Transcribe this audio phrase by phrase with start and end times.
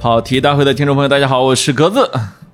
[0.00, 2.10] 跑题大会的听众朋友，大家好，我是格子。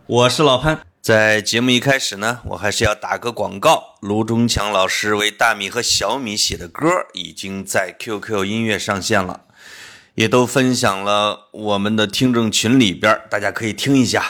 [0.08, 0.80] 我是老潘。
[1.00, 3.94] 在节目一开始呢，我还是要打个广告。
[4.00, 9.42] 卢中强老师为大米和小米写的歌已经在 QQ 音乐上线了，
[10.16, 14.24] 也都分享了我们的听众群里边，大家可以听一下，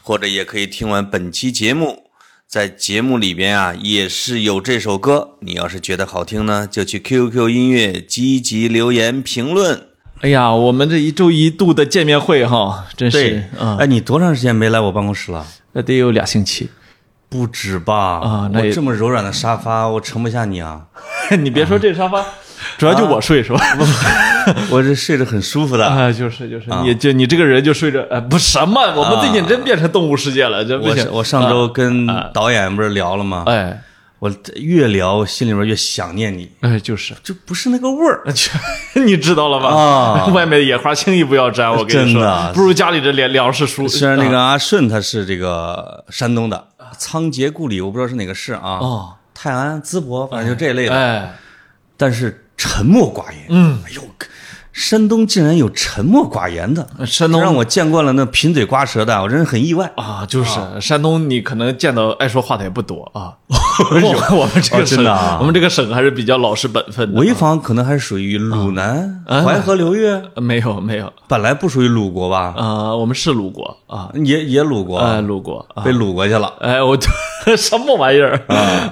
[0.00, 2.04] 或者也可以听完本期节目。
[2.48, 5.36] 在节目里边啊，也是有这首歌。
[5.42, 9.88] 你要是觉得好听呢，就去 QQ 音乐积极留言评论。
[10.22, 13.76] 哎呀，我们这一周一度的见面会哈，真是啊！
[13.80, 15.44] 哎，你多长时间没来我办公室了？
[15.72, 16.70] 那得有俩星期，
[17.28, 18.20] 不止吧？
[18.22, 20.82] 啊，那这么柔软的沙发，我盛不下你啊！
[21.40, 22.24] 你别说这沙发，
[22.78, 23.60] 主要就我睡是吧？
[24.70, 31.04] 我这睡着很舒服的啊，就是就是，你就你这个人就睡着，呃，不什么，我们最近真变成动物世界了，这不行。
[31.10, 33.42] 我上周跟导演不是聊了吗？
[33.48, 33.82] 哎。
[34.22, 36.48] 我越聊，心里边越想念你。
[36.60, 38.22] 哎，就是，就不是那个味儿，
[39.04, 39.66] 你知道了吧？
[39.74, 43.88] 啊， 外面的野花轻易不要沾，我跟你说，真的不如家里的粮粮食熟。
[43.88, 48.78] 虽然那个阿顺他是这个山东的仓颉故里，我不知道是哪个市啊。
[48.78, 50.94] 哦，泰安、淄博，反正就这一类的。
[50.94, 51.34] 哎，
[51.96, 53.46] 但是沉默寡言。
[53.48, 54.02] 嗯，哎呦。
[54.72, 57.40] 山东竟然有沉默寡言的，山东。
[57.40, 59.92] 让我见惯了那贫嘴瓜舌的，我真是很意外。
[59.96, 60.24] 啊！
[60.26, 63.34] 就是山东，你可能见到爱说话的也不多啊。
[64.32, 65.04] 我们这个省，
[65.38, 67.20] 我们这个省还是比较老实本分的。
[67.20, 70.06] 潍坊可能还是属于鲁南淮河流域，
[70.36, 72.54] 没有没有，本来不属于鲁国吧？
[72.56, 76.52] 啊，我们是鲁国啊，也也鲁国，哎，鲁国被鲁过去了。
[76.60, 76.96] 哎，我
[77.58, 78.40] 什么玩意儿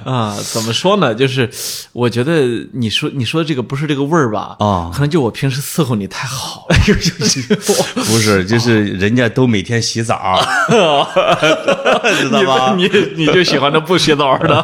[0.05, 0.35] 啊？
[0.51, 1.15] 怎么说呢？
[1.15, 1.49] 就是
[1.93, 2.41] 我觉得
[2.73, 4.55] 你说你说这个不是这个味儿吧？
[4.59, 5.61] 啊，可能就我平时。
[5.61, 6.75] 伺候你太好，了，
[8.03, 12.73] 不是，就是人家都每天洗澡， 知道吧？
[12.75, 14.57] 你你就喜欢那不洗澡的，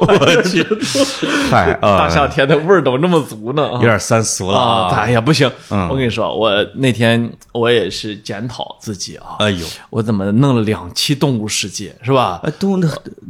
[0.00, 0.64] 我去，
[1.50, 3.70] 嗨，大夏天的味儿怎么那么足呢？
[3.74, 4.88] 有点三俗了啊！
[4.94, 12.40] 哎呀，不行，我跟你说，我那天我也是检讨自己啊，哎呦，我怎么弄了两期《动物世界》是吧？
[12.58, 12.76] 都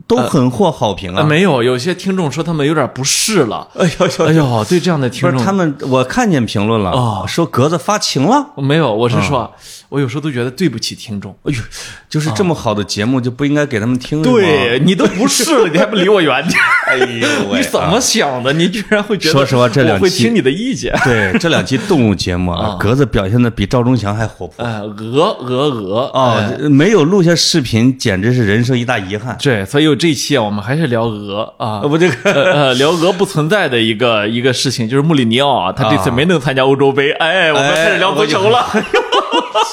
[0.07, 1.25] 都很获好评啊！
[1.25, 3.67] 没有，有些听众说他们有点不适了。
[3.75, 6.75] 哎呦，哎呦，对这样的听众，他们我看见评论。
[6.75, 7.25] 了啊！
[7.27, 8.49] 说格子发情了？
[8.57, 9.51] 没有，我是说，
[9.89, 11.31] 我有时候都觉得对不起听众。
[11.45, 11.61] 哎呦，
[12.09, 14.21] 就是这么好的节目就不应该给他们听？
[14.23, 16.59] 对你都不是了， 你还不离我远点？
[16.89, 18.53] 哎呦，你怎么想的？
[18.53, 19.33] 你居然会觉得？
[19.33, 20.93] 说实话，这两期会听你的意见。
[21.05, 24.65] 对，这两期动物节目啊，格子表现的比赵忠祥还活泼。
[24.65, 29.37] 哎，鹅鹅鹅啊，没有录下视频，简直是人生一大遗憾。
[29.45, 36.65] 对，所以这一期啊，我们还是聊鹅啊，不这个呃，聊鹅不存在的一个一个事情，就是穆里尼奥啊，他这次没能参加。
[36.65, 38.67] 欧洲杯，哎，我们开始聊足球了。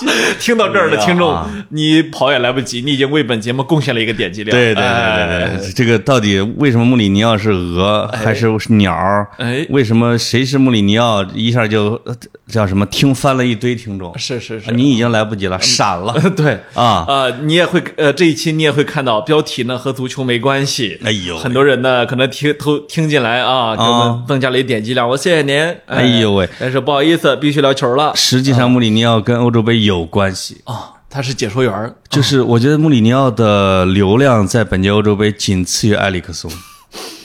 [0.39, 1.37] 听到这儿的听众，
[1.69, 4.55] 你跑也来不及，你已经为本节目贡献了一个点击量。
[4.55, 8.93] 对对对对对，这个到底为什么穆里尼奥是鹅还是鸟？
[9.37, 11.23] 哎，为什么谁是穆里尼奥？
[11.33, 11.99] 一下就
[12.47, 12.85] 叫什么？
[12.87, 14.17] 听翻了一堆听众。
[14.17, 16.13] 是是是，你已经来不及了， 闪了。
[16.35, 20.99] 对啊啊，你也会呃，这一期你也会看到标题呢和足球没关系。
[21.03, 25.75] 哎呦，很多人呢可能听偷听进来啊，给我们增加了一点击量，我谢谢您。
[25.85, 28.13] 哎呦喂，但是不好意思，必须聊球了。
[28.15, 36.51] 实际上穆里尼奥跟欧洲杯有关系啊，他是解说员就是我觉得穆里尼奥的流量在本届欧洲杯仅次于埃里克松，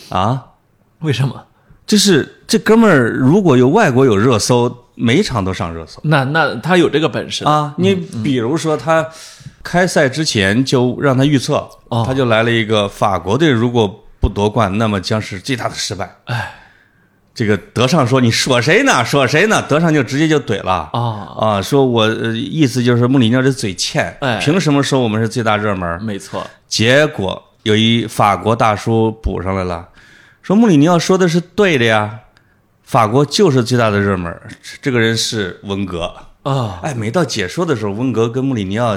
[0.09, 0.43] 啊？
[1.01, 1.45] 为什么？
[1.87, 6.01] 就是这哥们儿如果有外国有热搜，每场都上热搜。
[6.05, 7.75] 那那他有这个本事啊？
[7.79, 9.07] 你比如说他
[9.63, 11.69] 开赛之前就让他预测，
[12.05, 16.17] 他就来了一个法国队如果不夺冠，那么将是最大的失败。
[16.25, 16.63] 哎。
[17.37, 19.05] 这个德尚说：“你说谁呢？
[19.05, 21.61] 说谁呢？”德尚就直接就怼了啊啊！
[21.61, 26.03] 说我意思就是穆里尼奥这嘴欠，凭什么说我们是最大热门？
[26.03, 26.47] 没错。
[26.67, 29.87] 结果有一法国大叔补上来了，
[30.41, 32.21] 说穆里尼奥说的是对的呀，
[32.83, 34.35] 法国就是最大的热门。
[34.81, 36.11] 这个人是温格
[36.43, 36.81] 啊！
[36.83, 38.97] 哎，每到解说的时候，温格跟穆里尼奥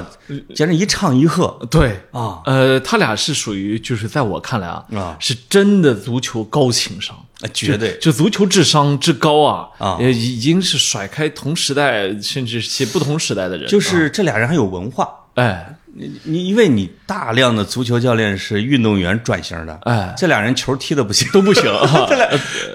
[0.54, 1.58] 简直一唱一和。
[1.70, 7.14] 对啊，呃，他俩是属于就是在我看来啊啊，是真的足球高情商。
[7.54, 13.66] 绝对，就足球智商之高啊啊，也已经是甩开同时代甚至是不同时代的人。
[13.68, 21.64] 就是这俩人还有文化，哎，你你因为你大量的足球教练是运动员转型的，哎，这俩人球踢的不行，都不行。
[22.08, 22.28] 这俩，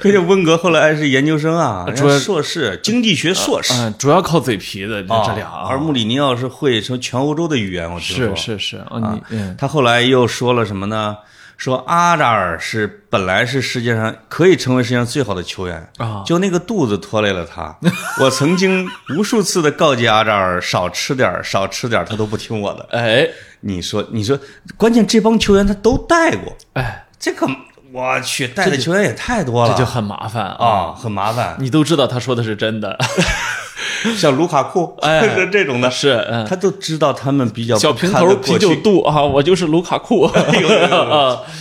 [0.03, 5.47] 而且温格后来还是研究生啊，主要硕士，经济学硕士，主要靠嘴皮子这俩。
[5.69, 9.19] 而穆里尼奥是会说全欧洲的语言，我听说是是是啊，
[9.57, 11.15] 他后来又说了什么呢？
[11.57, 17.75] 说阿扎尔是本来是世界上可以成为世界上最好的球员啊，就那个肚子拖累了他。
[18.21, 18.87] 我曾经
[19.17, 22.87] 无数次的告诫阿扎尔少吃点少吃点他都不听我的。
[22.91, 23.27] 哎，
[23.61, 24.37] 你说你说，
[24.77, 27.47] 关键这帮球员他都带过，哎，这个
[27.91, 31.55] 我去带的球员也太多了，这就很麻烦啊，很麻烦。
[31.59, 32.97] 你都知道他说的是真的。
[34.17, 40.33] 像卢卡库， 哎是这种的，是，嗯，他都知道他们比较小平头啤酒肚啊， 我就是卢卡库啊，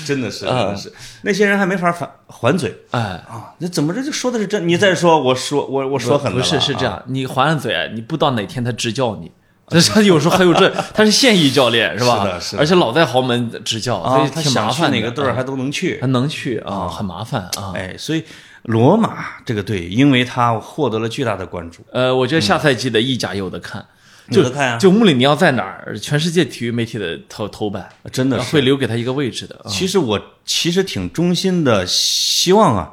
[0.06, 3.00] 真的是，真的是，那些人还没法反还嘴哎。
[3.28, 3.54] 啊！
[3.58, 4.66] 那怎么着就说的是真？
[4.68, 9.30] 你再说，我说我我说狠了不是是这样，你还上嘴，你不知道哪天他执教你。
[9.66, 12.18] 但是他有时候还有这，他是现役教练是吧？
[12.22, 14.90] 是的是的而且老在豪门执教，所啊，以他想去挺麻烦。
[14.90, 16.06] 哪个队儿还都能去还。
[16.08, 17.72] 能去啊，很麻烦啊。
[17.74, 18.22] 哎，所以
[18.64, 23.84] 罗马这个队，因为他获得了巨大的关注，呃，我觉得下赛季的意甲有的看，
[24.30, 24.78] 就有的看啊。
[24.78, 28.52] 就穆里尼奥在哪儿，全世界体育媒体的头头版，真的是。
[28.52, 29.54] 会留给他一个位置的。
[29.56, 29.68] 啊。
[29.68, 32.90] 其实我其实挺衷心的希望啊，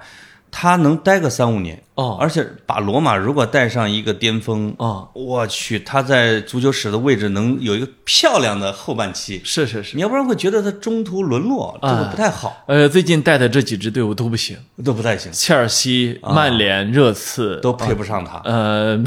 [0.52, 2.18] 他能待个三五年哦。
[2.20, 17.60] 而且把罗马如果带上一个巅峰啊，我去，他在足球史的位置能有一个漂亮的后半期，是是是，你要不然会觉得他中途沦落，这个不太好，呃，最近带的这几支队伍都不行，都不太行，切尔西、曼联、热刺。
[17.62, 18.98] 都配不上他，呃，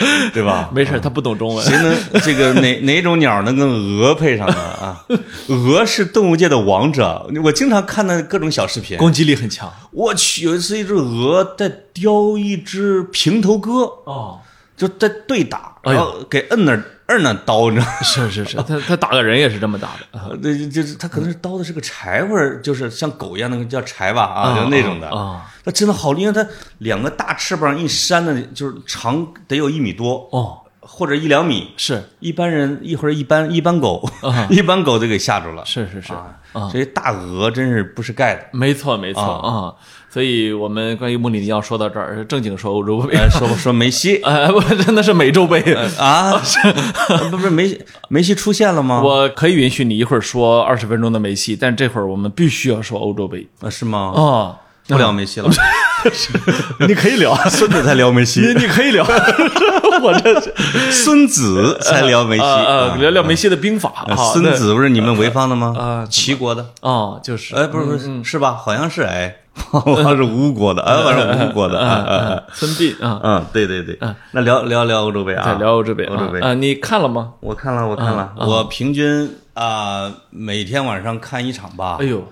[0.32, 0.70] 对吧？
[0.74, 1.64] 没事，他不懂中文。
[1.64, 4.54] 谁能这个哪哪种鸟能跟鹅配上呢？
[4.54, 5.04] 啊，
[5.48, 8.98] 鹅是动物界的王者，我经常看那各种小视频。
[8.98, 13.72] 攻击力很强我去，有一次一只鹅在叼一只平头哥，
[14.04, 14.38] 哦，
[14.76, 17.92] 就在对打，然后给摁那儿摁那刀，你知道吗？
[18.02, 25.08] 是是是， 他他打个人也是这么打的啊对，就是他可能是刀的是个柴，或者就是像狗一样那个叫柴吧啊，就那种的。
[25.08, 26.46] 啊它真的好厉害，它
[26.78, 31.72] 两个大翅膀一扇的，就是长得有一米多，哦，或者一两米。
[31.76, 35.64] 是一般人一会儿一般 一般狗，啊一般狗都给吓住了。
[35.66, 38.42] 是是是，啊，这些大鹅真是不是盖的。
[38.52, 39.74] 没错没错啊。
[40.08, 45.60] 所以我们关于穆里尼奥说到这儿，正经 说欧洲杯，哎，说说梅西 哎，不，真的是美洲杯。
[45.98, 46.40] 啊，
[47.30, 49.02] 不是梅西梅西出现了吗？
[49.02, 54.12] 我可以允许你一会儿说二十分钟的梅西，但这会儿我们必须要说欧洲杯啊是吗？
[54.14, 54.60] 啊。
[54.88, 55.48] 不聊梅西了，
[56.86, 59.04] 你可以聊，孙子才聊梅西，你你可以聊，
[60.02, 60.40] 我这
[60.92, 62.42] 孙子才聊梅西。
[63.00, 64.06] 聊聊梅西的兵法。
[64.32, 65.74] 孙子不是你们潍坊的吗？
[65.78, 66.66] 啊齐国的。
[66.82, 68.52] 那哦，就是哎，不是不是，是吧？
[68.52, 72.44] 好像是哎，好像是吴国的，哎，好像是吴国的。
[72.52, 73.98] 孙膑啊，嗯，对对对。
[74.30, 77.32] 那聊聊聊欧洲杯啊，再聊欧洲杯，欧洲杯啊，你看了吗？
[77.40, 82.04] 我看了，我看了，我平均啊每天晚上看一场吧哎。
[82.04, 82.22] 呦，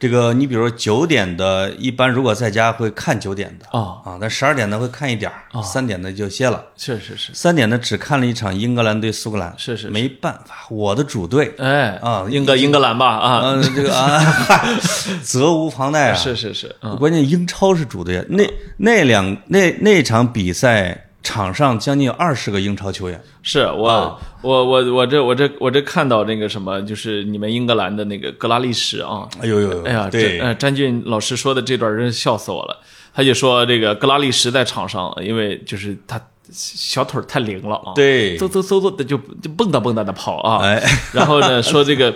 [0.00, 6.64] 这个你比如九点的，一般如果在家会看九点的哦，啊，但十二点的会看一点儿，三点的就歇了。
[6.74, 9.90] 是是是，三点的只看了一场英格兰对苏格兰，是是是。
[9.90, 11.90] 没办法，我的主队，哎。
[12.02, 12.96] 啊英格英格兰。
[12.96, 14.66] 吧啊，嗯，这个啊，嗨
[15.22, 16.14] 责无旁贷啊。
[16.14, 18.44] 是是是，嗯，关键英超是主队啊，那
[18.78, 30.38] 那两那那场比赛场上将近有二十个英超球员，是我我我我这我这我这看到那个什么，就是你们英格兰的那个格拉利什啊，哎呦呦，哎呀，对。
[30.38, 32.78] 这，呃，詹俊老师说的这段真是笑死我了。
[33.12, 36.20] 他就说这个格拉利什在场上，因为就是他
[36.50, 40.64] 小腿太灵了啊，，对，嗖嗖嗖嗖的就就蹦跶蹦跶的跑啊。
[40.64, 40.82] 哎，
[41.12, 42.14] 然后呢，说这个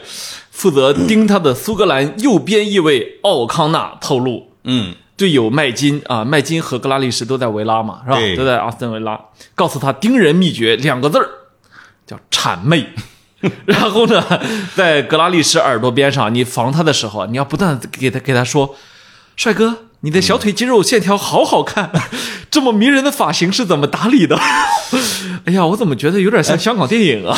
[0.50, 8.18] 负责盯他的苏格兰右边翼卫奥康纳透露，嗯，队友麦金啊，麦金和格拉利什都在维拉嘛，是吧？
[8.36, 9.18] 都在阿斯顿维拉，
[9.54, 11.28] 告诉他盯人秘诀两个字儿，
[12.06, 12.88] 叫谄媚。
[13.66, 14.24] 然后呢，
[14.74, 18.74] 在格拉利什耳朵边上，你防他的时候，你要不断地给他给他说
[19.36, 21.90] ：“帅哥，你的小腿肌肉线条好好看，
[22.50, 24.38] 这么迷人的发型是怎么打理的？”
[25.44, 27.36] 哎呀，我怎么觉得有点像香港电影啊？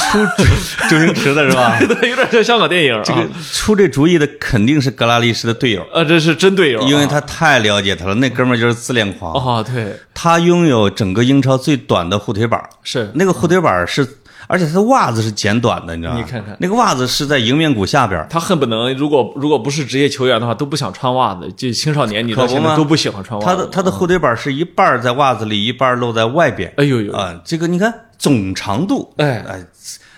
[0.88, 1.78] 周星驰的是吧？
[2.00, 3.02] 对，有点像香港电影啊。
[3.04, 14.06] 这个出这主意的肯定是格拉利什的队友，啊，这是真队友啊，因为他太了解他了，那哥们儿就是自恋狂，啊，对，他拥有整个英超最短的护腿板，是那个护腿板是，
[14.48, 16.20] 而且他的袜子是剪短的，你知道吗？
[16.20, 21.52] 你看看那个袜子是在迎面骨下边，他恨不能，如果如果不是职业球员的话，都不想穿袜子。
[21.56, 23.50] 就青少年，你到现在都不喜欢穿袜子。
[23.50, 26.72] 他的他的后腿板是一半在袜子里，一半露在外边。
[26.76, 29.64] 哎呦呦，啊，这个你看总长度，哎哎，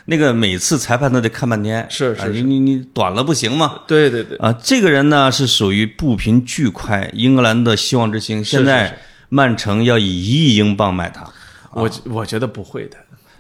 [0.05, 3.81] 那个每次裁判都得看半天，是是啊你你你短了不行吗。
[3.87, 8.45] 对对对，啊，这个人呢是属于步频巨快，英格兰的希望之星。
[8.45, 11.25] 现在曼城要以一亿英镑买他，
[11.73, 12.97] 我我觉得不会的。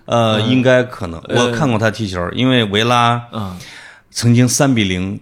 [0.08, 1.22] 呃，应该可能。
[1.28, 3.54] 我看过他踢球，因为维拉嗯，
[4.10, 5.20] 曾经三比零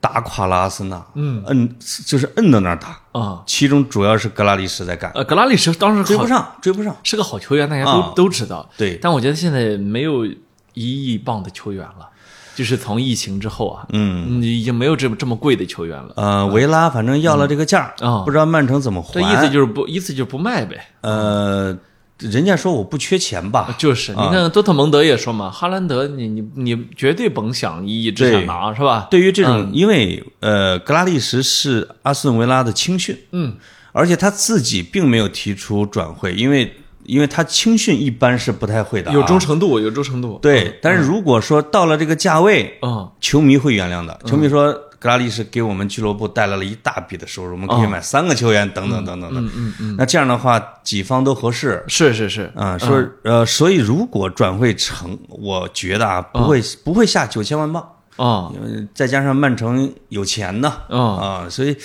[0.00, 6.94] 打垮了阿森纳，嗯，摁就是摁到那儿打，啊，其中主要是格拉利什在干，呃，格拉利什当时追不上，追不上。
[7.04, 8.68] 是个好球员，大家都、啊都知道。
[8.76, 10.34] 对但我觉得现在没有一
[10.74, 12.08] 亿镑的球员了，
[12.56, 16.12] 就是从疫情之后啊，嗯，已经没有这么这么贵的球员了。
[16.16, 19.14] 呃，维拉反正要了这个价儿啊不知道曼城怎么还。
[19.14, 20.84] 这意思就是不，意思就是不卖呗。
[21.00, 21.76] 呃，
[22.18, 23.74] 人家说我不缺钱吧？
[23.76, 29.08] 就是，你看多特蒙德也说嘛，哈兰德你你你绝对甭想一亿之下对拿是吧？
[29.10, 33.56] 对于这种，因为呃，格拉利什是阿斯顿维拉的青训，嗯，
[33.92, 36.72] 而且他自己并没有提出转会，因为
[37.04, 40.38] 因为他青训一般是不太会的啊，有忠诚度，有忠诚度。
[40.40, 44.18] 对，但是如果说到了这个价位，嗯，球迷会原谅的。
[44.24, 44.72] 球迷说
[45.04, 49.38] 格拉利是给我们俱乐部带来了一大笔的收入，我们可以买三个球员，等等等等的。
[49.38, 51.84] 嗯嗯嗯，那这样的话，几方都合适。
[51.88, 61.76] 是是是，啊、说呃，所以如果转会成，我觉得啊，不会、不会下九千万镑，啊呃再加上曼城有钱呢，啊啊，所以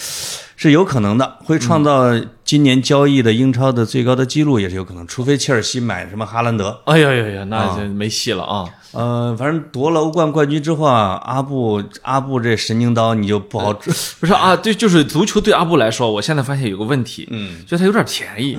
[0.55, 2.03] 是有可能的，会创造
[2.43, 8.65] 今年交易的英超的最高的记录也是有可能，除非切尔西买什么哈兰德，哎呀呀呀，那就没戏了啊！
[8.91, 18.57] 呃，反正夺了欧冠冠军之后啊，阿布阿布这神经刀你就不好治，不是啊，对，就是足球对阿布来说，我现在发现有个问题，嗯，觉得它有点便宜。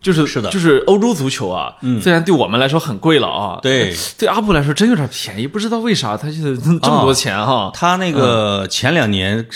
[0.00, 0.50] 就是是的。
[0.50, 3.94] 就是欧洲足球啊，虽然对我们来说很贵了啊，对。
[4.16, 7.70] 对阿布来说真有点便宜，不知道为啥他现在 这么多钱哈。
[7.74, 9.46] 他那个前两年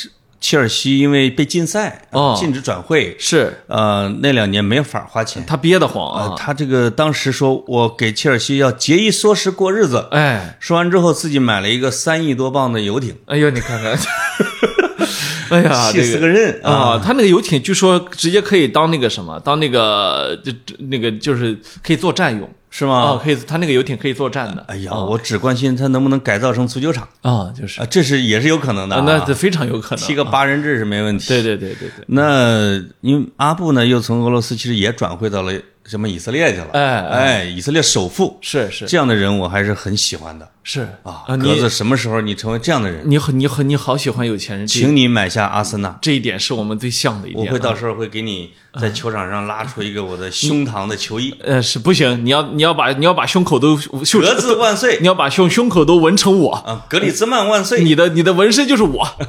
[0.41, 2.37] 切尔西因为被禁赛，哦。
[2.37, 3.63] 禁止转会，是。
[3.69, 5.45] 呃，那两年没法花钱。
[5.47, 13.97] 他憋得慌呃，啊，他这个当时说我给切尔西要节衣缩食过日子，哎，说完之后自己买了一个三亿多磅的游艇，哎呦，你看看，
[15.53, 16.99] 哎呀，气死个人啊！
[17.05, 20.51] 他那个游艇据说直接可以当那个什么，当那个就
[20.89, 23.21] 那个就是可以作战用是啊，吗？
[23.23, 24.65] 可以，他那个游艇可以作战的。
[24.67, 29.05] 哎呀，我只关心他能不能改造成足球场啊，就是啊，这是也是有可能的啊。
[29.07, 31.29] 那这非常有可能踢个八人制是没问题。
[31.29, 35.53] 对对对对对，那因为阿布呢，又从俄罗斯其实也转会到了
[35.85, 36.69] 什么以色列去了。
[36.73, 41.25] 哎哎，以色列首富是是这样的人，我还是很喜欢的是啊。
[41.27, 47.47] 啊，格子，什么时候你成为这样的人，你很你很你好喜欢有钱人，请你买下阿森纳，这一点是我们最像的一点。
[47.47, 51.35] 我会到时候会给你在球场上拉出一个我的胸膛的球衣。
[51.45, 56.87] 呃是不行，你要你要把你要把胸口都绣格子万岁你要把胸胸口都纹成我，啊！
[56.89, 57.83] 格里兹曼万岁！
[57.83, 59.07] 你的你的纹身就是我。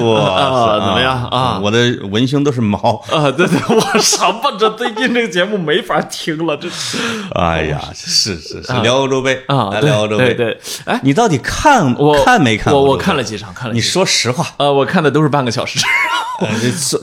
[0.00, 3.04] 我啊怎么样啊我的文胸都是毛。
[3.10, 6.96] 啊，对对，我什么这最近这个节目没法听了，这是
[7.34, 10.32] 哎呀，是是是，聊欧洲杯啊，来聊欧洲杯。
[10.34, 12.72] 对对，哎，你到底看我看没看？
[12.72, 13.24] 我我看了。
[13.24, 13.92] 几场，看了你几场。
[13.94, 15.78] 说实话，呃，我看的都是半个小时。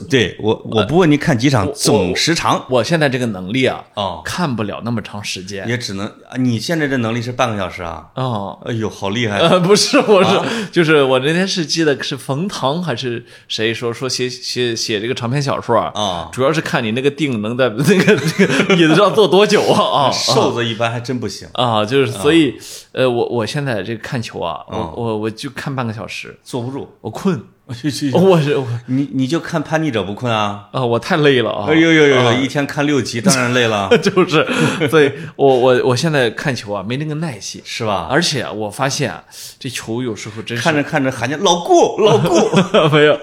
[0.08, 5.66] 对我我不问你看几场总时长我现在这个能力啊，哦，看不了那么长时间。
[5.68, 8.06] 也只能啊你现在这能力是半个小时啊？
[8.14, 9.38] 哦，哎呦，好厉害！
[9.38, 21.84] 呃，不是，我是、啊就是我那天是记得是冯唐还是谁说说写写写这个长篇小说啊，啊主要是看你那个腚能在那个那个 椅子上坐多久啊啊瘦子一般还真不行，啊！
[21.84, 22.54] 就是所以
[22.92, 26.88] 呃，我我现在这个看球啊，嗯我我我就看半个小时，坐不住。
[27.00, 27.42] 我困，
[28.12, 30.68] 我是我你你就看叛逆者不困啊？
[30.72, 31.66] 啊，我太累了啊！
[31.68, 34.46] 哎呦呦呦，啊一天看六集，当然累了， 就是，
[34.90, 37.62] 所以我我我现在看球啊，没那个耐心。
[37.64, 38.08] 是吧？
[38.10, 39.22] 而且我发现啊，
[39.58, 42.34] 这球有时候真是看着看着喊叫老顾老顾，
[42.92, 43.18] 没有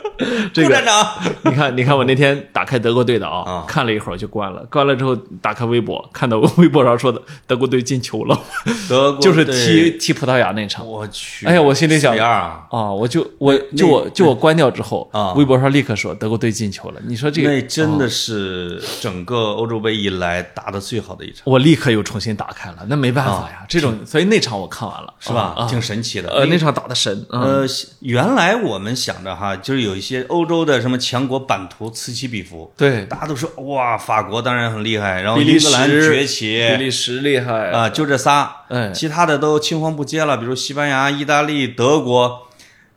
[0.53, 0.69] 这个。
[0.69, 1.07] 顾站长，
[1.43, 8.39] 你看，你看，我那天打开德国队的啊啊，看了一会儿就关了，关了之后打开微博，看到微博上说的德国队进球了，
[8.87, 15.33] 德国就是踢踢葡萄牙那场我去，哎呀我心里想啊，我就我就我就我关掉之后啊。
[15.33, 25.53] 微博上立刻说德国队进球了，你说这个那真的是整个欧洲杯以来打的最好的一场，我立刻又重新打开了，那没办法呀，这种所以那场我看完了，是吧？
[25.57, 26.29] 啊，挺神奇的。
[26.29, 27.67] 呃，那场打的神，嗯，呃，
[27.99, 37.71] 原来我们想着哈，就是有一些欧洲的什么强国版图此起彼伏，对，大家都说哇，法国当然很厉害，然后英格兰时崛起比利时厉害。
[37.71, 38.91] 啊，就这仨，哎。
[38.91, 42.48] 其他的都青黄不接了，比如西班牙、意大利、德国。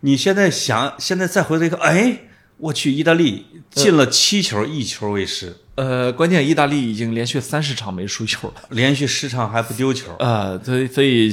[0.05, 2.19] 你现在想，现在再回头一看，哎，
[2.59, 11.31] 我去，意大利进了七球，一球未失，呃，关键意大利已经连续三十场没输球了，连续十场还不丢球，呃，所以所以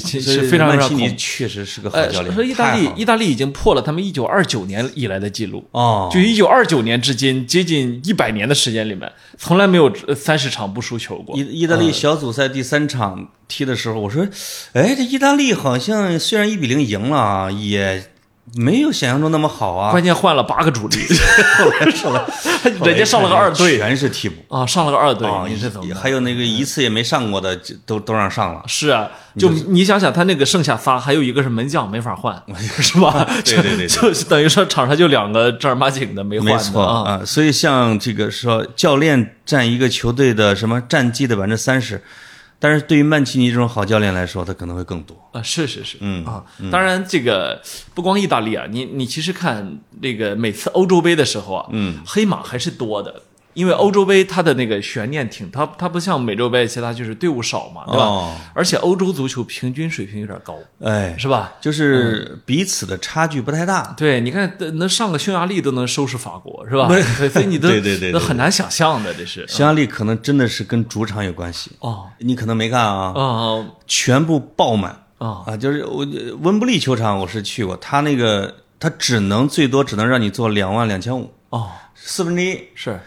[0.48, 1.16] 非常让曼奇尼。
[1.18, 2.32] 确实是个好呃，教练。
[2.32, 5.68] 说意大利意大利已经破了他们一九二九年以来的记录。
[5.72, 11.36] 哦，就一九二九年至今，接近一百年的时间里面，从来没有三十场不输球过。
[11.36, 14.28] 意意大利小组赛第三场踢的时候，我说，
[14.74, 18.12] 哎，这意大利好像虽然一比零赢了啊，也
[18.56, 19.92] 没有想象中那么好啊。
[19.92, 20.98] 关键换了八个主力，
[21.60, 22.28] 后来上了，
[22.86, 25.96] 人家上了个二队全是替补啊，上了个二队啊，，你是怎么？
[25.96, 28.62] 还有那个一次也没上过的，都都让上了。
[28.68, 32.42] 是啊，就你想想，他那个剩下仨，还有一个是门将没法换，
[32.80, 33.28] 是吧？
[33.46, 37.12] 对对对对就就等于说场上就两个正儿八经的没换的没错啊。
[37.12, 42.02] 啊，所以像这个说教练占一个球队的什么战绩的百分之三十，
[42.60, 45.16] 但是对于曼奇尼这种好教练来说，他可能会更多。
[45.32, 47.62] 啊，是是是，嗯啊，当然这个
[47.96, 53.24] 不光意大利啊，你你其实看这个每次欧洲杯的时候啊，嗯，黑马还是多的。
[53.60, 58.06] 因为欧洲杯它的那个悬念挺，它它不像美洲杯其他就是队伍少嘛，对吧？
[58.06, 58.36] 哦。
[58.54, 61.52] 而且欧洲足球平均水平有点高，哎，是吧？
[61.60, 63.94] 就是彼此的差距不太大。
[63.98, 66.88] 对，你看能上个匈牙利都能收拾法国，是吧？
[66.88, 69.46] 对，所以你都 对对对对都很难想象的，这是。
[69.50, 72.06] 匈牙利可能真的是跟主场有关系，哦。
[72.20, 75.04] 你可能没看啊，哦全部爆满。
[75.18, 75.44] 哦。
[75.46, 75.58] 啊！
[75.58, 76.08] 就是我
[76.40, 82.98] 温布利球场我是去过，他那个他只能最多只能让你坐两万两千五，哦，四分之一，是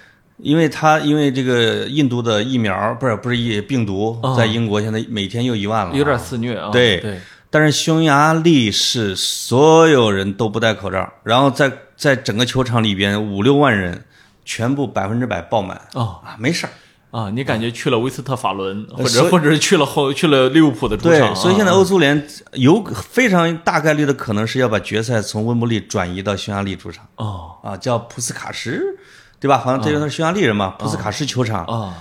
[0.43, 4.35] 因为他因为这个印度的疫苗不是不是疫病毒哦。
[4.37, 6.71] 在英国现在每天又一万了啊，有点肆虐啊。
[6.71, 7.01] 对。
[7.01, 14.05] 对，但是匈牙利是所有人都不戴口罩，然后在在整个球场里边五六万人，
[14.45, 15.81] 全部百分之百爆满。
[15.95, 16.21] 哦。
[16.25, 16.71] 啊，没事儿。
[17.11, 27.07] 啊，你感觉去了威斯特法伦，或者或者是去了后去了利物浦的主场啊，，所以现在欧足联有非常大概率的可能是要把决赛从温布利转移到匈牙利主场。
[27.17, 27.51] 哦。
[27.63, 28.83] 啊，叫普斯卡什，
[29.43, 29.59] 对吧？
[29.59, 31.95] 好像这个他是匈牙利人嘛，普斯卡什球场，啊，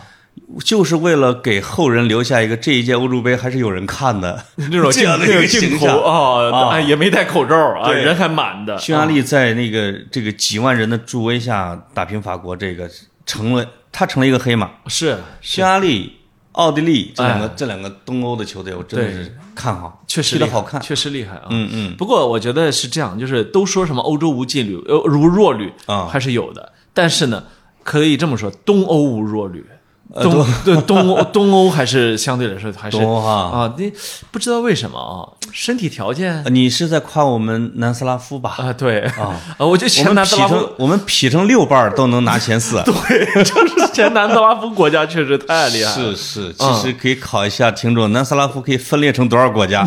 [0.64, 5.88] 就是为了给后人留下一个这一届欧洲杯还是有人看的 那种 这样的一个镜镜头。
[5.88, 8.78] 啊，啊哎也没戴口罩啊，人还满的。
[8.78, 12.88] 匈牙利在那个这个几万人的助威下打平法国，这个
[13.26, 14.68] 成了他成了一个黑马。
[14.68, 16.18] 啊是匈牙利、
[16.54, 20.80] 奥地利这两个哎这两个东欧的球队，我真的是看好，确实好看。
[20.80, 21.48] 确实厉害啊。
[21.50, 26.72] 嗯嗯，不过我觉得是这样，就是都说什么欧洲无劲旅，呃，如弱旅啊还是有的。
[26.94, 27.44] 但是呢，
[27.84, 29.66] 可以这么说，东欧无弱旅，
[30.14, 33.92] 呃东对东欧 东欧还是相对来说还是东欧哈啊，你
[34.30, 38.56] 不知道为什么啊，身体条件你是在夸我们南斯拉夫吧？
[38.60, 42.82] 啊，对啊啊， 我觉得我前南斯拉夫成我们劈成六瓣儿都能拿前四。
[42.84, 46.14] 对， 就是前南斯拉夫国家确实太厉害了。
[46.14, 49.86] 是是，其实可以考一下听众，南斯拉夫可以分裂成多少国家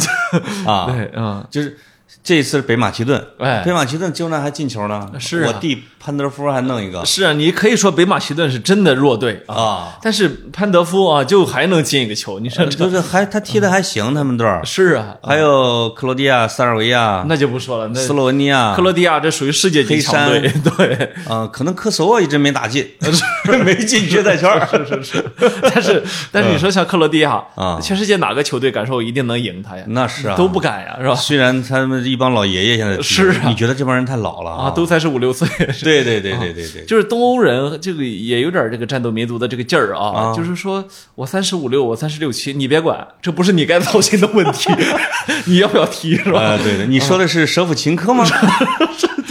[0.67, 0.87] 啊？
[0.91, 1.77] 对，嗯，就是
[2.25, 3.63] 这一次是北马其顿，哎。
[3.67, 5.53] 北马其顿就那还进球呢，是啊。
[5.53, 7.05] 我弟潘德夫还弄一个。
[7.05, 14.65] 是啊，你可以说北马其顿是真的弱队啊，啊，但是潘德夫啊，就还能进一个球，你说这就是还他踢的还行，他们队儿。
[14.65, 18.75] 是啊，还有克罗地亚、塞尔维亚、那就不说了，那斯洛文尼亚。
[18.75, 20.41] 克、罗地亚这属于世界级强队，
[20.79, 22.91] 对，啊，可能科索沃一直没打进，
[23.67, 24.67] 没进决赛圈儿。
[24.67, 25.25] 是是是，
[25.61, 26.03] 但是
[26.33, 27.79] 但是你说像克罗地亚啊。
[27.83, 29.85] 全世界哪个球队敢说我一定能赢他呀？
[29.89, 31.15] 那是啊，都不敢呀，是吧？
[31.15, 33.43] 虽然他们一帮老爷爷现在是啊。
[33.49, 36.67] 你觉得这帮人太老了啊，都才是五六岁，是对对对对对。
[36.69, 40.35] 对，就是东欧人这个也有点这个战斗民族的这个劲儿啊，啊。
[40.35, 40.83] 就是说
[41.17, 44.71] 我三十五六，我三十六七，你别管，这不是你该操心的问题，
[45.47, 46.41] 你要不要踢是吧？
[46.41, 48.25] 啊，对的，你说的是舍甫琴科吗？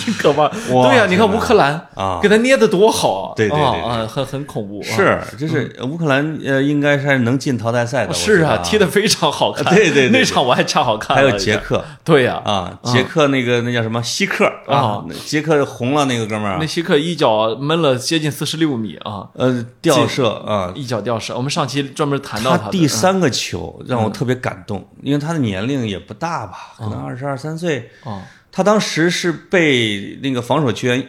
[0.03, 0.47] 挺可怕。
[0.49, 2.19] 对呀、你看乌克兰啊。
[2.21, 3.33] 给他捏的多好啊！
[3.35, 3.81] 对对对对。
[3.81, 4.79] 啊啊，很很恐怖。
[4.81, 4.95] 啊。
[4.95, 8.09] 是，就是乌克兰呃，应该是能进淘汰赛的。
[8.09, 9.65] 我是啊，踢的非常好看。
[9.73, 10.19] 对对对对。
[10.19, 11.23] 那场我还恰好看还。
[11.23, 11.83] 有捷克。
[12.03, 14.01] 对呀、啊，捷克那个那叫什么？
[14.03, 21.35] 希克啊捷克红了那个哥们儿啊，那希克一脚闷了接近四十六米啊，呃，吊射啊，一脚吊射。
[21.35, 27.89] 我们上期专门谈到他他第三个球让我特别感动，因为他的年龄也不大吧，可能二十二三岁。
[28.03, 28.21] 哦
[28.55, 31.07] 他当时是被那个防守球员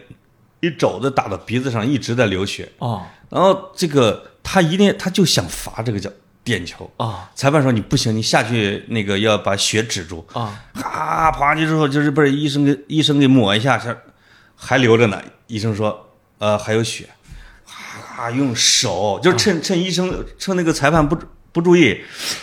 [0.60, 2.72] 一肘子打到鼻子上，一直在流血。
[2.78, 6.08] 哦然后这个他一定他就想罚这个叫
[6.42, 6.90] 点球。
[6.96, 10.26] 啊裁判说你不行，你下去那个要把血止住。
[10.32, 13.94] 啊哈跑上去之后，就是不是医生给医生给抹一下，是
[14.56, 15.20] 还流着呢。
[15.48, 17.08] 医生说呃还有血，
[18.16, 21.18] 啊用手就是趁趁医生趁那个裁判不
[21.54, 22.00] 不注意，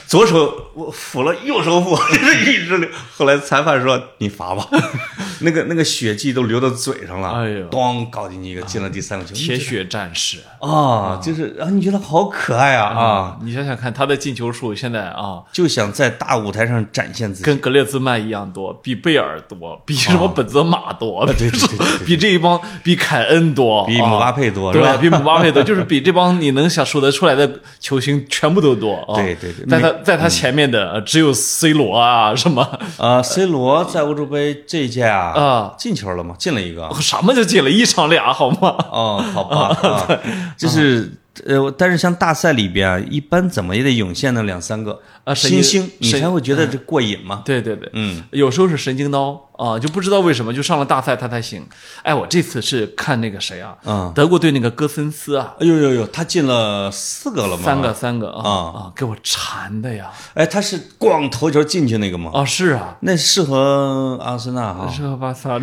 [0.07, 2.89] 左手我扶了，右手扶，就 是一直流。
[3.17, 4.65] 后来裁判说你罚吧，
[5.41, 9.35] 那个那个血迹都流到嘴上了，哎呦咣搞进去一个，进了第三个球。
[9.35, 13.37] 铁血战士啊，就是啊，你觉得好可爱啊啊，！
[13.43, 17.43] 你想想看，他的进球数现在啊，就想在大舞台上展现自己。
[17.43, 29.15] 跟格列兹曼一样多，比贝尔多，比什么本泽马多，对对对 比这一帮比凯恩多，啊比姆巴佩多对比姆巴佩多，就是比这帮你能想数得出来的球星全部都多啊！
[29.15, 36.35] 对对对在他在他前面的呃只有 C 罗啊，什么啊，C 罗在欧洲杯这一届啊啊进球了吗？
[36.37, 36.89] 进了一个。
[36.99, 38.75] 什么就进了一场俩，好吗？
[38.91, 40.19] 哦，好吧，啊，
[40.57, 41.11] 就是
[41.45, 47.41] 呃，但是像大赛里边啊，一般怎么也得涌现那两三个啊神经新星，你神才会觉得这过瘾嘛。
[47.45, 51.65] 对对对，嗯，有时候是神经刀啊，就不知道为什么就上了大赛他才行。
[52.03, 57.63] 哎，我这次是看那个谁啊，嗯德国队那个戈森斯啊，哎呦呦呦，他进了四个了吗？
[57.63, 57.93] 三个。
[57.93, 60.09] 三个啊啊啊，给我馋的呀！
[60.33, 62.31] 哎，他是光头球进去那个吗？
[62.33, 64.89] 哦，是啊，那适合阿森纳哈。
[64.89, 65.51] 适合巴萨，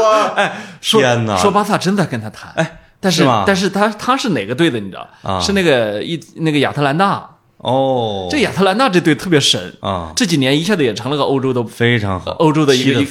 [0.00, 4.80] 哇，哎，说天哪说巴萨真在跟他谈，哎，但是是但是他他是哪个队的？
[4.80, 5.08] 你知道？
[5.22, 5.40] 啊。
[5.40, 9.74] 是那个一那个亚特兰大，哦，这亚特兰大这队特别神。
[9.80, 10.12] 啊。
[10.16, 13.04] 这几年一下子也成了个欧洲的非常好，欧洲的一个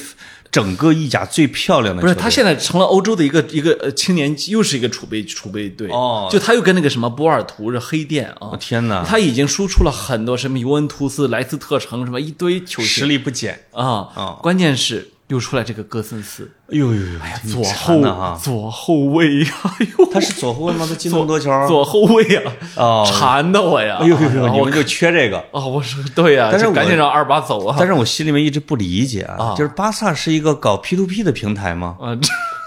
[0.51, 5.89] 整个意甲最漂亮的不是，他现在成了欧洲的一个一个呃青年，又是一个储备储备队。
[5.89, 6.29] 哦。
[6.31, 8.49] 就他又跟那个什么波尔图是黑店啊。
[8.51, 13.65] 我，天哪，他已经输出了很多什么尤文图斯、莱斯特城什么一堆球实力不减。
[13.71, 17.19] 啊哦，关键是又出来这个戈森斯，哎呦呦呦，
[17.51, 20.85] 左后啊，左后卫呀，哎呦，他是左后卫吗？
[20.87, 21.49] 他进那么多球？
[21.67, 22.41] 左后卫呀，
[22.75, 25.39] 啊，馋的我呀，哎呦呦呦，你们就缺这个。
[25.51, 31.97] 啊，我说对呀，但是赶紧让二八走啊，但是我心里面一直不理解啊，就是巴萨是一个搞 P two P 的平台吗？
[31.99, 32.13] 啊，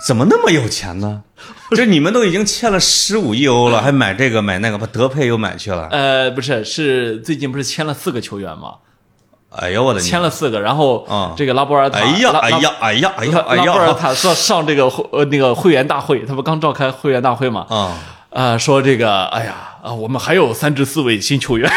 [0.05, 1.23] 怎么那么有钱呢？
[1.77, 5.87] 就你们都已经欠了十五亿欧了，还买这个买那个，把德佩又买去了。
[5.93, 8.75] 呃不是是最近不是签了四个球员吗？
[9.51, 10.11] 哎呦我的娘！
[10.11, 13.95] 签了四个，然后啊这个拉波尔塔，哎呀拉哎呀哎呀哎呀哎拉波尔！
[13.95, 17.67] 塔上上这个会呃那个会员大会，他不刚召开会员大会嘛？
[17.71, 17.97] 啊！
[18.31, 21.71] 啊，说这个，哎呀啊，我们还有三至四位新球员，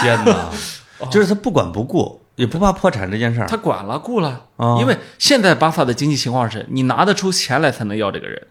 [0.00, 0.50] 天哪！
[1.10, 3.46] 就是他不管不顾，也不怕破产这件事儿。
[3.46, 8.46] 他管了顾了，啊因为现在巴萨的经济情况是你拿得出钱来才能要这个人，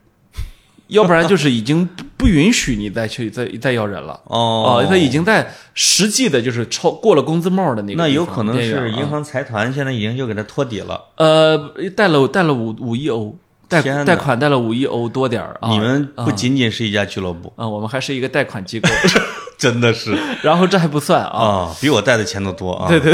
[0.93, 4.19] 要不然就是已经不不允许你再去再再要人了。
[4.25, 10.99] 哦他已经在实际的就是超过了工资帽的那个，那有可能是银行财团现在已经就给他托底了。
[11.17, 11.57] 呃
[11.95, 13.35] 贷了贷了五五亿欧，
[13.67, 15.69] 贷贷款贷了五亿欧多点儿啊。
[15.69, 18.87] 你们不仅仅是一家俱乐部，啊，我们还是一个贷款机构，
[19.57, 21.37] 真的是 然后这还不算啊。
[21.37, 22.87] 啊，比我贷的钱都多啊。
[22.87, 23.13] 对对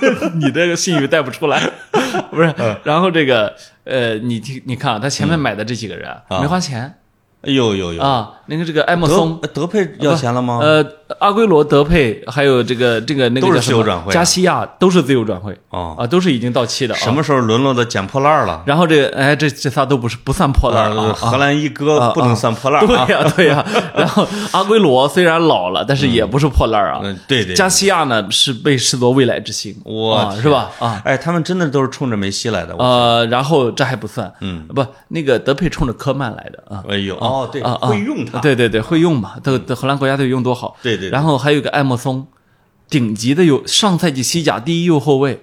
[0.00, 1.60] 对，你这个信誉贷不出来，
[2.30, 2.52] 不是？
[2.58, 3.54] 嗯然后这个
[3.86, 6.98] 呃，你听你看啊，他前面买的这几个人啊没花钱。
[7.42, 8.02] 哎呦呦呦！
[8.02, 9.48] 啊，那个这个艾默松德。
[9.48, 10.58] 德佩要钱了吗？
[10.62, 10.84] 呃，
[11.18, 16.98] 阿圭罗、德佩，还有这个这个那个都是自由转会啊加西亚都是自由转会哦，啊，都是已经到期的啊。
[16.98, 18.62] 什么时候沦落到捡破烂儿了？
[18.66, 21.12] 然后这个哎，这这仨都不是不算破烂儿呃啊。
[21.14, 23.06] 荷兰一哥不能算破烂儿啊。
[23.06, 27.00] 对呀、对呀、然后阿圭罗虽然老了，但是也不是破烂儿啊。
[27.02, 27.54] 嗯，对对。
[27.54, 30.70] 加西亚呢是被视作未来之星，哇啊是吧？
[30.78, 32.74] 啊，哎，他们真的都是冲着梅西来的。
[32.78, 36.82] 呃，然后这还不算，嗯，不，那个德佩冲着科曼来的啊。
[36.88, 38.40] 哎呦，哦，对，啊啊会用它。
[38.40, 39.34] 对对对，会用嘛？
[39.42, 40.76] 德德荷兰国家队用多好。
[40.82, 42.26] 对对对然后还有个艾默松，
[42.88, 45.42] 顶级的有上赛季西甲第一右后卫，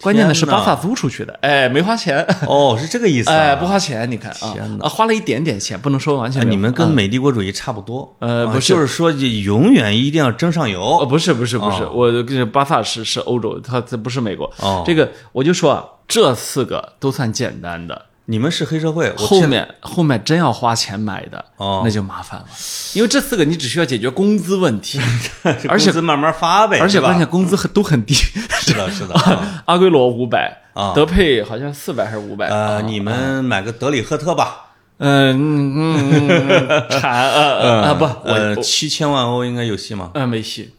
[0.00, 3.36] 关键的是巴萨租出去的，哎，没花钱，哦，是这个意思啊。
[3.36, 6.50] 哎，不花钱，你看啊啊，花了一点点钱，不能说完全。
[6.50, 8.16] 你们跟美帝国主义差不多。
[8.18, 11.06] 啊呃不是就是说就永远一定要争上哦，游。
[11.06, 14.52] 不是不是不是，哦我跟巴萨是是欧洲，它它不是美国。
[14.58, 22.46] 哦这个我就说啊，这四个都算简单的，你们是黑社会，我后面后面真要花钱买的，哦那就麻烦了，
[22.94, 24.98] 因为这四个你只需要解决工资问题，
[25.68, 28.14] 而且工资慢慢发呗，而且关键工资很都很低。
[28.64, 29.12] 是的，是的。
[29.20, 32.48] 啊阿圭罗五百啊，德佩好像四百还是五百？
[32.48, 40.10] 呃，你们买个德里赫特吧，嗯嗯嗯嗯，产呃呃啊不，呃，我七千万欧应该有戏吗？
[40.14, 40.72] 嗯没戏，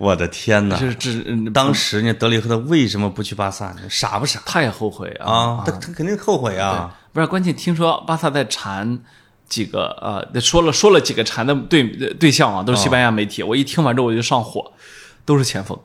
[0.00, 0.76] 我的天哪！
[0.78, 3.80] 就是只嗯当时呢，德里赫特为什么不去巴萨呢？
[3.90, 5.60] 傻不傻他也后悔啊！
[5.60, 5.62] 啊？
[5.66, 6.96] 他他肯定后悔啊！
[7.12, 8.98] 不是关键，听说巴萨在缠
[9.46, 11.84] 几个呃，说了说了几个缠的对
[12.14, 13.42] 对象啊，都是西班牙媒体。
[13.42, 14.72] 我一听完之后我就上火，
[15.26, 15.78] 都是前锋。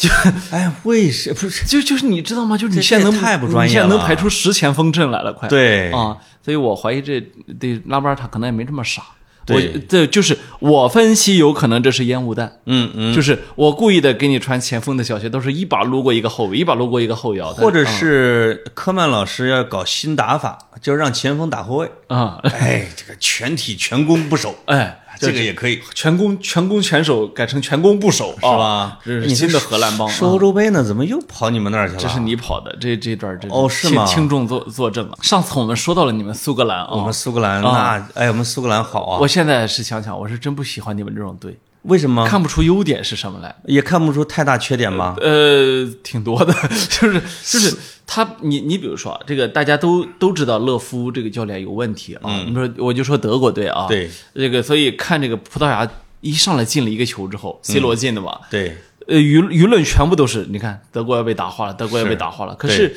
[0.00, 0.08] 就
[0.50, 1.64] 哎，为什不是？
[1.64, 2.58] 就就是你知道吗？
[2.58, 6.16] 就是你现在能太不专业你现在能排出十前锋阵来了，快对啊！
[6.44, 7.20] 所以我怀疑这
[7.60, 9.04] 对拉波尔塔可能也没这么傻。
[9.48, 12.60] 我这就是我分析，有可能这是烟雾弹。
[12.66, 21.90] 嗯嗯，就是我故意的给你传前锋的小鞋，都是一把撸过一个后卫，一把撸过一个后腰，或者嗯是科曼老师要搞新打法，就是让前锋打后卫。
[22.06, 25.80] 啊，哎，这个全体全攻不守，哎，这个也可以。
[25.94, 32.00] 全攻全攻全守改成全攻不守，是吧这是新的荷兰帮，说欧洲杯呢，怎么又跑你们那儿去了？
[32.00, 35.18] 这是你跑的，这这段真哦是吗轻重作作证了。
[35.22, 39.18] 上次我们说到了你们苏格兰啊我们，苏格兰那哎，我们苏格兰好啊。
[39.20, 43.54] 我现在是想想，我是真不喜欢你们这种队，为什么看不出优点是什么来。
[43.66, 45.14] 也看不出太大缺点吗？
[45.20, 46.52] 呃，挺多的，
[46.90, 47.76] 就是就是
[48.14, 52.44] 他，你你比如说啊这个，大家都都知道勒夫这个教练有问题啊。
[52.46, 62.54] 你说我就说德国队啊，嗯对这个，所以看这个葡萄牙一上来进了一个球之后，C 嗯罗进的嘛，对，呃，舆舆论全部都是，你看德国要被打化了，德国要被打化了。
[62.56, 62.94] 可是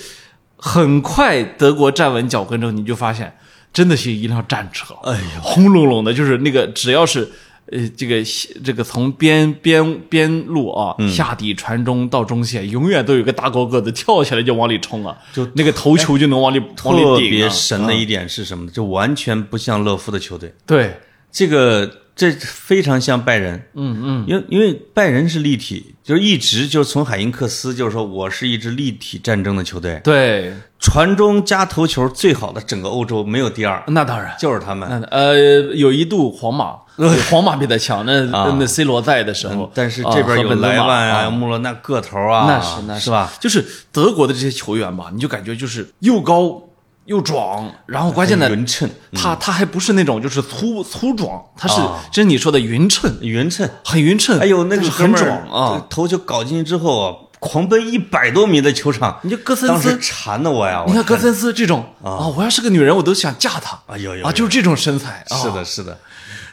[0.58, 3.38] 很快德国站稳脚跟之后，你就发现
[3.72, 7.32] 真的是一辆战车，哎呀，轰隆隆的，就是那个只要是。
[7.72, 8.24] 呃，这个
[8.64, 17.30] 这个从边边边路啊，嗯下底传中到中线，永远都有个大高个子跳起来就往里冲啊，就那个头球就能往里往里特顶啊。
[17.30, 18.72] 别神的一点是什么呢？
[18.72, 20.54] 就完全不像勒夫的球队。
[20.68, 20.96] 对，
[21.32, 34.34] 这个这非常像拜仁，嗯嗯，因为因为拜仁是立体，就是一直就是从海因克斯就是说我是一支立体战争的球队，对，传中加头球最好的整个欧洲没有第二，那当然。
[34.40, 34.88] 就是他们。
[34.90, 35.34] 那呃，
[35.76, 36.78] 有一度皇马，
[37.30, 38.06] 皇马比他强。
[38.06, 43.34] 那啊那 C 罗在的时候嗯，但是啊这边有莱万啊，穆勒那个头啊，那是那是吧？？
[43.42, 46.62] 就是德国的这些球员吧，你就感觉就是又高
[47.06, 51.80] 又壮，然后关键的匀称，他他还不是那种就是粗粗壮，他是
[52.12, 53.70] 就是你说的匀称，匀称。
[53.84, 54.40] 很匀称。
[54.40, 60.84] 哎呦，那个很壮啊！，头球搞进去之后啊，狂奔一百多米的球场，你就戈森斯，馋的我呀！
[60.88, 63.80] 你看戈森斯这种啊，我要是个女人，我都想嫁他。
[63.86, 65.24] 哎呦呦啊，就是这种身材。
[65.30, 65.98] 啊是的，是的，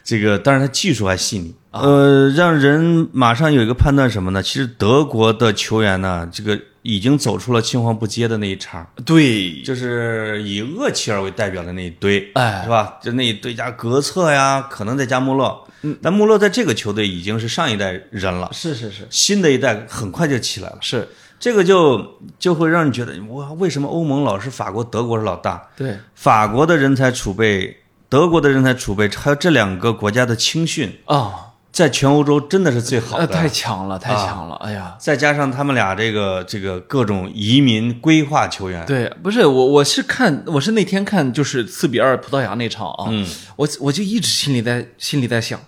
[0.04, 4.42] 这个当然他技术还细腻，呃，让人马上有一个判断什么呢？
[4.42, 12.60] 其实德国的球员呢，这个已经走出了青黄不接的那一茬，对，就是以厄齐尔为代表的那一堆，哎。
[12.64, 12.98] 是吧？
[13.02, 19.06] 就那一堆加格策呀，可能再加穆勒，嗯，但穆勒在这个球队已经是上一代人了，是是是。
[19.10, 21.08] 新的一代很快就起来了，是，
[21.40, 25.60] 这个就就会让你觉得，哇，为什么欧盟老是法国、德国是老大？
[25.76, 27.76] 对，法国的人才储备，
[28.08, 33.34] 德国的人才储备，还有这两个国家的青训，啊，在全欧洲真的是最好呃，的。
[33.34, 34.94] 太强了，太强了，哎呀。
[35.00, 45.58] 再加上他们俩这个这个各种移民规划球员，对，不是我，我是看，我是那天看就是四比二葡萄牙那场啊，嗯我我就一直心里在心里在想，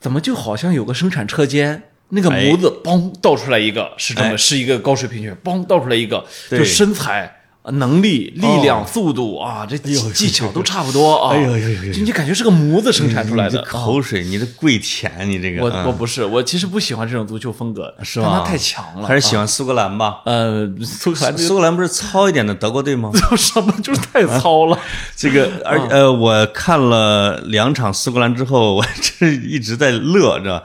[0.00, 7.42] 怎么就好像有个生产车间，那个模子嘣倒出来一个，是这么、哎是一个高水平球员，嘣倒出来一个，就身材。
[7.72, 11.32] 能力、力量、速度啊，这技技巧都差不多啊！
[11.34, 13.60] 哎呦呦呦呦就你感觉是个模子生产出来的。
[13.60, 19.06] 啊口水，你这跪舔，你这个我嗯我不是，我其实不喜欢这种足球风格，是吧他太强了。
[19.06, 20.20] 还是喜欢苏格兰吧？
[20.24, 23.10] 呃，苏格兰苏格兰不是糙一点的德国队吗？
[23.30, 24.78] 个什么就是太糙了。
[25.16, 28.84] 这个，而呃，我看了两场苏格兰之后，我
[29.18, 30.64] 这 一直在乐，知道吧？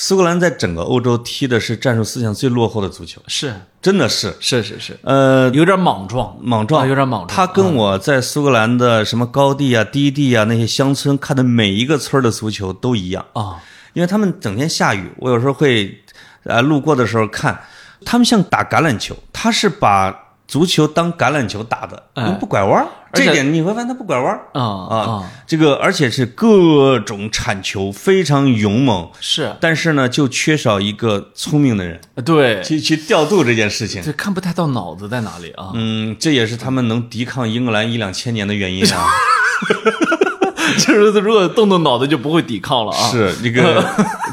[0.00, 3.52] 苏格兰在整个欧洲踢的是战术思想最落后的足球，是。
[3.82, 4.32] 真的是。
[4.38, 7.36] 是是是，呃，有点莽撞，莽撞，啊有点莽撞。
[7.36, 13.56] 他跟我在苏格兰的什么高地啊、低地啊那些乡村看的每一个村的足球都一样，啊，
[13.92, 16.00] 因为他们整天下雨，我有时候会
[16.44, 17.60] 呃路过的时候看，
[18.04, 22.88] 他们像打橄榄球，他是把足球当橄榄球打的，哎不拐弯儿。
[23.12, 34.02] 这一点你会发现他不拐弯儿啊啊啊，，这个而且是各种铲球，非常勇猛，是但是呢，就缺少一个聪明的人对，去去调度这件事情。
[34.02, 35.70] 这看不太到脑子在哪里啊？
[35.74, 39.06] 嗯，这也是他们能抵抗英格兰一两千年的原因啊。
[40.76, 43.08] 就是如果动动脑子就不会抵抗了啊。
[43.10, 43.82] 是 这个，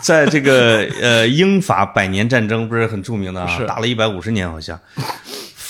[0.02, 4.78] 在这个呃英法百年战争不是很著名的啊，是打了一百五十年好像。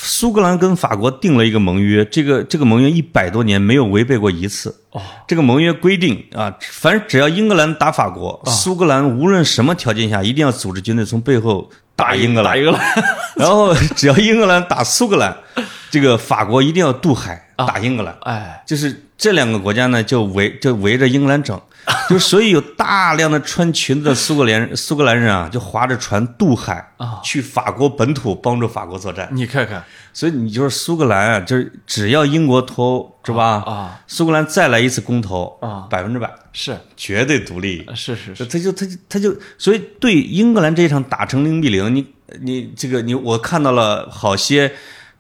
[0.07, 4.73] 苏格兰跟法国定了一个盟约，这个这个盟约一百多年没有违背过一次。
[4.91, 12.53] 哦，这个盟约规定啊，凡只要英格兰打法国，苏格兰无论什么条件下一定要组织军队从背后打英格兰。
[12.53, 13.03] 打，英格兰
[13.35, 15.35] 然后只要英格兰打苏格兰，
[15.95, 18.13] 这个法国一定要渡海打英格兰。
[18.23, 21.57] 哎，就是这两个国家呢，就围就围着英格兰整，
[22.09, 29.29] 就所以有大量的穿裙子的苏格兰苏格兰人啊，就划着船渡海啊去法国本土帮助法国作战。
[29.31, 29.81] 你看看
[30.11, 33.63] 所以你就是苏格兰啊，就是只要英国脱欧是吧？
[33.65, 37.87] 啊，苏格兰再来一次公投啊百分之百是绝对独立。
[37.95, 42.05] 是是是，他就他就他就，所以对英格兰这一场打成零比零，你
[42.41, 44.73] 你这个你我看到了好些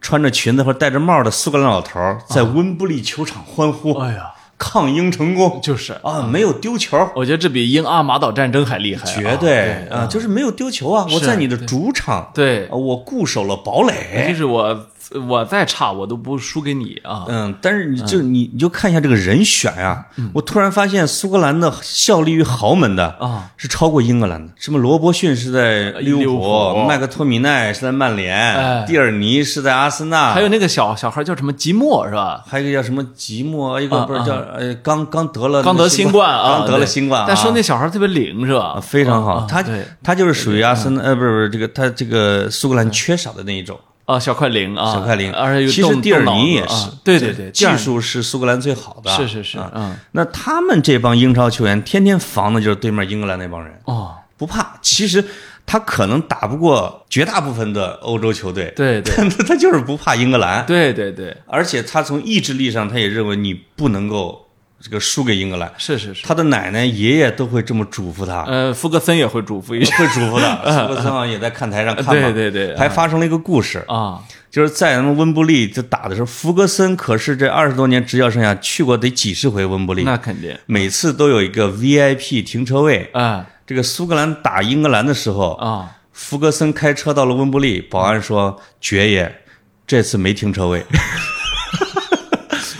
[0.05, 5.59] 穿着裙子或者戴着帽的苏格兰老头儿在温布利球场欢呼，哎呀，抗英成功。
[5.63, 5.93] 就是。
[6.03, 12.67] 啊，没有丢球，我觉得这比英阿马岛战争还厉害啊，绝对啊，就是没有丢球啊，我在你的主场，对。
[12.67, 13.93] 啊，我固守了堡垒。
[14.27, 14.35] 就垒。
[14.35, 14.87] 是我
[15.27, 23.51] 我再差我都不输给你啊，嗯，但是你就你你就看一下这个人选啊，我突然发现苏格兰的效力于豪门的啊。
[23.57, 24.53] 是超过英格兰的。
[24.57, 28.85] 什么罗伯逊是在利物浦，麦克托米奈是在曼联，哎。
[28.85, 32.43] 蒂尔尼是在阿森纳，还有那个小小孩叫什么吉莫是吧？
[32.47, 38.75] 还有一个叫什么吉莫，一个啊不是叫呃刚刚得了刚得新冠啊，刚得了新冠啊，但说那小孩特别灵是吧？
[38.75, 39.63] 啊非常好，他
[40.03, 49.71] 他就是属于阿森呃不是不是这个他这个苏格兰缺少的那一种啊，小快灵啊，小快灵，而且其实蒂尔尼也是啊，对对对，技术是苏格兰最好的，是是是，啊。
[49.73, 49.95] 嗯。
[50.11, 54.77] 那他们这帮英超球员天天防的就是对面英格兰那帮人，哦，不怕。
[54.81, 55.25] 其实
[55.65, 59.13] 他可能打不过绝大部分的欧洲球队，对对。
[59.17, 60.63] 但 他就是不怕英格兰。
[60.67, 64.44] 对对对，而且他从意志力上，他也认为你不能够
[64.85, 65.71] 这个输给英格兰。
[65.79, 69.97] 是是是，他的奶奶、爷爷都会这么嘱咐他，呃，福格森也会嘱咐一下。
[69.97, 70.57] 会嘱咐他。
[70.87, 74.21] 福格森好像也在看台上看嘛，对对对还发生了一个故事，啊，
[74.51, 83.09] 就是在咱们温布利这打的时候，福格森可是这二十多年执教生涯去过得几十回温布利，那肯定，每次都有一个 VIP 停车位。
[83.13, 83.47] 啊。
[83.67, 89.41] 这个苏格兰打英格兰的时候，啊，福格森开车到了温布利，保安说：“爵爷，
[89.87, 90.85] 这次没停车位，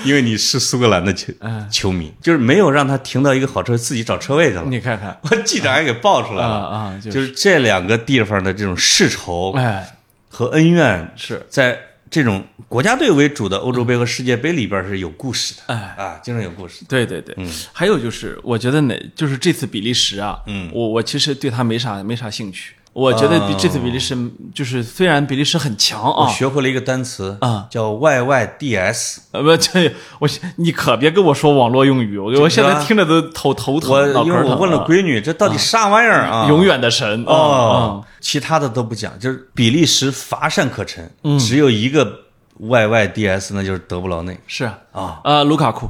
[0.05, 1.67] 因为你是苏格兰的球 嗯。
[1.69, 4.63] 球迷，就是没有让他停到一个好车，自己找车位去了。
[4.67, 5.17] 你看看。
[5.29, 9.97] 我记者还给爆出来啊了，啊，就就是这两个地方的这种世仇哎。
[10.29, 11.45] 和恩怨，是。
[11.49, 15.61] 在这种国家队为主的欧洲杯和世界杯里边是有故事的。
[15.67, 15.95] 哎。
[15.97, 16.83] 啊，经常有故事。
[16.87, 17.35] 对对对，
[17.73, 20.69] 还有就是，我觉得哪，就是这次比利时啊，嗯。
[20.73, 22.73] 我我其实对他没啥没啥兴趣。
[22.95, 24.17] 我觉得比这次比利时
[24.53, 29.17] 就是虽然比利时很强我啊，学会了一个单词啊，叫 YYDS。
[29.31, 36.47] 呃不这我你可别跟我说网络用语，我我现在听着都头头疼，我因为我问了啊闺女，这到底啥玩意儿啊？
[36.47, 38.01] 永远的神哦。
[38.01, 41.37] 啊，，其他的都不讲，就是比利时乏善可陈，嗯。
[41.37, 42.19] 只有一个
[42.61, 44.39] YYDS，那就是德布劳内。
[44.47, 44.79] 是啊。
[44.93, 45.19] 啊。
[45.25, 45.89] 呃卢卡库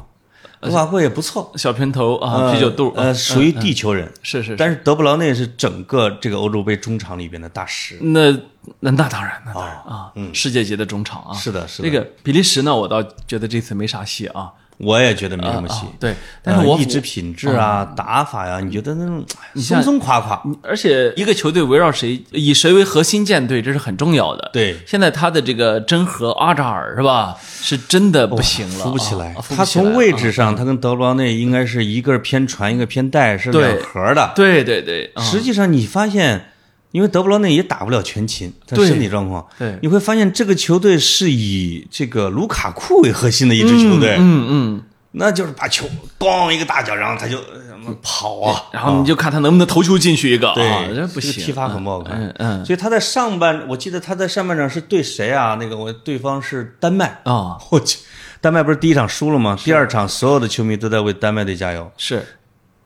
[0.65, 7.97] 卢卡库也不错，小平头啊，啤酒肚呃，属于地球人，是是是，但是德布劳内是整个这个欧洲杯中场里边的大师。
[8.01, 8.32] 那
[8.80, 15.85] 那那当然那当然啊，世界级的中场啊，是的，是的，那个比利时呢，我倒觉得这次没啥戏啊，我也觉得没什么戏。
[15.85, 15.91] 啊。
[15.99, 20.41] 对，但是我呃意志品质啊、打法呀，你觉得那种哎松松垮垮？
[20.61, 24.49] 而且一个球队围绕谁，以谁为核心舰队，这是很重要的。
[24.51, 24.75] 对。
[24.85, 29.35] 现在他的这个真核阿扎尔是吧，是真的不行了，扶不起来。
[29.55, 34.31] 他从位啊置上，他跟德布劳内应该是一个偏传，一个偏带，是两核的。
[34.35, 36.49] 对对对，啊实际上你发现，
[36.95, 38.88] 因为德布劳内也打不了全勤，他对。
[38.88, 39.77] 身体状况，对。
[39.81, 45.86] 你会发现这个球队是以这个卢卡库为核心的一支球队，嗯嗯，那就是把球
[46.17, 50.53] 咣一个大脚，然后他就呃什么跑啊，然后你就看他能不能头球进去一个。
[50.55, 52.17] 对啊，这不行，这个踢法很不好看。
[52.17, 52.65] 嗯嗯。
[52.65, 55.58] 所以他在上半，我记得他在上半场是对谁啊？
[55.60, 57.99] 那个我对方是丹麦，啊， 我去，
[58.39, 59.60] 丹麦不是第一场输了吗？
[59.62, 61.91] 第二场所有的球迷都在为丹麦队加油。
[61.97, 62.25] 是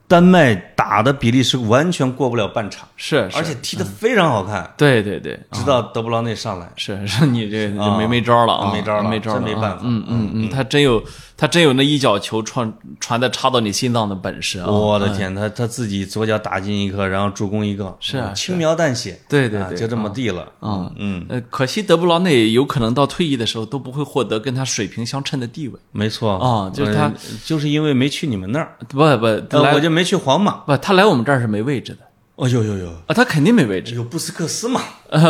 [0.10, 6.68] 丹麦打的比利时完全过不了半场，是，而且踢得非常好看，对对对，直到德布劳内上来。
[6.76, 9.40] 是是，你这没没招了啊，没招了没招了，啊。
[9.40, 9.82] 真没办法。
[9.84, 11.00] 嗯嗯嗯，他真有
[11.40, 14.70] 他真有那一脚球传传的插到你心脏的本事啊！
[14.70, 20.42] 我的天，他他自己左脚打进一个，然后助攻一个，是啊轻描淡写，对对对啊就这么地了。
[20.60, 25.80] 啊嗯，呃，可惜德布劳内有可能到退役的时候都不会获得跟他水平相称的地位。
[25.94, 27.14] 没错啊就是他呃
[27.46, 30.58] 就是因为没去你们那儿，不不，呃我就没去皇马。
[30.68, 32.00] 不，他来我们这儿是没位置的
[32.40, 33.96] 哦有有有，啊，他肯定没位置。
[33.96, 34.82] 有布斯克斯嘛？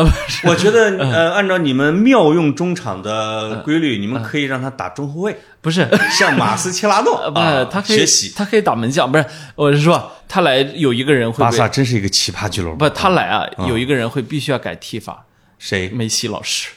[0.45, 5.87] 我觉得呃，按照你们妙用中场的规律，你们可以让他打中后卫，不是，
[6.19, 8.31] 像马斯切拉诺 呃他可以学习。
[8.35, 12.77] 他可以打门将，不是，我是说他来有一个人会巴萨真是一个奇葩俱乐部。
[12.77, 15.25] 不，他来啊，有一个人会必须要改踢法，
[15.57, 15.89] 谁？
[15.89, 16.69] 梅西老师。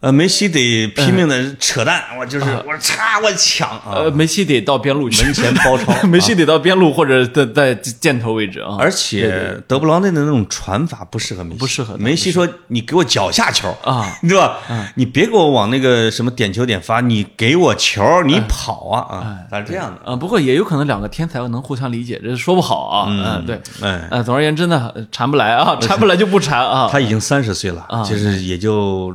[0.00, 5.92] 呃，梅西得拼命的扯淡，我就是我插我抢啊，呃，梅西得到边路去，门前包抄。
[6.06, 8.76] 梅西得到边路或者在在箭头位置啊。
[8.78, 14.58] 而且德布劳内的那种传法不适合梅西，不适合梅西说：“你给我脚下球啊， 对吧？
[14.94, 19.36] 你别给我往那个什么点球点发，你给我球，你跑啊啊！
[19.50, 20.12] 他是这样的。
[20.12, 23.06] 啊，不过也有可能两个天才能互相理解，这说不好啊。
[23.08, 26.88] 嗯，对，哎，呃，总而言之呢，缠不来啊， 缠不来就不缠啊。
[26.88, 29.12] 他已经三十岁了，其实也就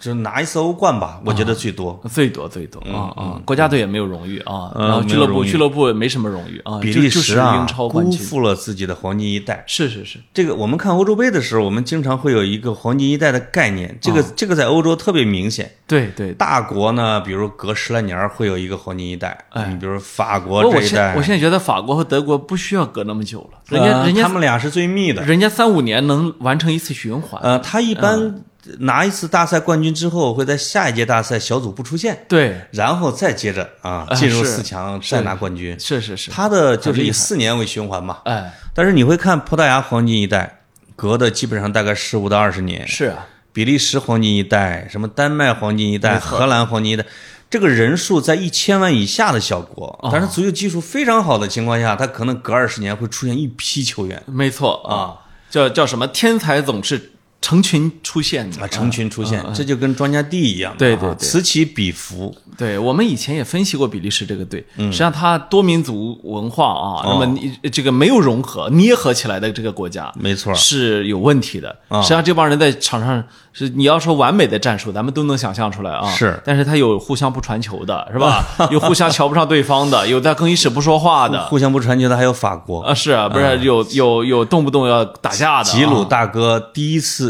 [0.00, 2.00] 就拿一次欧冠吧，我觉得最多。
[2.10, 3.40] 最多最多啊啊！
[3.44, 8.10] 国家队也没有荣誉啊，俱乐部俱乐部也没什么荣誉啊，比利时啊辜。
[8.12, 9.62] 负了自己的黄金一代。
[9.66, 15.70] 是是是，这个我们看欧洲杯的时候，我们经常会有一个黄金一代的概念，这啊个这个在欧洲特别明显。
[15.86, 16.32] 对对。
[16.32, 25.22] 大国呢，比如隔十来年会有一个黄金一代，哎你比如法国这一代，现我现在觉得法国和德国不需要隔那么久了，人家呃人家他们俩是最密的。
[25.24, 27.40] 人家三五年能完成一次循环。
[27.42, 28.44] 呃，他一嗯般
[28.80, 35.78] 拿一次大赛冠军之后，会在下一届大赛小组不出现，对，然后再接着啊啊进入四强再拿冠军。
[35.80, 38.18] 是是是，他的就是以四年为循环嘛。
[38.24, 40.60] 哎，但是你会看葡萄牙黄金一代，
[40.94, 42.86] 隔的基本上大概十五到二十年。
[42.86, 47.06] 是啊，比利时黄金一代，什么丹麦黄金一代、荷兰黄金一代，
[47.48, 50.10] 这个人数在一千万以下的小国，哦。
[50.12, 54.22] 但是足球技术非常好的情况下，他可能隔二十年会出现一批球员。
[54.26, 54.82] 没错。
[54.86, 55.16] 啊，
[55.48, 56.06] 叫叫什么？
[56.08, 62.34] 天才总是成群出现啊，成群出现，这就跟庄稼地一样啊，对对对此起彼伏。
[62.58, 71.74] 对我们以前也分析过比利时这个队，嗯实际上它多民族文化啊，那么你这个没有融合、捏合起来的这个国家，没错是有问题的。
[71.88, 76.10] 啊实际上这帮人在场上是你要说完美的战术，咱们都能想象出来啊。
[76.10, 78.44] 是但是他有互相不传球的，是吧？
[78.70, 81.46] 有互相瞧不上对方的，有在更衣室不说话的。
[81.46, 85.74] 互相不传球的还有法国，啊，是啊，不是有有有动不动要打架的啊。
[85.74, 87.29] 吉鲁大哥第一次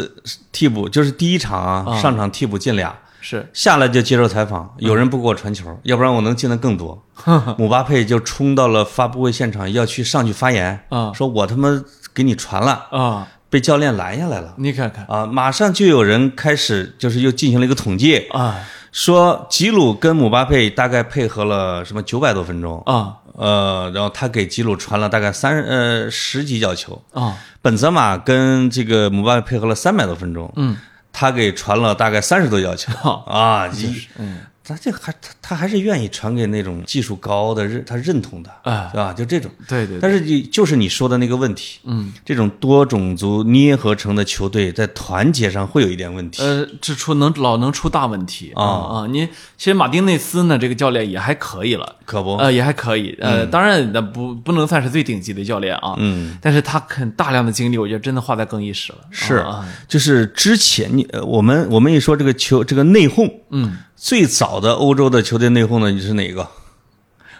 [0.52, 3.48] 替补就是第一场啊，上场替补进俩，是。
[3.52, 7.02] 下来就接受采访，有人不给我传球，要不然我能进的更多。
[7.58, 11.12] 姆巴佩就冲到了发布会现场，要去上去发言，啊。
[11.14, 11.82] 说我他妈
[12.14, 14.54] 给你传了，啊，被教练拦下来了。
[14.58, 15.04] 你看看。
[15.06, 18.56] 啊，马上就有人开始就是又进行了一个统计，啊。
[18.92, 30.76] 说吉鲁跟姆巴佩大概配合了什么九百多分钟，啊呃，然后他给吉鲁传了大概三呃十几脚球，啊本泽马跟这个姆巴佩配合了三百多分钟，嗯，
[31.10, 32.92] 他给传了大概三十多脚球。
[32.98, 39.12] 好啊，一嗯他这还他他还是愿意传给那种技术高的认他认同的，啊对吧？
[39.12, 46.42] 就这种，对对对但是你就是你说的那个问题，嗯这种多种族捏合成的球队在团结上会有一点问题。
[46.42, 49.06] 呃，这出能老能出大问题啊啊！
[49.10, 53.16] 你其实马丁内斯呢，这个教练也还可以了，可不，呃，也还可以。
[53.20, 58.98] 呃，当然那不不能算是最顶级的教练啊，嗯，但是他肯大量的精力，我觉得真的花在更衣室了。
[59.10, 66.48] 是啊，就是之前你呃我们我们一说这个球这个内讧，嗯，最早的欧洲的球队内讧呢，你是哪个？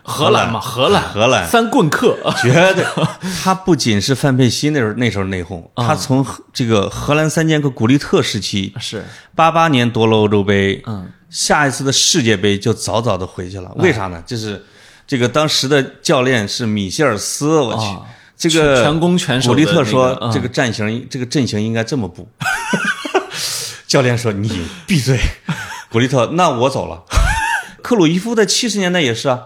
[0.03, 1.49] 荷兰嘛，荷兰，荷兰。
[1.49, 2.85] 三棍客，绝对，
[3.43, 9.03] 他不仅是范佩西那时候那时候内讧，他从这个荷兰三剑客古利特时期，是，
[9.35, 13.73] 八八年夺了欧洲杯，嗯，下一次的世界杯就早早的回去了。
[13.77, 14.23] 为啥呢？
[14.27, 14.63] 就是
[15.07, 18.03] 这个当时的教练是米歇尔斯，我去啊，
[18.37, 20.31] 这个全攻全守古利特说嗯。
[20.31, 22.29] 这个战型这个阵型应该这么布，
[23.89, 25.19] 教练说你闭嘴，
[25.91, 27.03] 古利特，那我走了。
[27.83, 29.41] 克鲁伊夫在七十年代也是啊，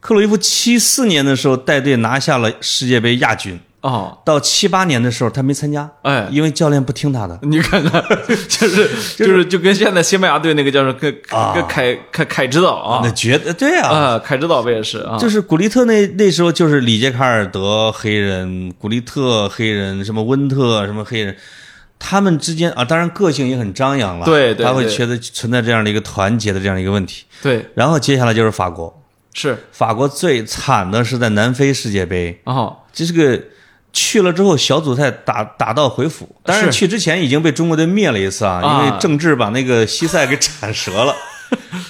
[0.00, 6.28] 克鲁伊夫七四年的时候带队拿下了世界杯亚军，哦，到七八年的时候他没参加，哎。
[6.30, 7.38] 因为教练不听他的。
[7.42, 8.04] 你看看，
[8.48, 11.10] 就是就是就跟现在西班牙队那个叫什么，跟
[11.54, 13.00] 跟凯凯凯指导啊。
[13.02, 15.16] 那绝对啊，啊，凯指导不也是啊？
[15.16, 21.36] 就是古利特那那时候就是里杰卡尔德黑人，古利特黑人，什么温特什么黑人，
[21.98, 27.24] 他们之间啊，当然个性也很张扬了，对他会觉得存在这样的一个团结的这样一个问题。
[27.42, 29.02] 对，然后接下来就是法国，
[29.34, 29.58] 是。
[29.72, 33.40] 法国最惨的是在南非世界杯，哦，这是个
[33.92, 38.84] 去了之后小组赛打打道回府，当然是去之前已经被中国队灭了一次啊，啊。
[38.84, 41.14] 因为郑智把那个西塞给铲折了。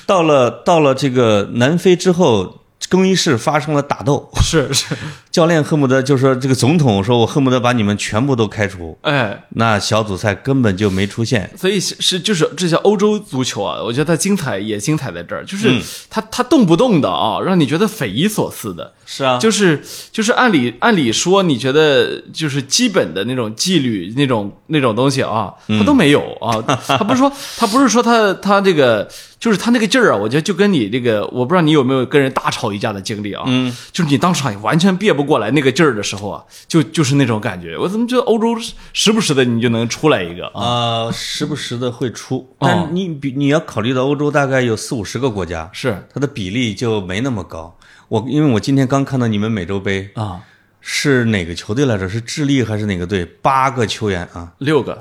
[0.06, 4.94] 到了到了这个南非之后，更衣室发生了打斗，是是，
[5.36, 11.50] 教练恨不得就说这个总统说我恨不得把你们全部都开除，哎，那小组赛根本就没出现。
[11.58, 15.82] 所以是是就是这些欧洲足球啊，我觉得它精彩也精彩在这儿，就是嗯。
[16.08, 19.36] 它它动不动的啊，让你觉得匪夷所思的，是啊。
[19.36, 25.78] 就是就是按理按理说，你觉得就是基本的那种纪律那种那种东西啊，嗯。
[25.78, 26.64] 他都没有啊。
[26.88, 29.06] 他不是说他不是说他他这个
[29.38, 33.42] 就是他那个劲儿啊，我觉得就跟你这个，我不知道你有没有跟人大吵一架的经历啊。
[33.44, 37.76] 嗯，就是你当场完全憋不过来那个劲儿的时候啊，就就是那种感觉。
[37.76, 38.56] 我怎么觉得欧洲
[38.92, 40.52] 时不时的你就能出来一个啊？
[40.54, 47.76] 呃，时不时的会出，哦但你比你要考虑到欧洲大概有四五十个国家，是它的比例就没那么高。
[48.08, 50.40] 我因为我今天刚看到你们美洲杯啊，
[50.80, 52.08] 是哪个球队来着？
[52.08, 53.24] 是智利还是哪个队？
[53.42, 54.92] 八个球员啊，六个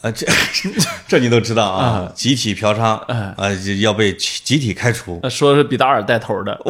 [0.00, 0.26] 啊这
[1.06, 5.20] 这你都知道啊，集体嫖娼，哎啊要被集体开除。
[5.22, 6.58] 呃说是比达尔带头的。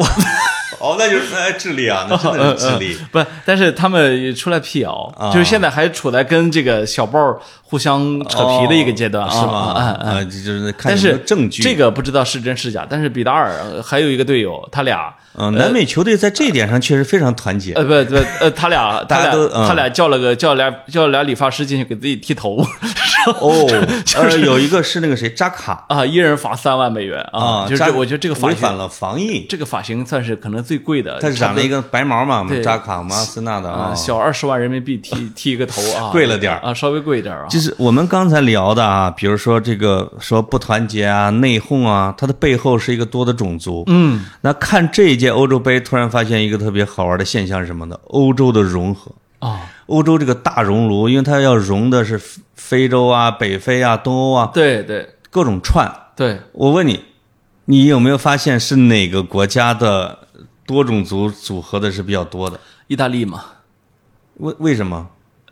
[0.79, 2.97] 哦，那就是那智利啊， 那真的是智利。
[3.11, 7.39] 不，但是他们出来辟谣，啊就是现在还处在跟这个小报
[7.69, 9.73] 互相扯皮的一个阶段，啊是吗？
[9.73, 11.61] 啊，就是看有没但是证据。
[11.61, 17.73] 这个不知道是真是假，但是比达尔呃还有一个队友，他俩嗯，南美球队在这一点上确实非常团结。
[17.73, 22.65] 呃不不呃他俩 他俩他俩叫了个叫俩叫俩理发师进去给自己剃头
[23.41, 23.67] 哦，
[24.15, 33.95] 呃，有一个是那个谁扎卡啊，一人罚三万美元啊，就是我觉得这个违反了防疫，这个发型算是可能最贵的，他是染了一个白毛嘛，对扎卡马斯纳的啊啊。
[33.95, 43.83] 小二十万人民币剃剃一个头啊， 贵了点儿啊，稍微贵一点啊，就是我们刚才聊的啊，比如说这个说不团结啊、内讧啊，它的背后是一个多的种族。
[43.87, 47.99] 嗯那看这一届欧洲杯，突然发现一个特别好玩的现象是什么呢？
[48.09, 49.11] 欧洲的融合。
[49.39, 52.21] 啊，欧洲这个大熔炉，因为它要融的是
[52.53, 55.91] 非洲啊、北非啊、东欧啊，对对各种串。
[56.15, 57.05] 对，我问你，
[57.65, 60.27] 你有没有发现是哪个国家的
[60.67, 62.59] 多种族组合的是比较多的？
[62.85, 63.43] 意大利嘛，
[64.35, 65.07] 为为什么？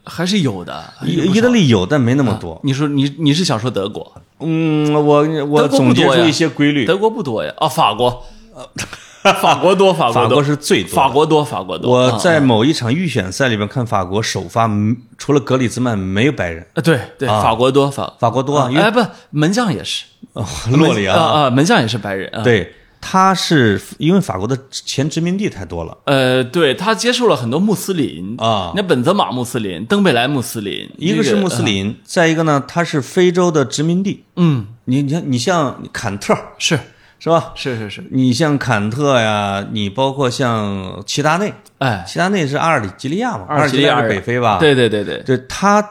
[0.06, 0.84] 还是有的。
[1.04, 2.60] 意意大利有，但没那么多。
[2.64, 4.12] 你说你你是想说德国？
[4.40, 6.86] 嗯，我我总结出一些规律。
[6.86, 8.26] 德国不多呀，啊，法国，
[9.42, 11.98] 法国多，法国多法国是最多的法国多，法国多。
[11.98, 19.00] 啊我在某一场预选赛里边看法国首发，嗯除了格里兹曼没有白人，啊，对对，法国多，法法国多啊，哎不，
[19.32, 20.06] 门将也是，
[20.72, 22.30] 洛里啊啊，啊，门将也是白人。
[22.34, 22.72] 啊，对，
[23.08, 25.96] 他是因为法国的前殖民地太多了。
[26.06, 28.74] 呃，对他接触了很多穆斯林啊。
[28.76, 34.24] 那本泽马穆斯林、登贝莱穆斯林，一个是穆斯这林，再一个呢，他是非洲的殖民地。
[34.38, 36.80] 嗯，你你像你像坎特是。
[37.18, 37.54] 是吧？
[37.56, 43.46] 是是是，你像坎特呀，你包括像齐达内，哎，齐达内是阿尔及利亚嘛？
[43.48, 45.82] 阿尔及利亚阿尔及利亚是北非吧？，对对对对，对他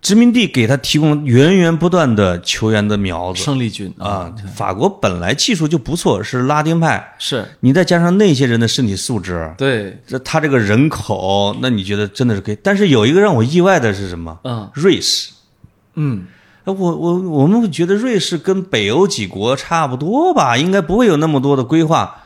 [0.00, 4.32] 殖民地给他提供源源不断的球员的苗子胜利军啊。
[4.54, 12.58] 法国本来技术就不错，是拉丁派，是你再加上那些人的身体素质，对，这他这个人口，那你觉得真的是可以？
[12.62, 14.38] 但是有一个让我意外的是什么？
[14.44, 15.32] 嗯瑞士。
[15.94, 16.26] 嗯，
[16.64, 22.22] 呃我我我们会觉得瑞士跟北欧几国差不多吧，应该不会有那么多的规划。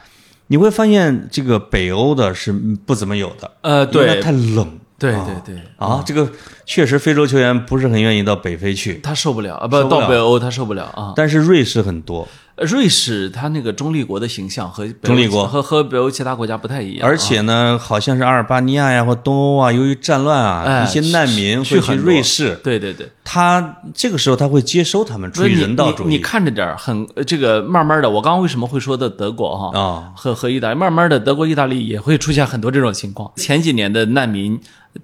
[0.48, 4.78] 你会发现这个北欧的是不怎么有的，呃，对太冷
[5.10, 6.02] 对对对，啊。
[6.06, 6.30] 这个
[6.64, 11.12] 确实非洲球员不是很愿意到北非去，他受不了啊，不到北欧他受不了啊。
[11.16, 30.12] 但是瑞士很多，呃瑞士他那个中立国的形象和中立国和和北欧其他国家不太一样啊，而且呢，好像是阿尔巴尼亚呀或东欧啊，由于战乱啊，哎一些难民会去瑞士，对对对，他这个时候他会接收他们，出于人道主义你你看着点儿很呃这个慢慢的，我刚刚为什么会说的德国哈啊。
[30.14, 33.32] 和和意大利，慢慢的德国、意大利也会出现很多这种情况。
[33.36, 34.60] 前几年的难民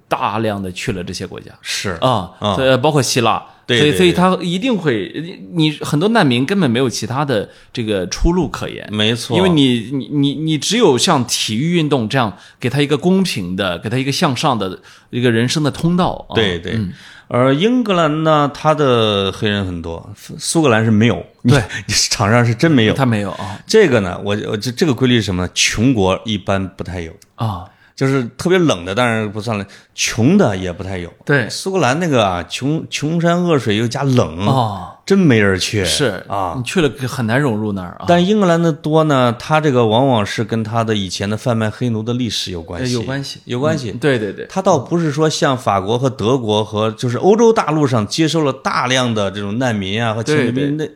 [0.08, 1.52] 大量的去了这些国家。
[1.62, 3.44] 是啊，啊所以包括希腊。
[3.68, 5.12] 所以，对对对所以他一定会，
[5.52, 14.80] 你很多难民根本没有其他的这个出路可言，没错，因为你你你你只有像体育运动这样，给他一个公平的，给他一个向上的
[15.10, 16.26] 一个人生的通道。
[16.30, 16.80] 啊、对对，
[17.26, 21.62] 而英格兰呢，他的黑人很多，苏格兰是没有，对，
[22.08, 22.94] 场上是真没有。
[22.94, 23.60] 他没有啊。
[23.66, 25.50] 这个呢，我我这这个规律是什么呢？
[25.52, 27.66] 穷国一般不太有，啊，
[27.98, 31.12] 就是特别冷的当然不算了，穷的也不太有。
[31.24, 35.84] 对苏格兰那个啊，穷穷山恶水又加冷，哦，真没人去。
[35.84, 38.04] 是啊，你去了很难融入那儿啊。
[38.06, 43.90] 但英格兰的多呢，它这个往往是跟它的以前的贩卖黑奴的历史有关系，呃有关系有关系。
[43.90, 50.88] 对对对，它倒不是说像法国和德国和就是欧洲大陆上接收了大量的这种难民啊和侵略兵，那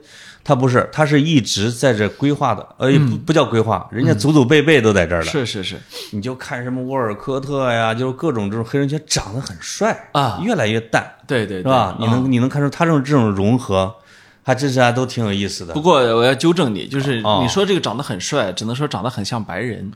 [0.45, 5.25] 它不是，他是一直在这规划的，呃，不不叫规划，人家祖祖辈辈都在这儿了。
[5.25, 5.81] 是是是，
[6.11, 10.41] 你就看什么沃尔科特呀，就是各种这种黑人球员长得很帅啊。
[10.43, 11.97] 越来越淡，对对对，是吧？
[12.01, 12.11] 你啊。
[12.11, 13.95] 能你能看出他这种这种融合，
[14.43, 15.75] 还真是还都挺有意思的。
[15.75, 15.81] 不。
[15.81, 17.39] 过我要纠正你，就是哦。
[17.41, 19.93] 你说这个长得很帅，只能说长得很像白人，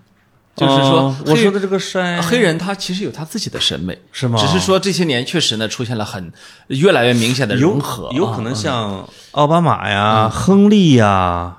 [0.57, 6.33] 就是说哦我说的这个帅黑人他其实有他自己的审美，是吗只是说这些年确实呢出现了很
[6.69, 11.59] 越来越明显的融合，啊有可能像奥巴马呀、亨利呀，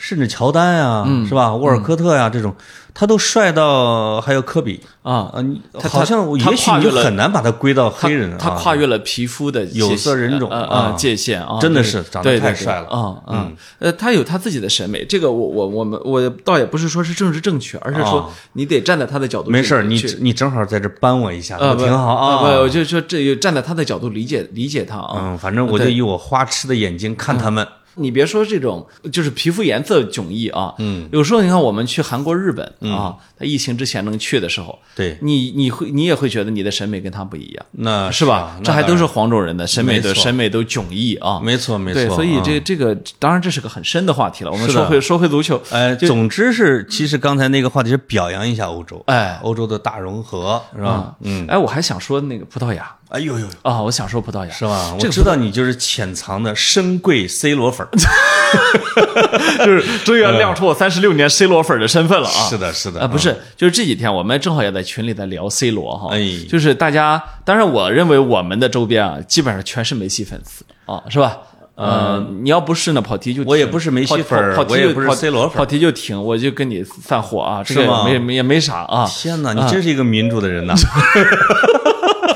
[0.00, 1.54] 甚至乔丹呀，是吧？
[1.54, 2.54] 沃尔科特呀这种，
[2.94, 4.80] 他都帅到还有科比。
[5.02, 10.86] 啊啊，你他好像也许你就很难把他归到黑人啊，他跨越了皮肤的有色人种呃啊。
[10.88, 18.28] 呃界限啊，真的是长得太帅了啊嗯，呃，他有他自己的审美，这个我我我们我倒也不是说是政治正确，而是说啊。
[18.54, 22.68] 你得站在他的角度去，没事，你你正好在这扳我一下，挺好啊不，我啊。
[22.68, 25.12] 就说这个站在他的角度理解理解他啊。
[25.16, 27.66] 嗯，反正我就以我花痴的眼睛看他们，
[28.00, 38.56] 你别说这种，就是皮肤颜色迥异啊，嗯，有时候你看我们去韩国、日本啊，他疫情之前能去的时候，对，你你会你也会觉得你的审美跟他不一样，那是吧？
[38.58, 42.02] 那这还都是黄种人的审美的审美都迥异啊，没错没错。
[42.02, 44.50] 对，所以嗯这这个当然这是个很深的话题了。
[44.50, 51.14] 我们说回说回足球，哎，总之是，其实刚才那个话题是表扬一下欧洲，哎欧洲的大融合是吧？
[51.20, 54.94] 嗯，哎，我还想说那个葡萄牙哎呦呦，啊，我享受葡萄牙是吧？
[54.98, 57.90] 这个我知道你就是潜藏的深贵 C 罗粉儿，
[59.66, 62.46] 就是终于要亮出我三十六年 C 罗粉的身份了啊！
[62.48, 66.20] 是的，是的啊，不是，就是这几天我们正好也在群里在聊 C 罗哈，哎。
[66.48, 71.36] 就是大家，当然我认为我们的周边啊，基本上全是梅西粉丝啊，是吧？
[71.74, 75.58] 呃，你要不是呢，跑题就停我也不是梅西粉儿跑跑跑题就我也不是跑 C 罗粉儿。
[75.58, 78.04] 跑题就停，我就跟你散伙啊，这个是吗？
[78.04, 79.04] 没没也没啥啊。
[79.10, 80.74] 天哪，你真是一个民主的人呐！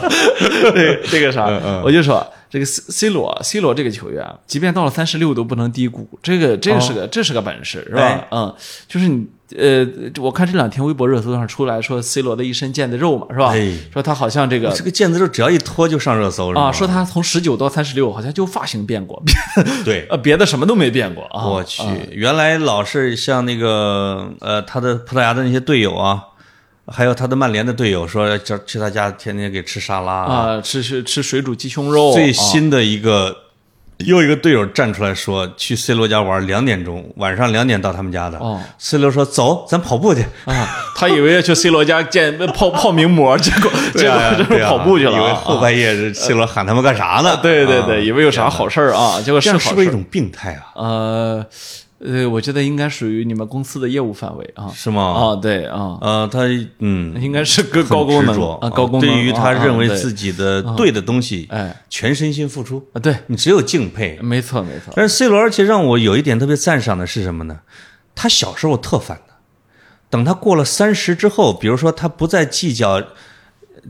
[0.74, 8.28] 这这个啥嗯，我就说这个 C C 罗 C 罗这个球员啊，即便到了三十六都不能低估，这个这个是个这是个本事，是吧哎？
[8.30, 8.54] 嗯，
[8.88, 9.26] 就是你
[9.56, 9.86] 呃，
[10.20, 13.72] 我看这两天微博热搜上出来说 C 罗的一身腱子肉嘛，是吧哎？
[13.92, 16.62] 说他好像这个这个腱子肉只要一脱就上热搜是吗？
[16.62, 19.22] 啊，说他从十九到三十六好像就发型变过，
[19.84, 21.46] 对， 呃，别的什么都没变过啊。
[21.46, 21.82] 我去，
[22.12, 26.22] 原来老是像那个呃，他的葡萄牙的那些队友啊，
[26.86, 32.12] 还有他的曼联的队友说叫去他家天天给吃沙拉啊，吃吃吃水煮鸡胸肉。
[32.12, 33.38] 最新的一个。
[33.98, 38.36] 又一个队友站出来说，去 C 罗家玩，两点钟晚上两点到他们家的。
[38.38, 40.68] 哦，C 罗说走，咱跑步去啊。
[40.96, 45.12] 他以为要去 C 罗家见泡泡名模，结果结果就是跑步去了。
[45.12, 47.38] 以为后半夜 C 罗喊他们干啥呢？
[47.40, 50.74] 对对对，以为有啥好事啊，结果是是不是一种病态啊？
[50.74, 51.46] 呃。
[52.04, 55.02] 呃，我觉得应该属于你们公司的业务范围啊，是吗？
[55.02, 56.40] 啊，对啊，呃，他
[56.80, 59.00] 嗯， 应该是个高功能啊，高功能。
[59.00, 64.92] 对于他认为自己的对的东西，哎，全身心付出啊，对你只有敬佩，没错没错。
[64.94, 67.60] 但是 C 罗，而且让我有一点特别赞赏的是什么呢？
[68.14, 69.34] 他小时候特烦的，
[70.10, 73.02] 等他过了三十之后，比如说他不再计较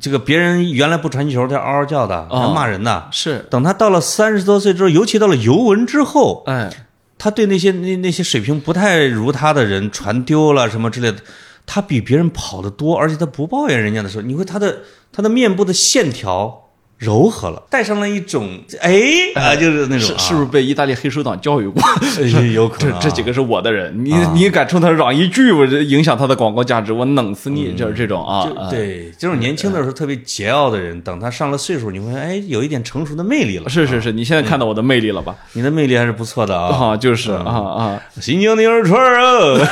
[0.00, 6.70] 这个别人原来不传球，他嗷嗷叫的，他骂人的，是等他到了三十多岁之后，尤其到了尤文之后，哎。
[7.16, 11.18] 他对那些那那些水平不太如他的人传丢了什么之类的，
[11.64, 16.63] 他比别人跑得多，而且他不抱怨人家的时候，你会他的他的面部的线条。
[17.05, 18.48] 柔和了，带上了一种
[18.80, 19.02] 哎
[19.34, 21.82] 啊，就是那种是是不是被意大利黑手党教育过？
[22.55, 27.72] 有可能，这这几个是我的人，你你敢冲他嚷一句，我影响他的广告价值，我弄死你！
[27.74, 33.68] 就是这种啊，对，就是年轻的时候特别桀骜的人，等他上了岁数，你会哎，有一点成熟的魅力了。
[33.68, 35.34] 是是是，你现在看到我的魅力了吧？
[35.52, 39.68] 你的魅力还是不错的啊，就是啊啊，新疆的二串啊。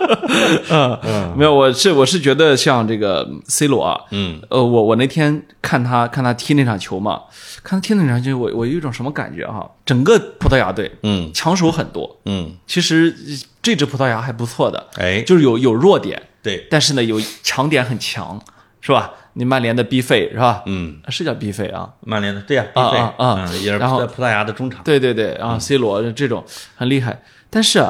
[0.70, 7.22] 嗯，没有，我是我是觉得像这个 C 罗啊，嗯，呃，我我那天看他看他踢那场球嘛，
[7.62, 9.70] 看他踢那场球，我我有一种什么感觉哈？
[9.84, 13.14] 整个葡萄牙队，嗯，强手很多，嗯，其实
[13.62, 18.40] 这支葡萄牙还不错的，哎，就是有有弱点，对，但是呢有强点很强，
[18.80, 19.12] 是吧？
[19.34, 20.62] 你曼联的 B 费是吧？
[20.66, 22.98] 嗯，是叫 B 费啊，曼联的对呀，B 费。
[23.18, 26.44] 啊，也是在葡萄牙的中场，对对对，然后 C 罗这种
[26.76, 27.84] 很厉害，但是。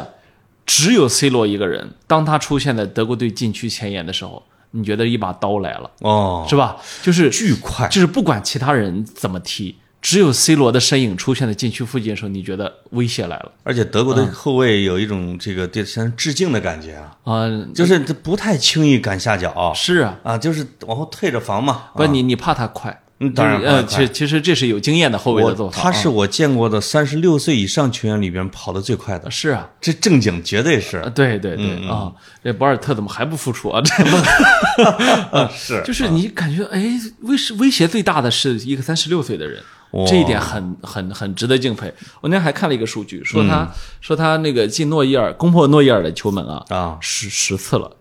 [0.67, 4.43] 只有 C 罗一个人，当他出现在德国队禁区前沿的时候，
[4.73, 6.77] 你觉得一把刀来了哦，是吧？
[7.03, 13.53] 就是巨快，就是不管其他人怎么踢，只有 C 罗的身影出现在禁区附近的时候，你觉得威胁来了。
[13.65, 21.87] 而且德国的后卫有一种这个对像致敬的感觉啊，啊，就是不太轻易敢下脚，是啊，啊，就是往后退着防嘛。
[21.95, 23.03] 不，你你怕他快。
[23.23, 25.83] 嗯，当然，呃，其其实这是有经验的后卫的做法。
[25.83, 29.31] 他是我见过的三十六岁以上球员里边跑得最快的。
[29.31, 31.03] 是啊，这正经绝对是。
[31.15, 32.11] 对对对啊，
[32.43, 33.81] 这博尔特怎么还不复出啊？
[33.85, 33.93] 这
[35.55, 36.83] 是，就是你感觉哎，
[37.21, 39.63] 威是威胁最大的是一个三十六岁的人，
[40.09, 41.93] 这一点很很很值得敬佩。
[42.23, 43.69] 我那天还看了一个数据，说他
[44.01, 47.95] 说他那个进诺伊尔攻破诺伊尔的球门啊啊十十次了，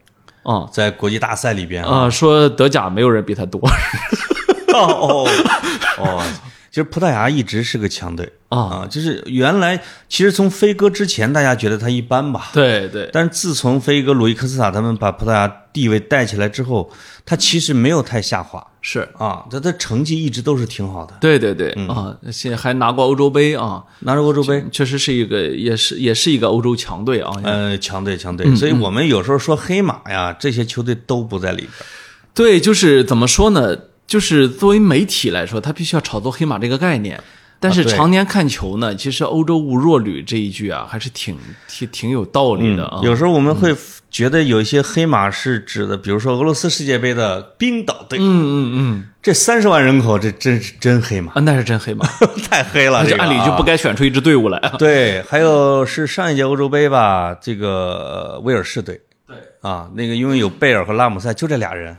[0.43, 3.59] 啊，在国际大赛里边啊，说德甲没有人比他多。
[4.73, 5.27] 哦
[5.97, 6.23] 哦，
[6.69, 12.49] 其实葡萄牙一直是个强队啊，就是原来其实从飞哥之前，大家觉得他一般吧？
[12.53, 13.09] 对对。
[13.11, 16.91] 但是自从飞哥、鲁伊克斯塔他们把葡萄牙地位带起来之后，
[17.25, 18.65] 他其实没有太下滑。
[18.81, 21.13] 是啊，他的成绩一直都是挺好的。
[21.19, 27.29] 对对对啊，现在还拿过欧洲杯啊，拿着欧洲杯，确实是一个，也是也是一个欧洲强队啊。
[27.43, 31.71] 呃，强队强队，所以我们有时候说黑马呀，这些球队都不在里边。
[32.33, 33.75] 对，就是怎么说呢？
[34.09, 37.21] 就是作为媒体来说，他必须要炒作黑马这个概念。
[37.61, 41.37] 但是常年看球呢，其实“欧洲无弱旅”这一句啊，还是挺
[41.67, 43.01] 挺挺有道理的啊。
[43.03, 43.75] 有时候我们会
[44.09, 48.17] 觉得有一些黑马是指的，比如说俄罗斯世界杯的冰岛队。
[48.17, 51.41] 嗯嗯嗯，这三十万人口，这真是真黑马啊！
[51.41, 52.07] 那是真黑马，
[52.49, 53.05] 太黑了。
[53.05, 54.75] 这按理就不该选出一支队伍来啊。
[54.79, 58.99] 对，还有是上一届欧洲杯吧，这个威尔士队。
[59.27, 61.95] 对啊，那个因为有贝尔和拉姆塞，就这俩人。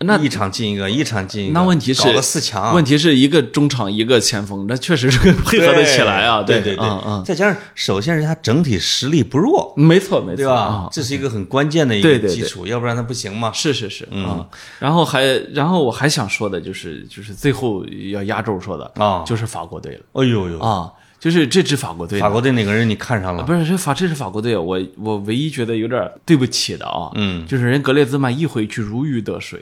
[0.00, 1.52] 那一场进一个，一场进一个。
[1.54, 6.42] 那问题是搞了四强，问题是一个中场一个前锋，那确实是配合得起来啊。
[6.42, 10.88] 对对对，再加上首先是他整体实力不弱，没错没错，对吧？
[10.92, 13.50] 这是一个很关键的一个基础，要不然他不行嘛。
[13.52, 14.46] 是是是，嗯。
[14.78, 20.00] 然后还然后我还想说的就是，就是最后要压轴说的啊，就是法国队了。
[20.12, 20.92] 哎呦呦啊！
[21.18, 23.42] 就是这支法国队，法国队哪个人你看上了？
[23.42, 29.60] 不是这法，这是法国队，我我唯一觉得有点对不起的啊，嗯，就是人格列兹曼一回去如鱼得水。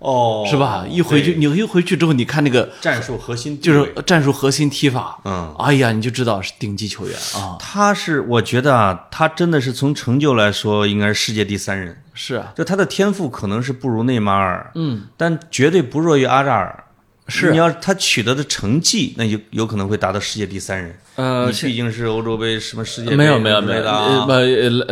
[0.00, 0.84] 哦，是吧？
[0.88, 7.56] 一回去，你一回去之后，你看那个战术核心，就是战术核心踢法，嗯，哎呀，你就知道是顶级球员啊。
[7.60, 12.02] 他是，我觉得啊，他真的是从成就来说，应该是世界第三人。
[12.14, 16.84] 是啊，就他的天赋可能是不如内马尔，嗯，但绝对不弱于阿扎尔。
[17.28, 20.98] 是你要他取得的成绩，那有有可能会达到世界第三人。
[21.20, 23.82] 呃，你毕竟是欧洲杯什么世界杯没有没有没有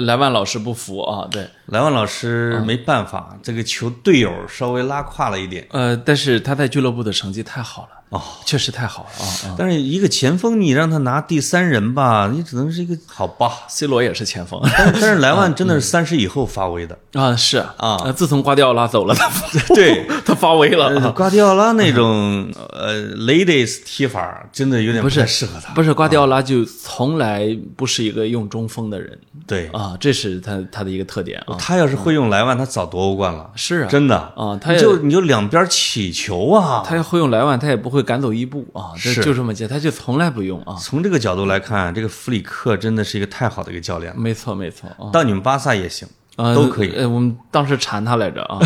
[0.02, 5.66] 莱万老师不服啊，对，莱万老师没办法，这个球队友稍微拉胯了一点。
[5.70, 7.97] 呃，但是他在俱乐部的成绩太好了。
[8.10, 13.50] 哦，确实太好了啊啊但是一个前锋，你让他拿第三人吧，你只能是一个好吧。
[13.68, 19.28] ！C 罗也是前锋但但是莱万 真的是三十以后发威的，啊，是啊呃自从瓜迪奥拉走了，他
[19.74, 21.12] 对， 他发威了呃啊。
[21.14, 25.72] 瓜迪奥拉那种呃 ladies 踢法真的有点不是太适合他。
[25.74, 27.46] 不是瓜迪奥拉就从来
[27.76, 31.56] 不是一个用中锋的人对，啊，这是他他的一个特点啊。
[31.58, 33.50] 他要是会用莱万，他早夺欧冠了。
[33.54, 36.82] 是啊，真的啊他就你就两边起球啊。
[36.86, 40.74] 他要会用莱万，他也不会赶走伊布啊，这是就这么简单，他就从来不用啊。
[40.80, 44.20] 从这个角度来看，这个弗里克真的是一个太好的一个教练了。
[44.20, 45.10] 没错没错啊。
[45.12, 48.58] 到你们巴萨也行，啊，都可以呃，我们当时缠他来着啊，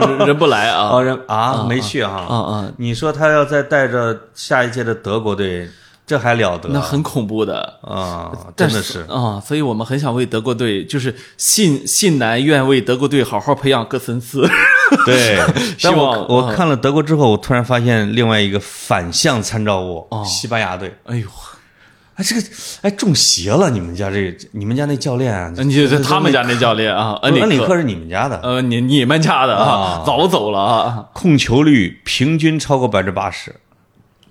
[0.00, 0.88] 人人不来啊。
[0.94, 2.34] 哦，人啊没去啊哈。
[2.36, 5.68] 啊，你说他要再带着下一届的德国队，
[6.06, 6.68] 这还了得？
[6.70, 7.78] 那很恐怖的。
[7.82, 9.00] 啊，真的是。
[9.08, 14.48] 啊，所以我们很想为德国队，就是信信男愿为德国队好好培养戈森斯。
[15.06, 15.36] 对，
[15.78, 20.94] 希但我我看了德国之后，我突然发现另外一个反向参照物，西班牙队。
[21.04, 21.26] 哎呦，
[22.16, 22.42] 哎，这个
[22.82, 23.70] 哎中邪了！
[23.70, 31.06] 你们家这你们家那教练啊，你这他们家那教练啊，恩里克是你们家的，呃，你你们家的啊啊，早走了啊。
[31.12, 33.54] 控球率平均超过百分之八十，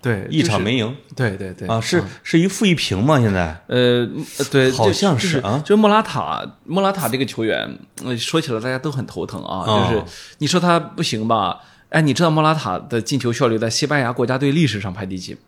[0.01, 3.19] 对，一场没赢对对对啊，是是一负一平吗？
[3.19, 9.65] 现在呃，呃对，好像是啊就莫拉塔，莫拉塔这个球员，呃说起来大家都很头疼啊。
[9.67, 10.03] 哦就是
[10.37, 11.59] 你说他不行吧？
[11.89, 15.39] 哎，你知道莫拉塔的进球效率在西班牙国家队历史上排第几吗？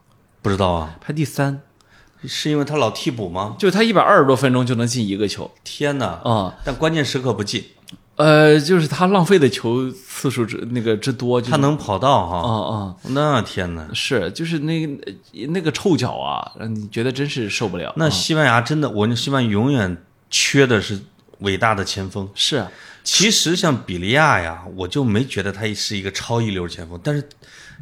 [0.41, 1.61] 不知道啊，排第三，
[2.25, 3.55] 是因为他老替补吗？
[3.57, 6.19] 就是他一百二十多分钟就能进一个球天哪！
[6.23, 6.55] 啊。
[6.65, 7.63] 但关键时刻不进，
[8.17, 12.75] 呃，就是他浪费的球次数之那个之多，就是他能跑道啊哈。
[12.75, 12.95] 啊。
[13.09, 13.87] 那天呐！
[13.93, 15.13] 是，就是那个
[15.49, 17.89] 那个臭脚啊，让你觉得真是受不了。
[17.89, 19.97] 啊那西班牙真的，我那西班牙永远
[20.29, 20.99] 缺的是
[21.39, 22.29] 伟大的前锋。
[22.35, 22.71] 是啊
[23.03, 27.27] 其实像比利亚呀，我就没觉得他是一个超一流前锋，但是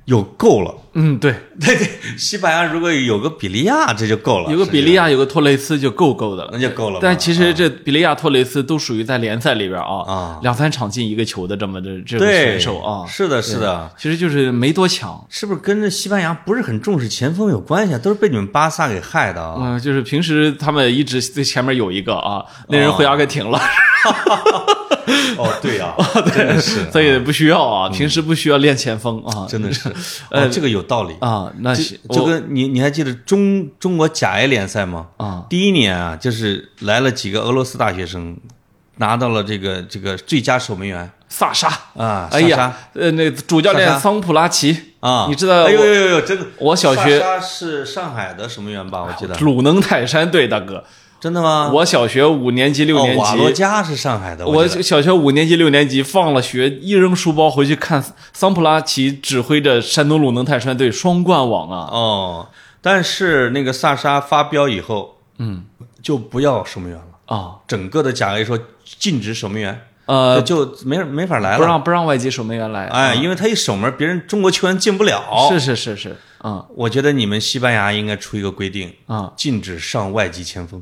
[0.05, 0.73] 有够了。
[1.01, 4.51] 嗯，对， 对对，西班牙如果有个比利亚，这就够了。
[4.51, 6.59] 有个比利亚，有个托雷斯就够够的了那。
[6.59, 6.99] 就够了。
[7.01, 15.25] 但其实这比利亚、托雷斯都属于在联赛里边啊，啊两三场进一个球的这么的这种选手啊，是的，是的，其实就是没多强。
[15.29, 17.97] 是不是跟着西班牙不是很重视前锋有关系啊？
[17.97, 19.55] 都是被你们巴萨给害的啊！
[19.59, 23.57] 嗯、就是平时他们一直最前面有一个啊，那人回家给停了，
[25.37, 25.95] 哦，对 呀，
[26.35, 29.89] 真的是，所以不需要啊，平时不需要练前锋啊，真的是，
[30.29, 31.15] 呃，这个有道理。
[31.21, 35.07] 啊，那就行就跟你你还记得中中国甲 A 联赛吗？
[35.17, 38.35] 啊第一年啊，就是来了几个俄罗斯大学生，
[38.97, 41.69] 拿到了这个这个最佳守门员萨沙。
[41.95, 49.03] 啊，哎呀呃，那主教练桑普拉奇啊，你知道哎呦呦呦呦，真的，我小学是上海的守门员吧？
[49.03, 50.83] 我记得，鲁能泰山队大哥，
[51.19, 51.69] 真的吗？
[51.73, 61.89] 我小学五年级、六哦年瓦洛级，加是上海的，我小学五年级、六年级放了学，一扔书包回去看桑普拉奇指挥着山东鲁能泰山队双冠王啊！
[61.91, 62.49] 哦，
[62.81, 65.65] 但是那个萨沙发飙以后，嗯，
[66.01, 68.57] 就不要守门员了，啊，整个的甲 A 说
[68.97, 71.57] 禁止守门员，呃，就就没没法来了。
[71.57, 75.21] 不让不让外籍守门员来，哎，因为他一守门，别人中国球员进不了。
[75.51, 76.65] 是是是是，啊。
[76.75, 80.81] 我觉得你们西班牙应该出一个规定，啊，禁止上外籍前锋，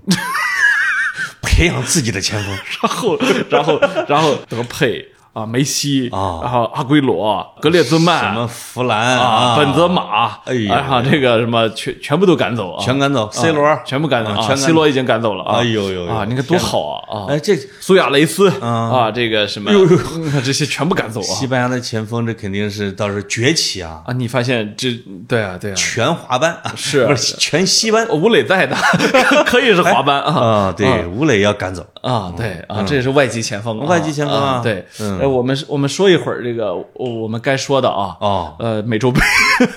[1.42, 2.58] 培养自己的前锋。
[2.82, 3.18] 然后
[3.50, 17.26] 然后然后德佩啊，梅西啊然后阿圭罗、格列兹曼什么弗兰啊，本泽马，哎呀然后这个什么全全部都赶走啊，全赶走啊，C 罗全部赶走全，C 罗已经赶走了啊，哎呦呦呦啊，你看多好啊啊！
[17.30, 24.14] 哎，这苏亚雷斯啊啊，这个什么，嗯这些全部赶走啊西班牙的前锋，这肯定是到时候崛起啊，啊！
[24.14, 24.92] 你发现这
[25.28, 27.08] 对啊对啊，全华班是
[27.38, 28.76] 全西班吴磊在的，
[29.46, 30.74] 可以是华班啊啊？
[30.76, 31.86] 对，吴磊要赶走。
[32.08, 35.20] 啊，对啊，这也是外籍前锋啊，外籍前锋啊啊，对，嗯。
[35.20, 36.88] 呃，我们我们说一会儿这个我
[37.24, 39.20] 我们该说的啊，哦，呃，美洲杯，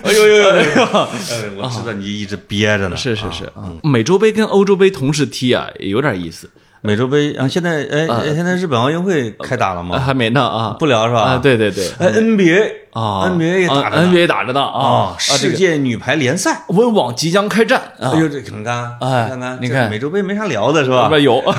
[0.04, 0.46] 哎呦呦 呦！
[0.54, 2.96] 哎，我知道你一直憋着呢。
[2.96, 6.48] 是是是啊，美洲杯跟欧洲杯同时踢啊，也有点意思，
[6.82, 9.98] 美洲杯啊，现在哎，现在日本奥运会开打了啊吗？
[9.98, 11.20] 还没呢啊，不聊是吧？
[11.36, 11.38] 啊，。
[11.38, 13.28] 对对对，哎，NBA 啊。
[13.28, 14.02] NBA 也打着呢。
[14.02, 15.14] n b a 打着呢啊。
[15.18, 16.64] 世界女排联赛。
[16.68, 17.80] 温网即将开战。
[18.00, 18.12] 啊。
[18.14, 19.90] 哎，呦，这看看，哎看看，你看。
[19.90, 21.02] 美洲杯没啥聊的是吧？
[21.02, 21.08] 那？
[21.10, 21.42] 边有。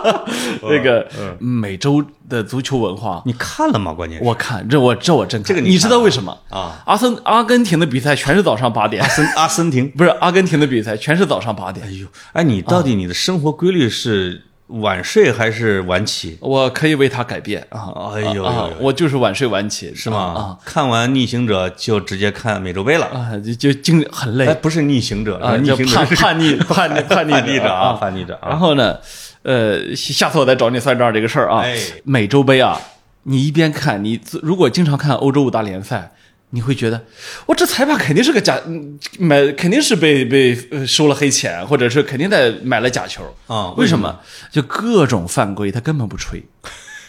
[0.62, 1.06] 那个
[1.38, 3.92] 美洲的足球文化，你看了吗？
[3.92, 6.34] 关键是我看这我这我真看这个你你知道为什么？
[6.48, 9.90] 啊，阿森阿根廷的比赛全是早上八点，阿森阿森廷。
[9.90, 11.90] 不是阿根廷的比赛全是早上八点哎。
[11.90, 16.38] 呦，哎，你到底你的生活规律是晚睡还是晚起？
[16.40, 17.90] 我可以为他改变啊！
[18.14, 18.44] 哎呦
[18.78, 20.18] 我就是晚睡晚起，是吗？
[20.18, 23.06] 啊看完逆行者就直接看美洲杯了。
[23.06, 27.92] 啊，就就经很累哎，不是逆行者，啊，逆行者叛叛逆 叛逆叛逆叛逆者啊，啊！
[27.94, 28.48] 叛逆者啊。
[28.48, 28.96] 然后呢，
[29.42, 31.76] 呃，下次我再找你算账这个事儿啊哎。
[32.04, 32.80] 美洲杯啊，
[33.24, 36.12] 你一边看，你如果经常看欧洲五大联赛，
[36.50, 37.04] 你会觉得，
[37.46, 44.20] 我这裁判肯定是个假，嗯买肯定是被被呃收了黑钱，或者是肯定在买了假球啊为什么？
[44.50, 46.42] 就各种犯规，他根本不吹。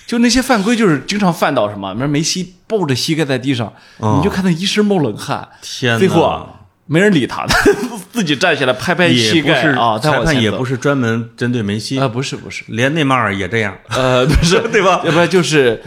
[0.07, 1.95] 就那些犯规，就是经常犯到什么？
[1.97, 5.47] 那梅西抱着膝盖在地上，你就看他一身冒冷汗。
[5.61, 6.60] 天最后啊，
[6.91, 7.71] 没人理他，他
[8.11, 11.97] 自己站起来拍拍膝盖啊，再裁往前走判也不是专门针对梅西。
[11.97, 13.73] 啊，，不是不是，连内马尔也这样。
[13.87, 14.59] 呃，不是。
[14.73, 15.01] 对吧？
[15.05, 15.81] 要不然就是，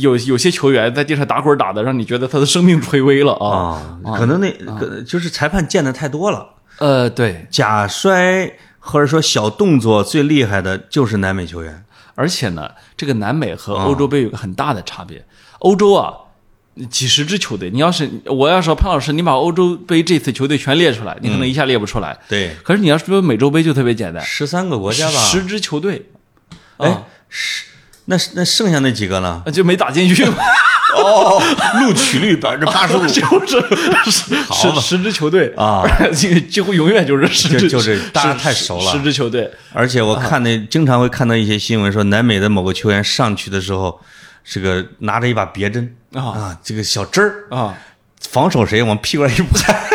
[0.00, 3.80] 有有些球员在地上打滚打的，让你觉得他的生命垂危了啊。
[4.04, 6.44] 啊，可能那可就是裁判见的太多了，
[6.78, 11.84] 呃，对，假摔或者说小动作最厉害的就是南美球员。
[12.16, 15.24] 而且呢，这个南美和欧洲杯有个很大的差别。
[15.60, 16.12] 欧洲啊，
[16.90, 22.16] 几十支球队，你要是我要说潘老师，你把欧洲杯这次球队全列出来，你可能一下列不出来。
[22.28, 25.18] 对，可是你要说美洲杯就特别简单，十三个国家吧？
[25.18, 26.06] 十支球队，
[26.78, 27.04] 哎。
[27.36, 27.64] 十，
[28.04, 29.42] 那那剩下那几个呢？
[29.52, 30.36] 就没打进去嘛。
[30.96, 31.42] 哦，
[31.80, 33.76] 录取率百分之八十五， 就是
[34.08, 35.52] 十十十支球队。
[35.56, 35.82] 啊，
[36.14, 38.92] 几几乎永远就是十就是大家太熟了。
[38.92, 39.50] 十支球队。
[39.72, 44.00] 而且我看那经常会看到一些新闻说，南美的某个球员上去的时候，
[44.44, 47.76] 这个拿着一把别针啊啊，这个小针儿啊，
[48.20, 49.74] 防守谁往屁股上一拍。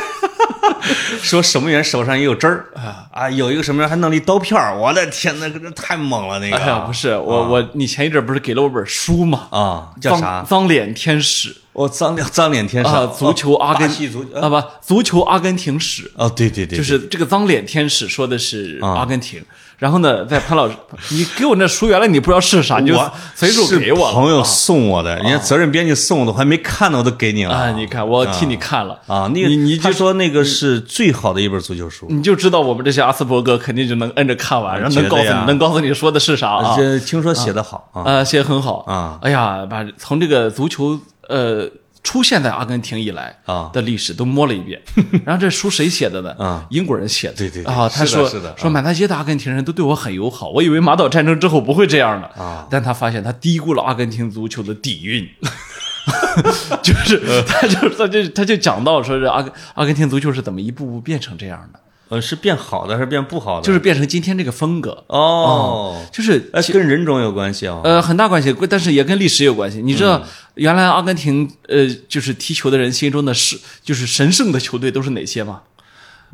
[1.22, 9.48] 说守门员手上也有针儿啊啊，有一个守门员还弄了一刀片儿我的天，那个太猛了，那个、哎呀，不是我我，你前一阵不是给了我本书吗？
[9.52, 10.44] 啊，叫啥？
[10.44, 19.42] 脏脸天使我脏脸脏脸天使啊，足球阿根廷足啊不，足球阿根廷史，哦，对对对，就是这个脏脸天使说的是啊阿根廷。
[19.78, 20.76] 然后呢，在潘老师，
[21.12, 23.00] 你给我那书，原来你不知道是啥，你就
[23.34, 27.72] 随手给我了是朋友送我的，人家责任编辑送的，我还没看呢，我都给你了啊！
[27.72, 36.76] 你看，我替你看了啊，那个你你就说那个是最好的一本足球书，你就知道我们这些阿斯伯格肯定就能摁着看完，然后能告诉你能告诉你说的是啥啊？
[36.76, 39.18] 这听说写的好啊，呃，写得很好啊。
[39.22, 41.00] 哎呀，把从这个足球
[41.30, 41.70] 呃
[42.04, 44.82] 出现在阿根廷以来啊的历史都摸了一遍。
[45.26, 46.32] 然后这书谁写的呢？
[46.38, 47.34] 啊，英国人写的。
[47.36, 55.28] 对对对啊，他说是的啊说满大街的阿根廷人都对我很友好，我以为马岛战争之后不会这样的啊，但他发现他低估了阿根廷足球的底蕴。
[56.82, 63.66] 就是，呃他就他就他就讲到说，是阿根阿根廷足球是怎么一步步变成这样的，呃，是变好的还是变不好的？
[63.66, 67.80] 就是变成今天这个风格，哦，就是哎，跟人种有关系啊。
[67.84, 69.82] 呃，很大关系，但是也跟历史有关系。
[69.82, 70.24] 你知嗯道，
[70.56, 75.62] 原来阿根廷呃，就是踢球的人心中的是就是神圣的球队都是哪些吗？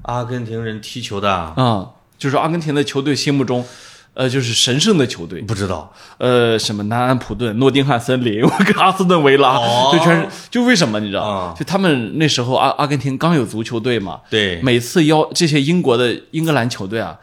[0.03, 3.65] 阿根廷人踢球的啊啊、就是阿根廷的球队心目中，
[4.15, 5.41] 呃，就是神圣的球队。
[5.41, 5.93] 不知道。
[6.17, 9.91] 呃，什么南安普顿、诺丁汉森林、跟 阿斯顿维拉，哦。
[9.93, 11.21] 就全是就为什么你知道？
[11.21, 11.53] 啊。
[11.57, 14.59] 就他们那时候阿阿根廷刚有足球队嘛，对。
[14.63, 17.15] 每次邀这些英国的英格兰球队啊，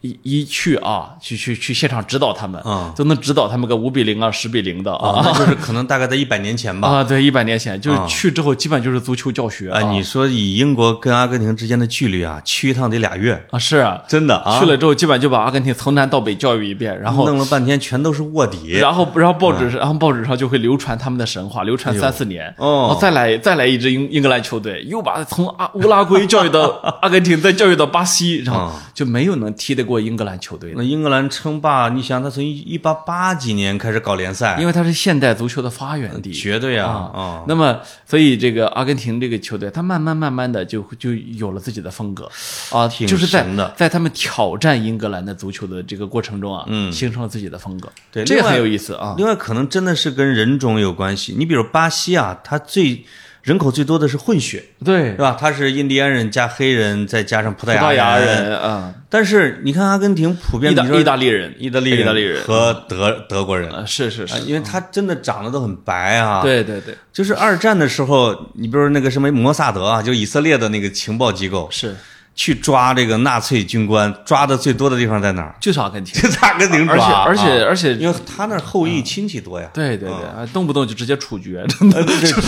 [0.00, 2.92] 一一去啊，去去去现场指导他们，啊。
[2.96, 6.88] 都能指导他们个五比零啊、十比零的啊，那就是可能大概在一百年前吧。
[6.88, 8.06] 啊，对，一百年前就是啊。
[8.06, 18.72] 去之后，基本就是足球教学啊，你说以英国跟阿根廷之间的距离啊，去一趟得俩月，啊是啊，真的啊，去了之后，基本就把阿根廷从南到北教育一遍，然后弄了半天全都是卧底。
[18.72, 22.96] 然后然后报纸上，然后报纸上就会流传他们的神话，流传三四年，哦。
[23.00, 26.68] 再来再来一支英英格兰球队，又把从阿乌拉圭教育到
[27.02, 28.72] 阿根廷，再教育到巴西，然后啊。
[28.94, 36.30] 就没有能踢得过英格兰球队的，那英格兰称霸，你想他从一八八几年开始搞联赛，因为它是现代足球的发源地。
[36.32, 37.20] 绝对啊啊。
[37.20, 42.30] 啊，那么，所以这个阿根廷这个球队，他慢慢慢慢的就就有了自己的风格。
[42.70, 46.92] 啊，挺就是在在他们挑战英格兰的足球的这个过程中啊，嗯。
[46.98, 49.14] 形成了自己的风格，对这个很有意思啊。
[49.16, 51.32] 另外可能真的是跟人种有关系。
[51.38, 53.04] 你比如巴西啊，他最
[53.48, 55.12] 人口最多的是混血，对。
[55.12, 55.34] 是，吧？
[55.40, 58.26] 他是印第安人加黑人，再加上葡萄牙人。
[58.44, 71.96] 人啊，但是你看阿根廷普遍意大意大利人，意大利人和德德国人，啊，是是是，因为他真的长得都很白啊。，对对对，就是二战的时候，你比如说那个什么摩萨德啊，就以色列的那个情报机构，是
[72.38, 75.56] 去抓这个纳粹军官，抓的最多的地方在哪儿？
[75.60, 79.68] 就是阿根廷， 就根廷抓，而且而且啊而且因为他那儿后裔亲戚多呀。
[79.74, 81.66] 对对对，啊动不动就直接处决，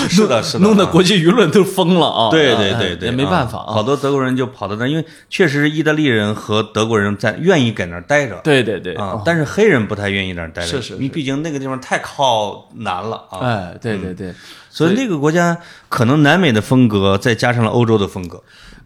[0.08, 2.30] 是的，是的，弄得啊国际舆论都疯了啊！
[2.30, 3.82] 对对对对，也没办法啊好啊。
[3.82, 8.40] 多德国人就跑到那，因为确实是意大利人和德国人在愿意在那儿待着。
[8.44, 13.38] 对对对，啊哦，但是黑人不太愿意在那儿待着，是是是你毕竟那个地方太靠南了啊。
[13.42, 14.32] 哎，对对对，
[14.70, 18.40] 所以那个国家可能南美的风格，再加上了欧洲的风格。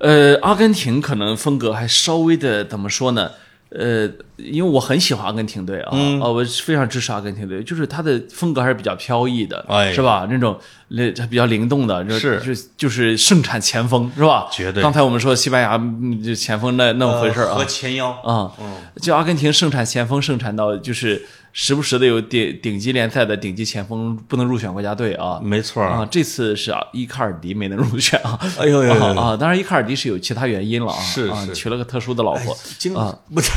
[0.05, 3.31] 呃，阿根廷可能风格还稍微的怎么说呢？
[3.71, 6.21] 呃，因为我很喜欢阿根廷队啊，嗯。
[6.21, 10.29] 啊，我非常支持阿根廷队，就是他的风格还是比较飘逸的，哎是吧？
[10.31, 10.57] 那种
[10.89, 12.39] 那比较灵动的，就是。
[12.41, 14.47] 就就是盛产前锋，是吧？
[14.53, 14.83] 绝对。
[14.83, 17.55] 刚才我们说西班牙嗯就前锋那那么回事儿啊。
[17.57, 18.53] 和，前腰，啊，
[19.01, 21.27] 就阿根廷盛产前锋，盛产到就是
[21.57, 25.39] 时不时的有顶顶级联赛的顶级前锋不能入选国家队啊。
[25.41, 28.37] 没错儿啊，这次是啊，伊卡尔迪没能入选啊。
[28.59, 29.37] 哎呦呦啊啊！
[29.37, 32.57] 当然，伊卡尔迪是有其他原因了啊，啊是是娶了个特殊的老婆。
[32.77, 33.53] 经啊不是，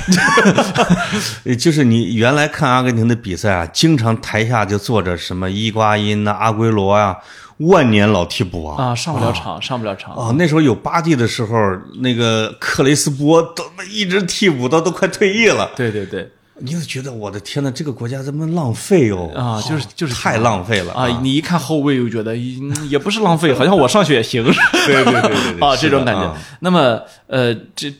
[1.58, 7.18] 就是你原来看阿根廷的比赛啊，经常台下就坐着什么伊瓜因呐、阿圭罗啊、
[7.58, 8.90] 万年老替补啊。
[8.90, 10.14] 啊，上不了场，上不了场。
[10.14, 11.56] 啊，那时候有巴蒂的时候，
[12.04, 16.30] 那个克雷斯波都一直替补到都快退役了，对对对，
[16.60, 19.32] 你就觉得我的天呐，这个国家怎么浪费哦？
[19.36, 21.08] 啊，就是就是太浪费了啊！
[21.22, 26.38] 你一看后卫又觉得嗯也不是浪费，好像我上去也行，对对对对对啊，这种感觉啊。
[26.62, 27.94] 那么呃，这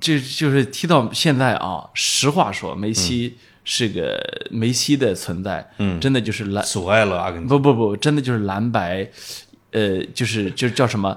[0.00, 4.18] 这就是踢到现在啊，实话说，梅西是个
[4.50, 7.48] 梅西的存在，嗯，真的就是蓝阻碍了阿根廷。
[7.48, 9.08] 不不不，真的就是蓝白，
[9.72, 11.16] 呃，就是就是叫什么，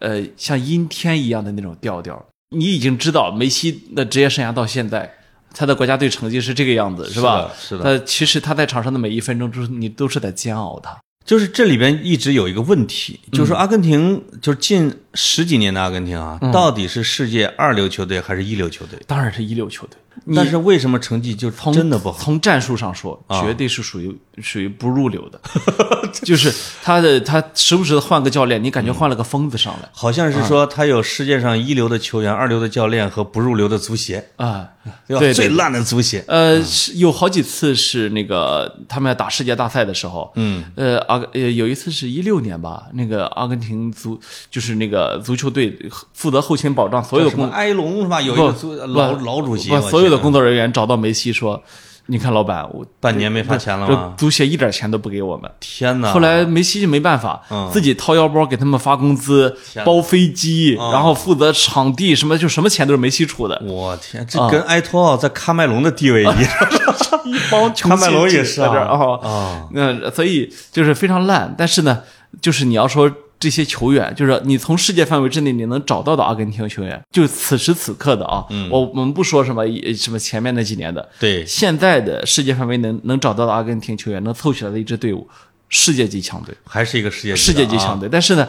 [0.00, 2.22] 呃，像阴天一样的那种调调。
[2.50, 5.17] 你已经知道梅西的职业生涯到现在，
[5.54, 7.50] 他的国家队成绩是这个样子，是吧？
[7.58, 10.96] 是的是的呃，其实他在场上的每一分钟，就是你都是在煎熬他。
[11.24, 18.98] 就是这里边一直有一个问题，嗯就是说阿根廷，就是近十几年的阿根廷啊，到底是世界二流球队还是一流球队？
[19.06, 19.98] 当然是一流球队，
[20.34, 22.18] 但是为什么成绩就从真的不好？
[22.18, 25.38] 从战术上说，啊绝对是属于属于不入流的，
[26.24, 26.50] 就是
[26.82, 34.70] 他的他时不时的换个教练，你感觉换了个疯子上来好像是说他有世界上一流的球员、二流的教练和不入流的足协，啊。
[35.06, 35.20] 对吧？
[35.20, 36.24] 对对最烂的足协。
[36.26, 44.18] 呃，是有好几次是那个他们要打世界大赛的时候，嗯，呃，阿呃有一次是一六年吧，那个阿根廷足
[44.50, 45.78] 就是那个足球队
[46.12, 48.20] 负责后勤保障所有的工埃隆是吧？
[48.20, 51.62] 有一个足老老主席，所有的工作人员找到梅西说
[52.10, 54.14] ：“你看，老板，我半年没发钱了？
[54.16, 56.10] 足协一点钱都不给我们。”天哪！
[56.10, 59.54] 后来梅西就没办法，自己掏腰包给他们发工资、
[59.84, 63.62] 包飞机，然后负责场地，什么就什么钱都是梅西出的。
[63.62, 66.34] 我天，这跟埃托奥在喀麦隆的地位一样。
[67.24, 71.54] 一帮 喀麦隆也是啊在这儿啊啊，那所以就是非常烂。
[71.58, 72.00] 但是呢，
[72.40, 79.64] 就是你要说这些球员，就是你从世界范围之内你能找到的阿根廷球员，就此时此刻的啊，我我们不说什么
[79.96, 85.28] 什么前面那几年的，对现在的世界范围能能找到的阿根廷球员，能凑起来的一支队伍，
[85.68, 86.54] 世界级强队。
[86.64, 88.08] 还是一个世界世界级啊强队。
[88.10, 88.48] 但是呢，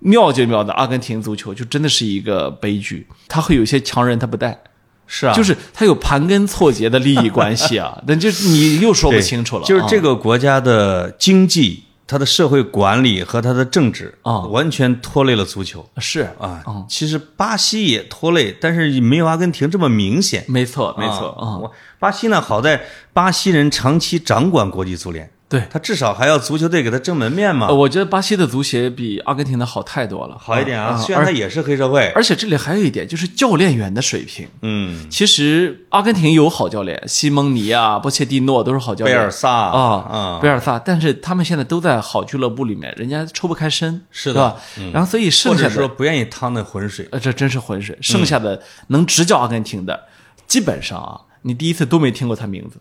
[0.00, 4.58] 妙就妙的阿根廷足球就真的是一个悲剧，他会有些强人他不带，
[5.06, 9.64] 是啊，就是他有盘根错节的利益关系啊， 那就是你又说不清楚了。
[9.64, 16.62] 就是这个个国家的经济、它的社会管理和他的政治啊完全拖累了足球是啊。
[16.88, 20.44] 其实巴西也拖累，但是没有阿根廷这么明显。
[20.46, 21.58] 没错没错啊，
[21.98, 25.62] 巴西呢，好在巴西人长期掌管国际足联，对。
[25.70, 30.94] 他至少还要足球队给他争门面嘛呃，我觉得巴西的足协比阿根廷的好太多了，好一点啊。
[30.94, 34.48] 啊虽然他也是黑社会，而且这里还有一点就是教练员的水平。
[34.62, 39.16] 嗯，其实阿根廷有好教练，西蒙尼啊、波切蒂诺都是好教练。
[39.16, 44.56] 贝尔萨啊啊，贝尔萨，但是他们现在都在好俱乐部里面，人家抽不开身，是的？
[44.92, 47.08] 然后所以剩下的不愿意趟那浑水。
[47.12, 47.96] 呃，这真是浑水。
[48.00, 50.06] 剩下的能执教阿根廷的，
[50.46, 52.80] 基本上啊，你第一次都没听过他名字。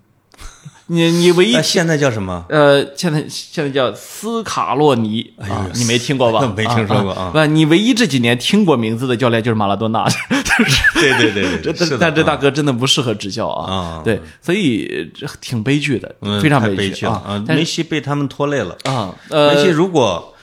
[0.87, 2.45] 你你唯一现在叫什么？
[2.49, 6.45] 呃，现在现在叫斯卡洛尼啊，你没听过吧？
[6.55, 10.05] 没听说过啊不，你唯一这几年听过名字的教练就是马拉多纳，
[10.93, 11.31] 对对
[11.61, 14.01] 对但这大啊哥真的不适合执教啊啊。
[14.03, 17.43] 对，所以这挺悲剧的，嗯非常悲剧了啊！
[17.47, 18.77] 梅西被他们拖累了。
[18.83, 20.33] 啊，梅西呃，如果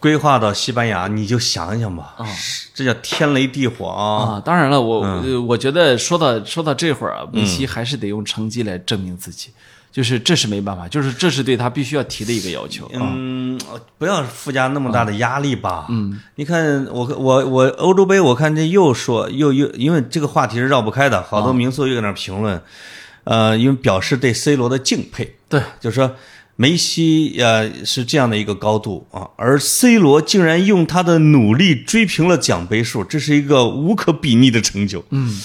[0.00, 2.26] 规划到西班牙，你就想想吧，啊
[2.74, 4.34] 这叫天雷地火啊！
[4.34, 9.50] 啊，当然了，我我觉得说到说到这会儿啊，梅西还是得用成绩来证明自己，
[9.92, 13.12] 就是这是没办法，就是这是对他必须要提的一个要求啊。
[13.14, 13.60] 嗯，
[13.98, 15.86] 不要附加那么大的压力吧。
[15.90, 22.62] 嗯，你看我我我欧洲杯，我看这又说又又，因为这个话题是绕不开的，好多名宿又在那儿评论，
[23.24, 26.16] 呃，因为表示对 C 罗的敬佩，对，就是说
[26.56, 35.04] 梅西呃是这样的一个高度啊，而 C 罗竟然用他的努力追平了奖杯数，这是一个无可比拟的成就。
[35.10, 35.38] 嗯，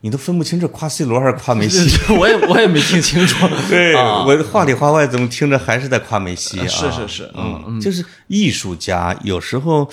[0.00, 1.90] 你都分不清这夸 C 罗还是夸梅西。
[2.14, 3.48] 我也我也没听清楚。
[3.68, 6.66] 对、啊我话里话外怎么听着还是在夸梅西啊？
[6.66, 9.88] 是是是，嗯，嗯，就是艺术家有时候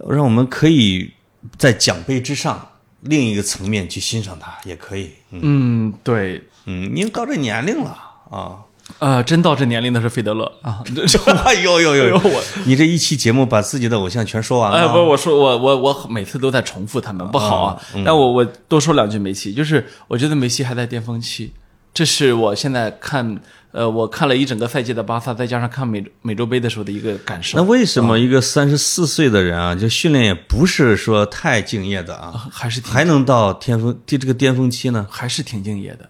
[0.00, 1.12] 呃让我们可以
[1.58, 2.66] 在奖杯之上
[3.02, 5.10] 另一个层面去欣赏他，也可以。
[5.30, 7.90] 嗯嗯，对，嗯，您到这年龄了
[8.30, 8.64] 啊。
[8.98, 10.82] 呃，真到这年龄的是费德勒啊。
[11.44, 12.16] 哎呦呦呦 呦！
[12.16, 14.78] 我你这一期节目把自己的偶像全说完了。
[14.78, 17.82] 哎，不是，我说我我我每次都在重复他们，不好啊。
[18.04, 21.52] 但我我多说两句梅西，就是我觉得梅西还在巅峰期，
[21.92, 23.38] 这是我现在看
[23.72, 27.58] 呃，我看了一整个赛季的巴萨，再加上看美美洲杯的时候的一个感受。
[27.58, 35.06] 那为什么一个三十四岁的人啊，就训练也不是说太敬业的啊，还是挺还能到巅峰这这个巅峰期呢？
[35.10, 36.08] 还是挺敬业的。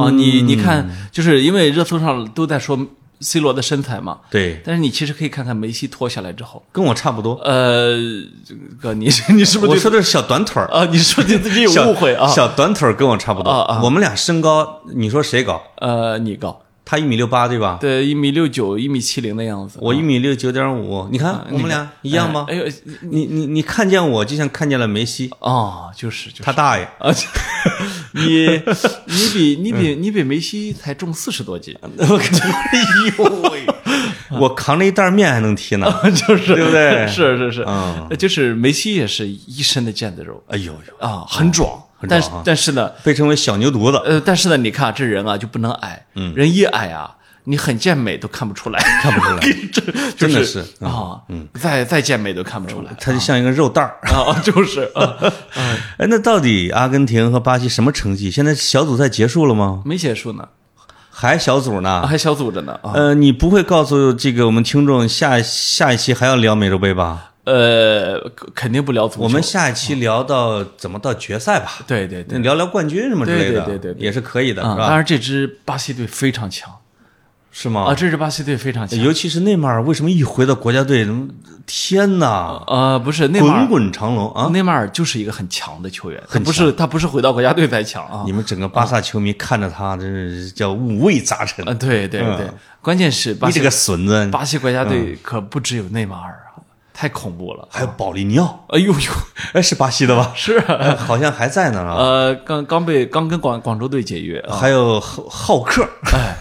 [0.00, 2.78] 啊，你你看，就是因为热搜上都在说
[3.20, 7.34] C 罗的身材嘛，对，但是你其实可以看看梅西脱下来之后，跟我差不多。
[7.44, 7.96] 呃，
[8.44, 10.84] 这个你你是不是对我说的是小短腿儿，啊？
[10.84, 12.28] 你是不是对自己有误会啊？
[12.28, 13.50] 小短腿儿跟我差不多。
[13.50, 15.60] 啊啊我们俩身高，你说谁高？
[15.78, 17.78] 呃，你高，他一米六八对吧？
[17.80, 19.78] 对，一米六九，一米七零的样子。
[19.82, 22.46] 我一米六九点五，你看我们俩一样吗？
[22.48, 22.64] 哎呦，
[23.10, 26.84] 你你你看见我就像看见了梅西，哦，就是就是他大爷。
[26.98, 27.12] 啊，
[28.26, 28.62] 你
[29.06, 31.74] 你比你比你比梅西才重四十多斤！
[31.82, 31.88] 哎
[33.16, 33.66] 呦喂，
[34.40, 38.08] 我扛着一袋面还能踢呢， 就是对不对 是是是，嗯。
[38.18, 46.32] 就是梅西也是一身的腱子肉哎呦呦，啊，很壮，但是很壮啊但是呢，被称为小牛犊子，呃，但是呢，你看这人啊就不能矮，嗯。
[46.34, 47.14] 人一矮啊，
[47.48, 49.40] 你很健美都看不出来，看不出来，
[49.72, 49.80] 这
[50.18, 53.98] 真的是啊嗯啊，再再健美都看不出来它就像一个肉蛋儿。
[54.12, 55.16] 啊， 就是啊，
[55.96, 58.30] 哎，那到底阿根廷和巴西什么成绩？
[58.30, 59.80] 现在小组赛结束了吗？
[59.86, 60.46] 没结束呢，
[61.10, 62.06] 还小组呢？
[62.06, 67.32] 还小组着呢啊，呃，你不会告诉这个我们听众下下一期还要聊美洲杯吧？
[67.44, 68.20] 呃，
[68.54, 74.86] 肯定不聊足球，我们下一期聊到怎么到决赛吧，对对对聊聊冠军什么之类的，对对对对对也是可以的，啊，是吧？
[74.88, 76.70] 当然这支巴西队非常强
[77.50, 77.84] 是吗？
[77.88, 81.28] 啊，这支巴西队非常强，尤其是内马尔，为什么一回到国家队，嗯
[81.70, 83.58] 天哪，呃，不是内马尔。
[83.66, 84.48] 滚滚长龙啊！
[84.48, 88.22] 内马尔就是一个很强的球员，很不是他不是回到国家队才强啊。
[88.24, 91.66] 你们整个巴萨球迷看着他，真是叫五味杂陈。
[91.68, 92.46] 啊，对对对。
[92.46, 96.56] 嗯，关键是巴西你这个孙子，巴西国家队可不只有内马尔啊，
[96.94, 97.68] 太恐怖了。
[97.70, 99.12] 还有保利尼奥，哎呦呦，
[99.52, 100.32] 哎，是巴西的吧？
[100.36, 100.58] 是
[100.96, 101.96] 好像还在呢啊。
[101.96, 106.34] 呃，刚刚被刚跟广广州队解约啊，还有浩浩克，哎，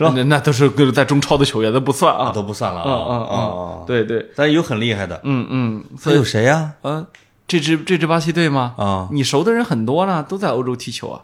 [0.00, 0.12] 是吧？
[0.16, 2.32] 那那都是在中超的球员，那不算啊。
[2.34, 3.84] 都不算了嗯啊嗯啊啊！
[3.86, 6.72] 对对，但有很厉害的，嗯嗯，还有谁呀？
[6.82, 7.06] 嗯，
[7.46, 8.74] 这支这支巴西队吗？
[8.78, 11.20] 啊，你熟的人很多呢，都在欧洲踢球啊。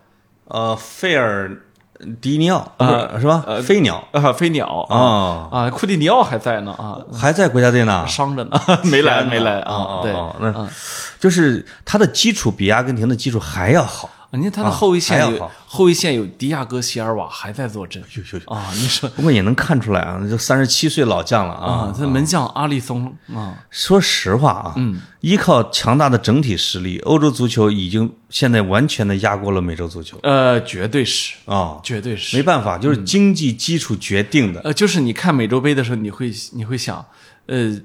[0.48, 1.62] 呃，费尔
[2.20, 3.42] 迪尼奥啊是是吧？
[3.62, 8.06] 飞鸟啊，飞鸟啊，啊，库蒂尼奥还在呢啊，还在国家队呢。
[8.06, 10.02] 伤着呢，没来没来哦啊。
[10.02, 10.68] 对，那
[11.18, 14.10] 就是他的基础比阿根廷的基础还要好。
[14.32, 18.02] 你看他的后卫线有后卫线有迪亚哥、席尔瓦还在坐镇
[18.46, 21.66] 啊，你说 不过也能看出来啊，这三十七岁老将了啊。
[21.66, 21.94] 啊，。
[21.96, 30.18] 这门将阿里松啊，说实话啊，嗯，依靠强大的整体实力，欧洲足球已经现在完全的压过了美洲足球。
[30.22, 32.34] 呃，绝对是，啊，绝对是。
[32.34, 32.46] 没。
[32.46, 34.60] 办法，就是经济基础决定的。
[34.60, 37.04] 呃，就是你看美洲杯的时候，你会你会想，
[37.46, 37.76] 呃，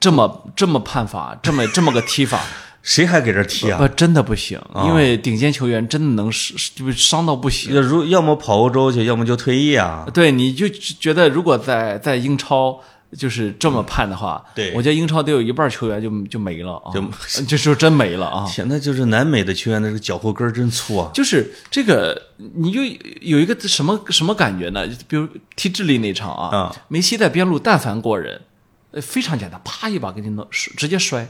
[0.00, 2.40] 这么这么判法，这么这么个踢法，
[2.86, 3.78] 谁还给这踢啊？
[3.78, 7.74] 不真的不行，因为顶尖球员真的能伤就是伤到不行。
[7.74, 10.06] 要如要么跑欧洲去，要么就退役啊。
[10.14, 12.80] 对，你就觉得如果在在英超
[13.18, 17.02] 就是这么判的话，对我觉得英超得有一半球员就就没了啊，就
[17.42, 18.46] 就就真没了啊。
[18.50, 21.10] 现在就是南美的球员的这个脚后跟真粗啊。
[21.12, 22.80] 就是这个，你就
[23.20, 24.86] 有一个什么什么感觉呢？
[24.86, 25.26] 就比如
[25.56, 28.40] 踢智利那场啊，啊梅西在边路但凡过人，
[28.92, 31.28] 呃，非常简单，啪一把给你弄直接摔，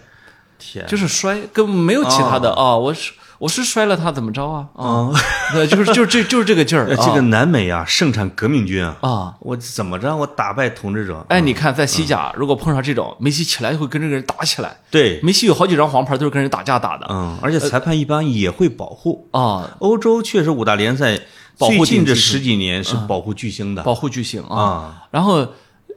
[0.59, 4.66] 天，就是摔，根本没有其他的啊、我是我是摔了他怎么着啊？
[4.74, 5.11] 啊，
[5.52, 8.96] 对，就是 就是这就是这个劲儿呃，这个南美啊，盛产革命军啊。
[9.02, 9.34] 啊。
[9.40, 10.16] 我怎么着？
[10.16, 11.24] 我打败统治者。
[11.28, 14.74] 哎，你看，在西甲，如果碰上这种，梅西起来会跟这个人打起来。
[14.90, 19.28] 对，梅西有好几张黄牌都是跟人打架打的嗯，而且裁判一般也会保护。
[19.32, 21.18] 啊，欧洲确实五大联赛
[21.59, 24.59] 保护最近这十几年是保护巨星的保护巨星啊。
[24.59, 25.02] 啊。
[25.11, 25.46] 然后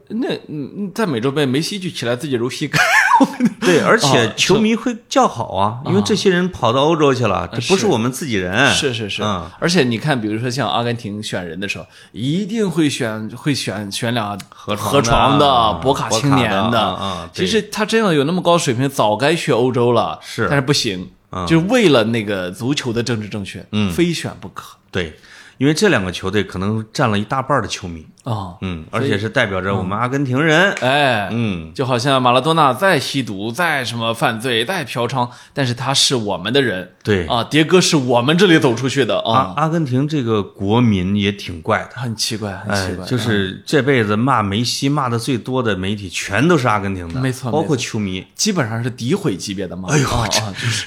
[0.10, 2.80] 那嗯，嗯在美洲杯，梅西就起来自己揉膝盖。
[3.62, 8.70] 对，而且啊球迷会叫好啊，因为这些人跑到欧洲去了，这不是是我们自己人。
[8.74, 20.18] 是是是，嗯而且你看，比如说像阿根廷选人的时候，一定会选会选选俩河床河床的、博卡青年的其实他真要有那么高水平，早该去欧洲了。
[20.24, 25.14] 是但是不行，嗯就是为了那个足球的政治正确，嗯非选不可对，
[25.57, 28.56] 因为这两个球队可能占了一大半的球迷，啊。
[28.62, 30.72] 嗯，而且是代表着我们阿根廷人。
[30.82, 36.92] 哎，嗯，就好像马拉多纳再吸毒、再什么犯罪、再嫖娼，但是他是我们的人。
[37.04, 37.26] 对。
[37.28, 42.00] 啊，迭戈是我们这里走出去的啊，阿根廷这个国民也挺怪的。
[42.00, 49.90] 很奇怪，很哎奇怪，，就是这辈子骂梅西骂的最多的媒体，全都是阿根廷的，没错包括球迷，基本上是诋毁级别的骂。
[49.90, 50.08] 哎呦，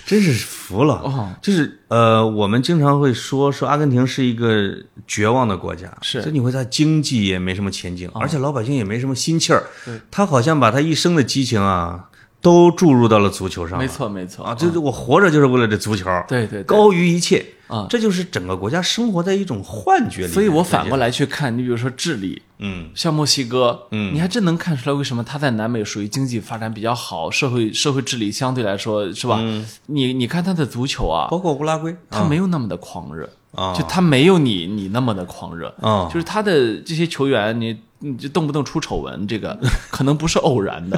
[0.07, 0.95] 真是服了。
[1.05, 1.31] 哦。
[1.41, 4.75] 就是呃，我们经常会说说阿根廷是一个
[5.07, 6.21] 绝望的国家，是。
[6.21, 9.65] 哦就你会在经济也没什么前景，而且老百姓也没什么心气儿。
[10.11, 12.09] 他好像把他一生的激情啊，
[12.41, 13.79] 都注入到了足球上。
[13.79, 14.45] 没错没错。
[14.45, 16.65] 啊，就是我活着就是为了这足球，对对对。
[16.65, 17.87] 高于一切啊。
[17.89, 20.33] 这就是整个国家生活在一种幻觉里。
[20.33, 24.15] 所以我反过来，去看，你比如说智利，嗯，像墨西哥，嗯。
[24.15, 29.41] 你还真能看出来为什么他在南美属于经济发展比较好，社会社会治理相对来说是吧？
[29.87, 33.75] 你你看他的足球啊，包括乌拉圭，他没有那么的狂热，啊。
[33.75, 36.09] 就他没有你你那么的狂热，啊。
[36.13, 39.59] 就是他的这些球员，你你就动不动出丑闻，这个
[39.91, 40.97] 可能不是偶然的。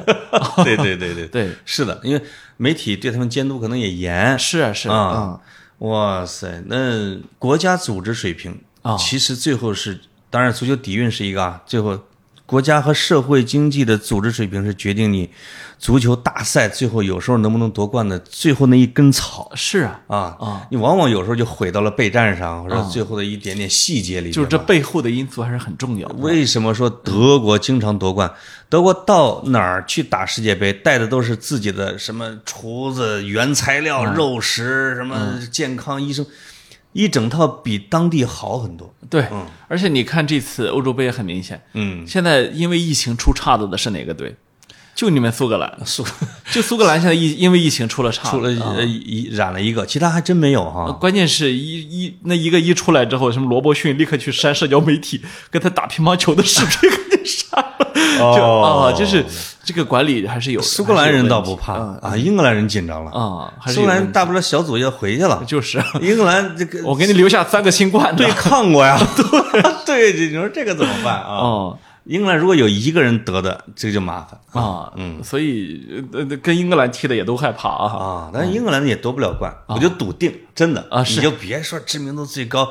[0.65, 2.23] 对对对对，对，是的，因为
[2.57, 4.39] 媒体对他们监督可能也严。
[4.39, 5.41] 是啊是啊
[5.79, 8.97] 哇塞，那国家组织水平啊。
[8.97, 10.01] 其实最后是，
[10.31, 11.99] 当然足球底蕴是一个啊，最后
[12.55, 15.29] 国家和社会经济的组织水平是决定你
[15.77, 19.51] 足球大赛最后有时候能不能夺冠的最后那一根草。
[19.57, 26.09] 是啊，啊啊，你往往有时候就毁到了备战上，或者最后的一点点细节里就是这背后的因素还是很重要。
[26.21, 28.33] 为什么说德国经常夺冠？
[28.69, 36.25] 德国到哪儿去打世界杯，带的都是自己的什么厨子、原材料、肉食，什么健康医生，
[36.95, 38.93] 一整套比当地好很多。
[39.11, 39.27] 对，
[39.69, 44.35] 而且你看这次欧洲杯也很明显，嗯，现在因为疫情出岔子的是哪个队？
[44.95, 46.05] 就你们苏格兰， 苏
[46.53, 50.91] 就苏格兰现在疫因为疫情出了差，出了一染了一个，其他还真没有哈。
[51.01, 59.25] 关键是一一那一个一出来之后，什么罗伯逊立刻去删社交媒体， 跟他打乒乓球的视频给你删了，就哦啊，就是
[59.65, 63.11] 这个管理还是有苏格兰人倒不怕啊，英格兰人紧张了。
[63.11, 70.13] 啊，还是苏格兰大不了小组要回去了，就是英格兰这个我给你留下三个新冠对抗过呀，对。
[70.13, 71.37] 对，你说这个怎么办啊？
[71.39, 74.39] 哦英格兰如果有一个人得的，这个就麻烦。
[74.63, 77.87] 啊，嗯，所以呃跟英格兰踢的也都害怕啊。
[77.93, 78.31] 啊。
[78.33, 81.17] 但是英格兰也夺不了冠，我就笃定，真的啊是。
[81.17, 82.71] 你就别说知名度最高，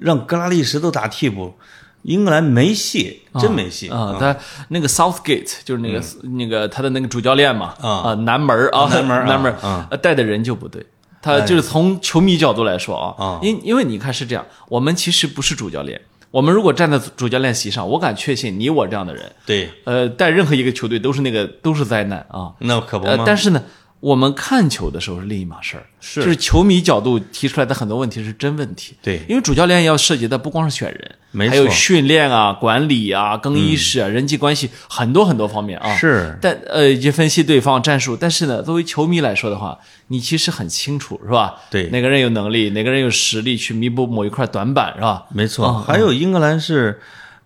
[0.00, 1.54] 让格拉利什都打替补，
[2.02, 4.36] 英格兰没戏，真没戏啊，他
[4.68, 6.02] 那个 Southgate 就是那个
[6.36, 7.88] 那个他的那个主教练嘛啊。
[7.88, 9.54] 啊南门啊南门南门
[10.02, 10.84] 带的人就不对。
[11.24, 16.00] 他就是从球迷角度来说啊啊，因因为你看是这样，我们其实不是主教练，
[16.32, 22.52] 我们如果站在主教练席上，我敢确信你我这样的人，对，呃，带任何一个球队都是那个都是灾难啊。
[22.60, 23.24] 那可不呃，吗？
[23.26, 23.62] 但是呢，
[24.02, 28.96] 我们看球的时候是另一码事儿，是就是球迷角度提出来的很多问题是真问题。
[29.00, 35.94] 对因为主教练要涉及的不光是选人，没还有训练啊、管理啊、更衣室啊、人际关系很多很多方面啊。
[35.96, 41.54] 是但呃，以及分析对方战术，但是呢，作为球迷来说的话，你其实很清楚，是吧？
[41.70, 45.26] 对哪个人有能力，哪个人有实力去弥补某一块短板，是吧？
[45.30, 45.80] 没错。
[45.80, 47.00] 还有英格兰是，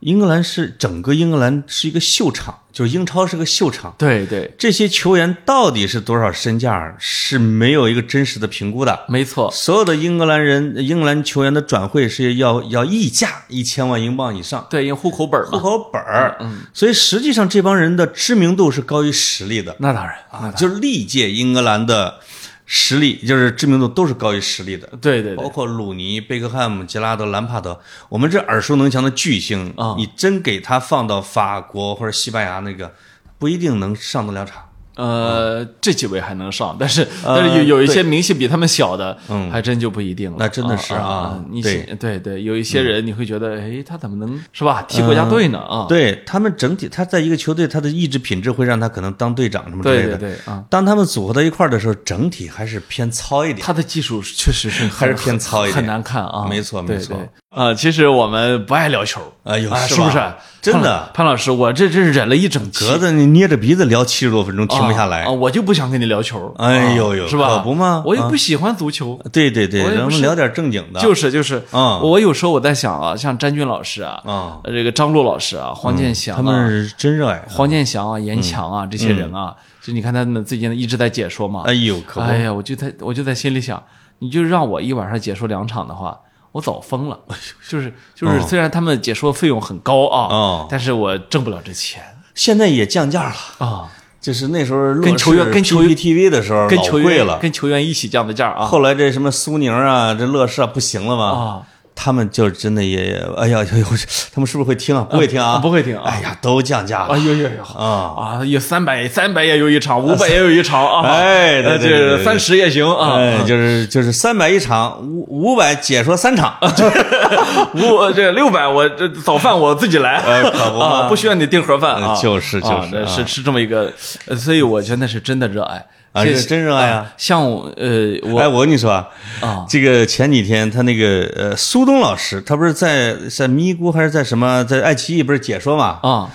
[0.07, 3.93] 英格兰是整个英格兰是一个秀场，就是英超是个秀场。
[3.99, 9.01] 对对，这些球员到底是多少身价是没有一个真实的评估的。
[9.09, 15.59] 没错，所有的英格兰人、英格兰球员的转会是要要溢价一千万英镑以上，对，因为户口本嘛。
[15.59, 16.39] 户，口本儿。
[16.73, 19.75] 所以实际上这帮人的知名度是高于实力的。
[19.81, 20.15] 那当然。
[20.31, 22.21] 啊，就是历届英格兰的
[22.67, 24.87] 实力，就是知名度都是高于实力的。
[25.01, 32.93] 对对对，包括鲁尼、贝克汉姆、杰拉德、兰帕德，我们这耳熟能详的巨星啊你真给他放到法国或者西班牙那个，
[33.39, 34.66] 不一定能上得了场。
[34.97, 40.37] 呃，这几位还能上，但是呃但是有有一些名气比他们小的，嗯，还真就不一定了。
[40.39, 44.83] 那真的是啊啊你对对对，有一些人你会觉得，哎，他怎么能是吧？
[44.89, 45.59] 踢国家队呢？
[45.59, 50.17] 啊，对他们整体，他在一个球队，他的意志品质会让他可能当队长什么之类的。
[50.17, 53.59] 对对啊，当他们组合到一块儿的时候，整体还是偏糙一点。
[53.65, 56.47] 他的技术确实是还是偏糙一点很难看啊。
[56.49, 57.17] 没错没错
[57.57, 60.23] 对啊，其实我们不爱聊球，哎呦啊是是不是？
[60.61, 65.31] 真的潘潘老师，我这这忍了一整期，格子你捏着鼻子聊七十多分钟，停不下来啊，。
[65.31, 66.53] 我就不想跟你聊球。
[66.59, 67.59] 哎呦呦啊是吧？
[67.59, 69.19] 可不吗我也啊不喜欢足球。
[69.33, 71.01] 对对对，咱们聊点正经的。
[71.01, 77.41] 就是就是，啊我有时候我在想啊，像詹俊老师啊，啊，呃这个张璐老师啊，黄健翔啊，他们是真热爱。
[77.49, 83.81] 黄健翔啊、严强啊这些人啊，就你看他们最近一直在解说嘛，哎呦，哎呀，我就在我就在心里想，
[84.19, 86.19] 你就让我一晚上解说两场的话，
[86.57, 87.19] 我早疯了。
[87.69, 90.67] 就是就是，虽然他们解说费用很高啊，哦。
[90.71, 92.03] 但是我挣不了这钱。
[92.35, 93.35] 现在也降价了。
[93.67, 93.89] 啊，
[94.21, 98.65] 就是那时候跟球员跟球员 TV 的时候跟球员了，跟球员一起降的价啊。
[98.65, 101.63] 后来这什么苏宁啊，这乐视啊不行了嘛，啊，
[101.99, 103.87] 他们就真的也，哎呀，哎呦，
[104.33, 105.03] 他们是不是会听啊？
[105.11, 105.57] 不会听啊？
[105.59, 106.03] 不会听啊。
[106.05, 107.15] 哎呀，都降价了。
[107.15, 108.13] 哎呦呦呦啊！
[108.39, 112.09] 啊，有三百三百也有一场，五百也有一场啊， 哎对呃对对对。
[112.11, 116.55] 对这三十也行啊，哎，就是就是三百一场，五五百解说三场，
[117.75, 123.91] 五这六百我这早饭我自己来，哎可不 啊，不需要你订盒饭就是就是是是这么一个，
[124.27, 125.77] 呃所以我觉得那是真的热爱。
[125.79, 129.09] 这啊是真热爱啊像我呃我哎，我跟你说啊，
[129.41, 135.99] 啊这个前几天他那个呃苏东老师，他不是在在咪咕还是在什么在爱奇艺不是解说嘛？
[136.03, 136.31] 啊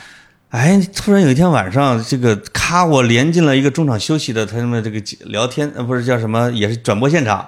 [0.51, 7.47] 哎，突然有一天晚上，这个咔，我连进了一个中场休息的他们这个聊天，呃，不是叫什么，也是转播现场，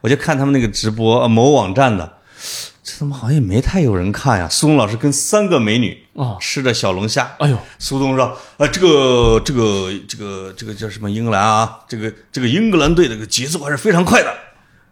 [0.00, 2.14] 我就看他们那个直播，呃某网站的，
[2.82, 4.48] 这他妈好像也没太有人看呀。
[4.50, 8.26] 苏东老师跟三个美女哦吃着小龙虾，哎呦苏东说
[8.58, 11.78] ：“啊，这个这个这个这个叫什么英格兰啊？
[11.88, 14.30] 这个这个英格兰队这个节奏还是非常快的。”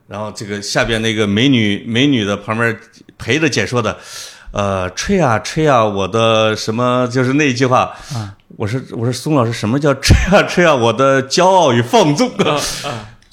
[0.09, 2.75] 然后这个下边那个美女美女的旁边
[3.19, 3.99] 陪着解说的，
[4.53, 12.59] 呃，吹啊吹啊，我的什么就是那一句话，啊我说我说宋老师，什么叫吹啊吹啊，我的骄傲与放纵啊。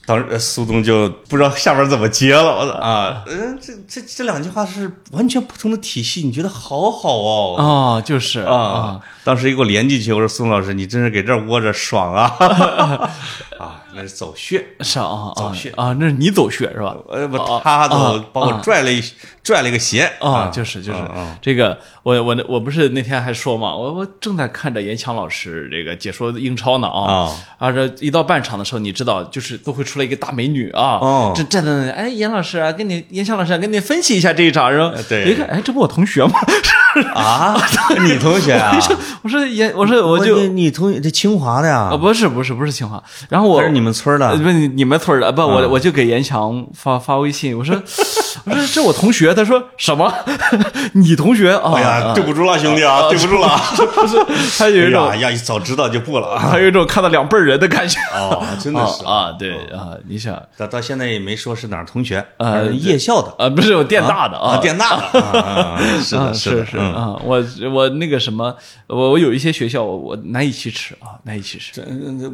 [0.06, 12.36] 当时呃苏东就不知道下边怎么接了，我说啊，嗯，这这这两句话是完全不同的体系，你觉得好好哦哦，就是啊，当时一给我连进去，我说宋老师，你真是给这儿窝着爽啊。
[13.58, 15.70] 啊，那是走穴，是啊，走穴。
[15.72, 16.96] 啊，那是你走穴是吧？
[17.10, 19.02] 呃不，他走把我拽了一
[19.44, 21.00] 拽了一个鞋啊，就是就是
[21.42, 36.34] 这个，我我我不是那天还说嘛，我我正在看着严强老师这个解说英超呢啊啊，这一到半场的时候，你知道就是都会出来一个大美女啊，这站在那里，哎，严老师啊，跟你严强老师跟你分析一下这一场，然后对，一看，哎，这不我同学吗？
[37.14, 37.56] 啊，
[38.02, 38.78] 你同学啊？
[39.24, 41.90] 我说严，我说我就你同学这清华的呀？
[41.92, 47.76] 啊，不是不是不是清华，然后我是你们村的，不你你们村的，不我我就给严强发发微信，我说
[48.46, 50.12] 我说这我同学，他说什么？
[50.94, 51.74] 你同学啊？
[51.76, 54.18] 哎呀，对不住了，兄弟啊，对不住了，不是
[54.58, 67.44] 他有一种哎呀，早知道就不了，他有一种看到两辈人的感觉哦，真的是啊，对啊，你想到到现在也没说是哪儿同学，呃，夜校的啊，不是我电大的啊，电大的，是的，是的是啊，我
[67.74, 68.56] 我那个什么，
[68.88, 71.82] 我我有一些学校我难以启齿啊，难以启齿。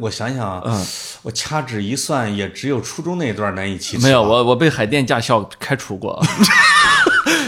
[0.00, 0.86] 我想想啊，嗯，
[1.22, 4.02] 我掐指一算，也只有初中那段难以启齿。
[4.04, 6.20] 没有，我我被海淀驾校开除过。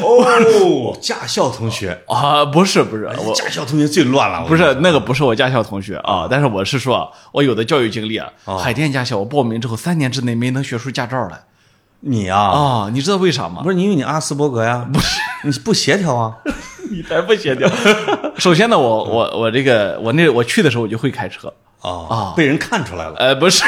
[0.03, 4.45] 哦，驾校同学啊，不是不是，我驾校同学最乱了。
[4.47, 11.41] 不是那个，不是我驾校同学啊，但是我是说，我有的教育经历啊，海淀驾校，我报名之后三年之内没能学出驾照来。
[12.01, 13.63] 你啊啊，你知道为啥吗？
[13.63, 14.87] 不是因为你阿斯伯格呀？
[14.93, 16.37] 不是，你不协调啊？
[16.95, 17.69] 你才不协调。
[18.39, 23.15] 首先呢，我我我这个我那我去的时候我就会开车啊，被人看出来了。
[23.19, 23.63] 呃，不是，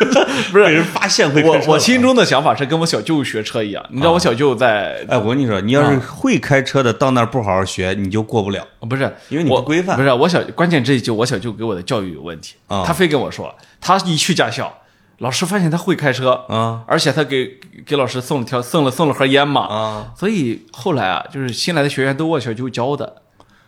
[0.50, 1.42] 不是被人发现会。
[1.42, 3.84] 我我心中的想法是跟我小舅学车一样。
[3.90, 5.04] 你知道我小舅在？
[5.08, 8.66] 哎，我跟你说，你要是会开车的，到那儿不好好学，你就过不了。
[8.88, 9.96] 不是，因为你不规范。
[9.96, 12.54] 不是我小，关键这就我小舅给我的教育有问题。
[12.68, 14.72] 他非跟我说，他一去驾校。
[15.20, 23.16] 老师发现他会开车啊，而且他给给老师送了条送了送了盒烟嘛啊，所以后来啊，就是新来的学员都我小舅教的，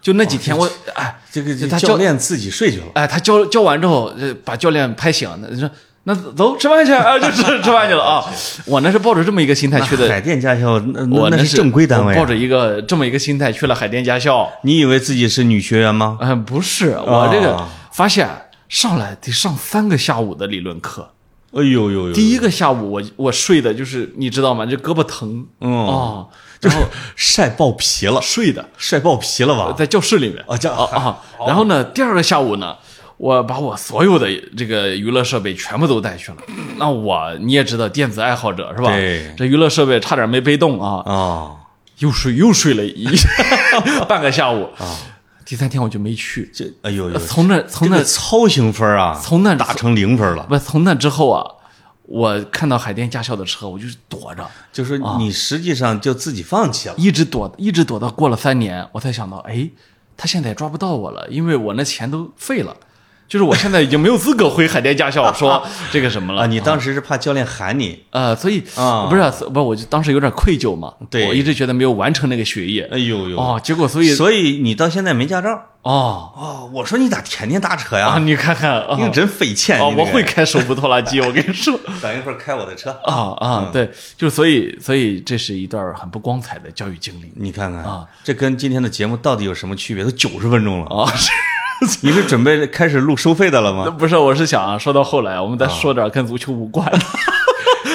[0.01, 4.11] 就那几天我哎，这个他教练自己睡去了，哎，他教教完之后，
[4.47, 5.71] 把教练拍醒，那说
[6.05, 8.25] 那走吃饭去啊，就吃 吃饭去了啊。
[8.65, 10.73] 我那是抱着这么一个心态去的，海淀驾校，
[11.11, 14.51] 我那是正规单位，抱着一个这么一个心态去了海淀驾校。
[14.63, 16.17] 你以为自己是女学员吗？
[16.23, 18.27] 嗯，不是，我这个发现
[18.71, 21.11] 上来得上三个下午的理论课。
[21.55, 22.13] 哎呦呦呦！
[22.15, 24.65] 第一个下午我我睡的就是你知道吗？
[24.65, 26.27] 这胳膊疼，嗯啊，
[26.61, 26.83] 然后
[27.15, 29.73] 晒爆皮了，睡的晒爆皮了吧？
[29.77, 31.19] 在教室里面啊，教啊啊！
[31.47, 32.77] 然后呢，第二个下午呢，
[33.19, 36.39] 我把我所有的这个娱乐设备全部都带去了。
[36.79, 38.89] 那我你也知道，电子爱好者是吧？
[38.91, 41.51] 对，这娱乐设备差点没背动啊啊！
[41.99, 43.07] 又睡又睡了一
[44.09, 44.89] 半个下午啊。
[45.53, 47.19] 第三天我就没去，这哎呦呦！
[47.19, 50.45] 从那从那超行分啊，从那打成零分了。
[50.45, 51.45] 不，从那之后啊，
[52.05, 54.49] 我看到海淀驾校的车，我就躲着。
[54.73, 59.69] 就是你实际上就自己放弃了，一直躲，一直躲到过了三年，我才想到，哎，
[60.17, 62.75] 他现在也抓不到我了，因为我那钱都废了。
[63.33, 66.47] 就是我现在已经没有资格回海淀驾校 说这个什么了。
[66.47, 67.99] 你当时是怕教练喊你？
[68.11, 70.93] 呃，所以啊，不是不是，我就当时有点愧疚嘛。
[71.09, 72.87] 对，我一直觉得没有完成那个学业。
[72.93, 73.39] 哎呦呦！
[73.39, 75.63] 哦，结果所以所以你到现在没驾照？
[75.83, 78.07] 哦哦，我说你咋天天打车呀？
[78.15, 79.81] 啊，你看看，你真费钱。
[79.81, 81.79] 哦，我会开手扶拖拉机，我跟你说。
[82.01, 82.91] 等一会儿开我的车。
[83.05, 87.33] 啊啊，对，就所以所以这是一段很不光彩的教育经历。
[87.37, 90.05] 你看看啊，这跟今天的节目到底有什么区别？
[90.05, 91.13] 都九十分钟了啊！
[92.03, 93.91] 你是准备开始录收费的了吗？
[93.99, 96.99] 不是，我是想啊说到后来，我们再说点跟足球无关的。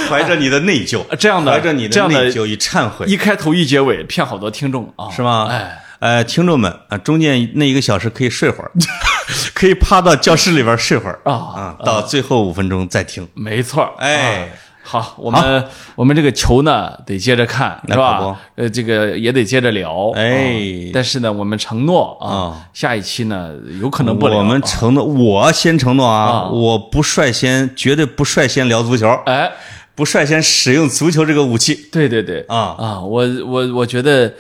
[0.10, 5.48] 怀着你的内疚，这样的怀着你的内疚与忏悔，一开头一结尾骗好多听众啊，是吗？
[5.50, 8.72] 哎，呃，听众们啊，中间那一个小时可以睡会儿，
[9.54, 13.28] 可以趴到教室里边睡会儿啊啊，到最后五分钟再听。
[13.34, 14.50] 没错，哎。
[14.90, 15.66] 好，我们
[15.96, 18.40] 我们这个球呢得接着看，是吧？
[18.56, 20.90] 呃，这个也得接着聊，哎。
[20.94, 23.52] 但是呢，我们承诺啊，下一期呢
[23.82, 24.38] 有可能不聊。
[24.38, 29.52] 我们承诺，我先承诺啊，我不率先，绝对不率先聊足球，哎，
[29.94, 31.90] 不率先使用足球这个武器。
[31.92, 34.34] 对对对，啊啊，我我我觉得，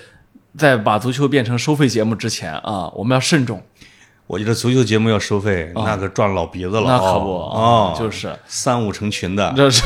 [0.58, 3.62] 在把足球变成收费节目之前啊，我们要慎重。
[4.26, 6.84] 我觉得足球节目要收费，那可赚老鼻子了。
[6.86, 9.84] 那可不啊，就是三五成群的， 这是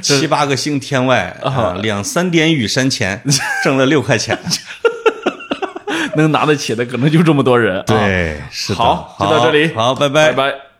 [0.00, 3.22] 七八个星天外啊，两三点雨山前
[3.62, 4.38] 挣了六块钱，
[6.16, 7.84] 能拿得起的可能就这么多人。
[7.86, 8.78] 对，是的。
[8.78, 10.73] 好，就到这里，好，拜拜，拜拜。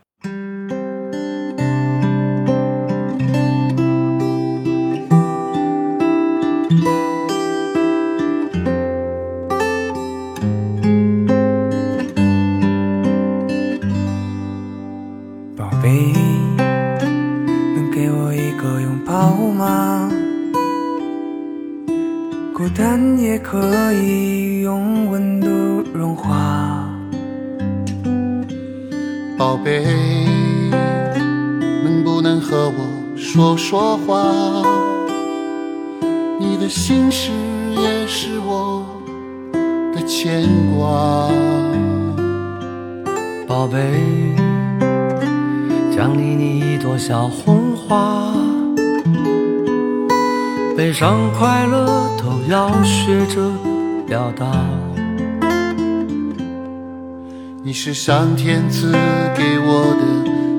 [57.86, 58.93] 是上天赐
[59.36, 60.06] 给我的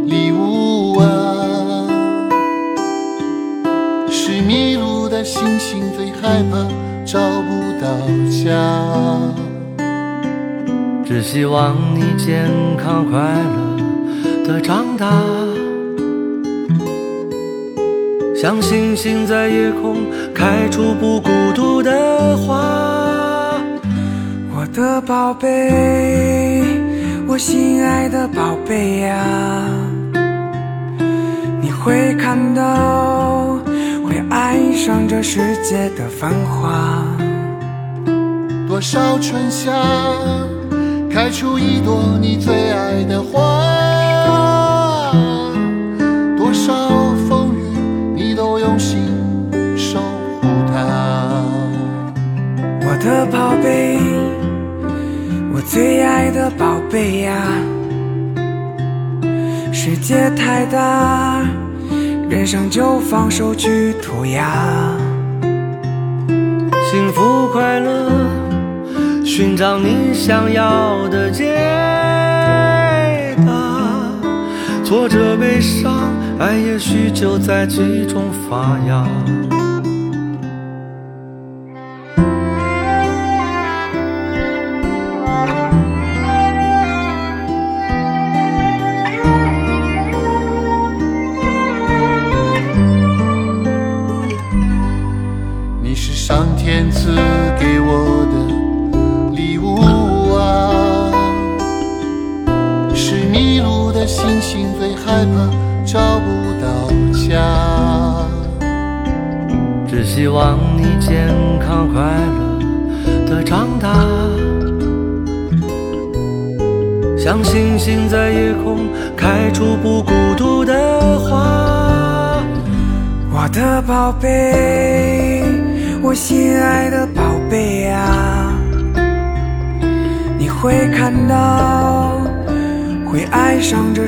[0.06, 1.08] 礼物啊，
[4.12, 6.68] 是迷路的星星最害怕
[7.04, 7.50] 找不
[7.82, 7.88] 到
[8.30, 8.54] 家。
[11.04, 12.48] 只希望你健
[12.78, 15.24] 康快乐的长大，
[18.36, 19.96] 像星星在夜空
[20.32, 23.58] 开出不孤独的花。
[24.56, 26.85] 我的宝贝，
[27.36, 29.68] 我心爱的宝贝呀，
[31.62, 33.60] 你会看到，
[34.08, 37.04] 会爱上这世界的繁华。
[38.70, 39.74] 多少春夏，
[41.12, 43.65] 开出一朵你最爱的花。
[56.96, 57.36] 的宝贝呀！
[59.74, 61.44] 世界太大，
[62.30, 64.96] 人生就放手去涂鸦。
[66.90, 68.10] 幸福快乐，
[69.26, 71.54] 寻找你想要的解
[73.46, 74.10] 答。
[74.86, 79.06] 挫折悲伤，爱也许就在其中发芽。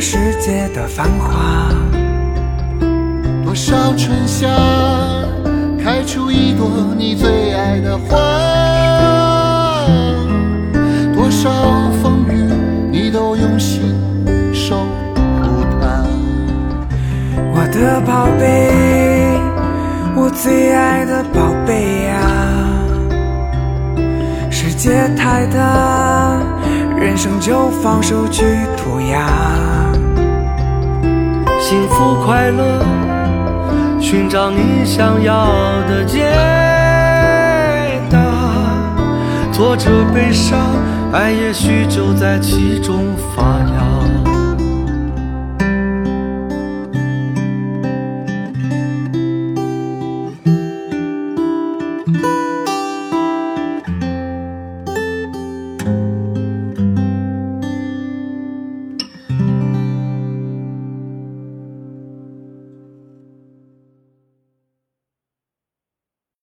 [0.09, 1.67] 世界的繁华。
[3.43, 4.47] 多少春夏，
[5.84, 6.65] 开出一朵
[6.97, 8.15] 你最爱的花。
[11.13, 11.51] 多少
[12.01, 12.49] 风雨，
[12.89, 13.93] 你都用心
[14.53, 16.05] 守护它。
[17.51, 19.38] 我的宝贝，
[20.15, 22.15] 我最爱的宝贝呀！
[24.49, 26.39] 世界太大，
[26.95, 28.45] 人生就放手去
[28.77, 29.66] 涂鸦。
[31.69, 32.80] 幸福快乐，
[33.99, 35.49] 寻找你想要
[35.89, 36.31] 的解
[38.10, 38.18] 答。
[39.52, 40.57] 挫折悲伤，
[41.11, 43.14] 爱也许就在其中。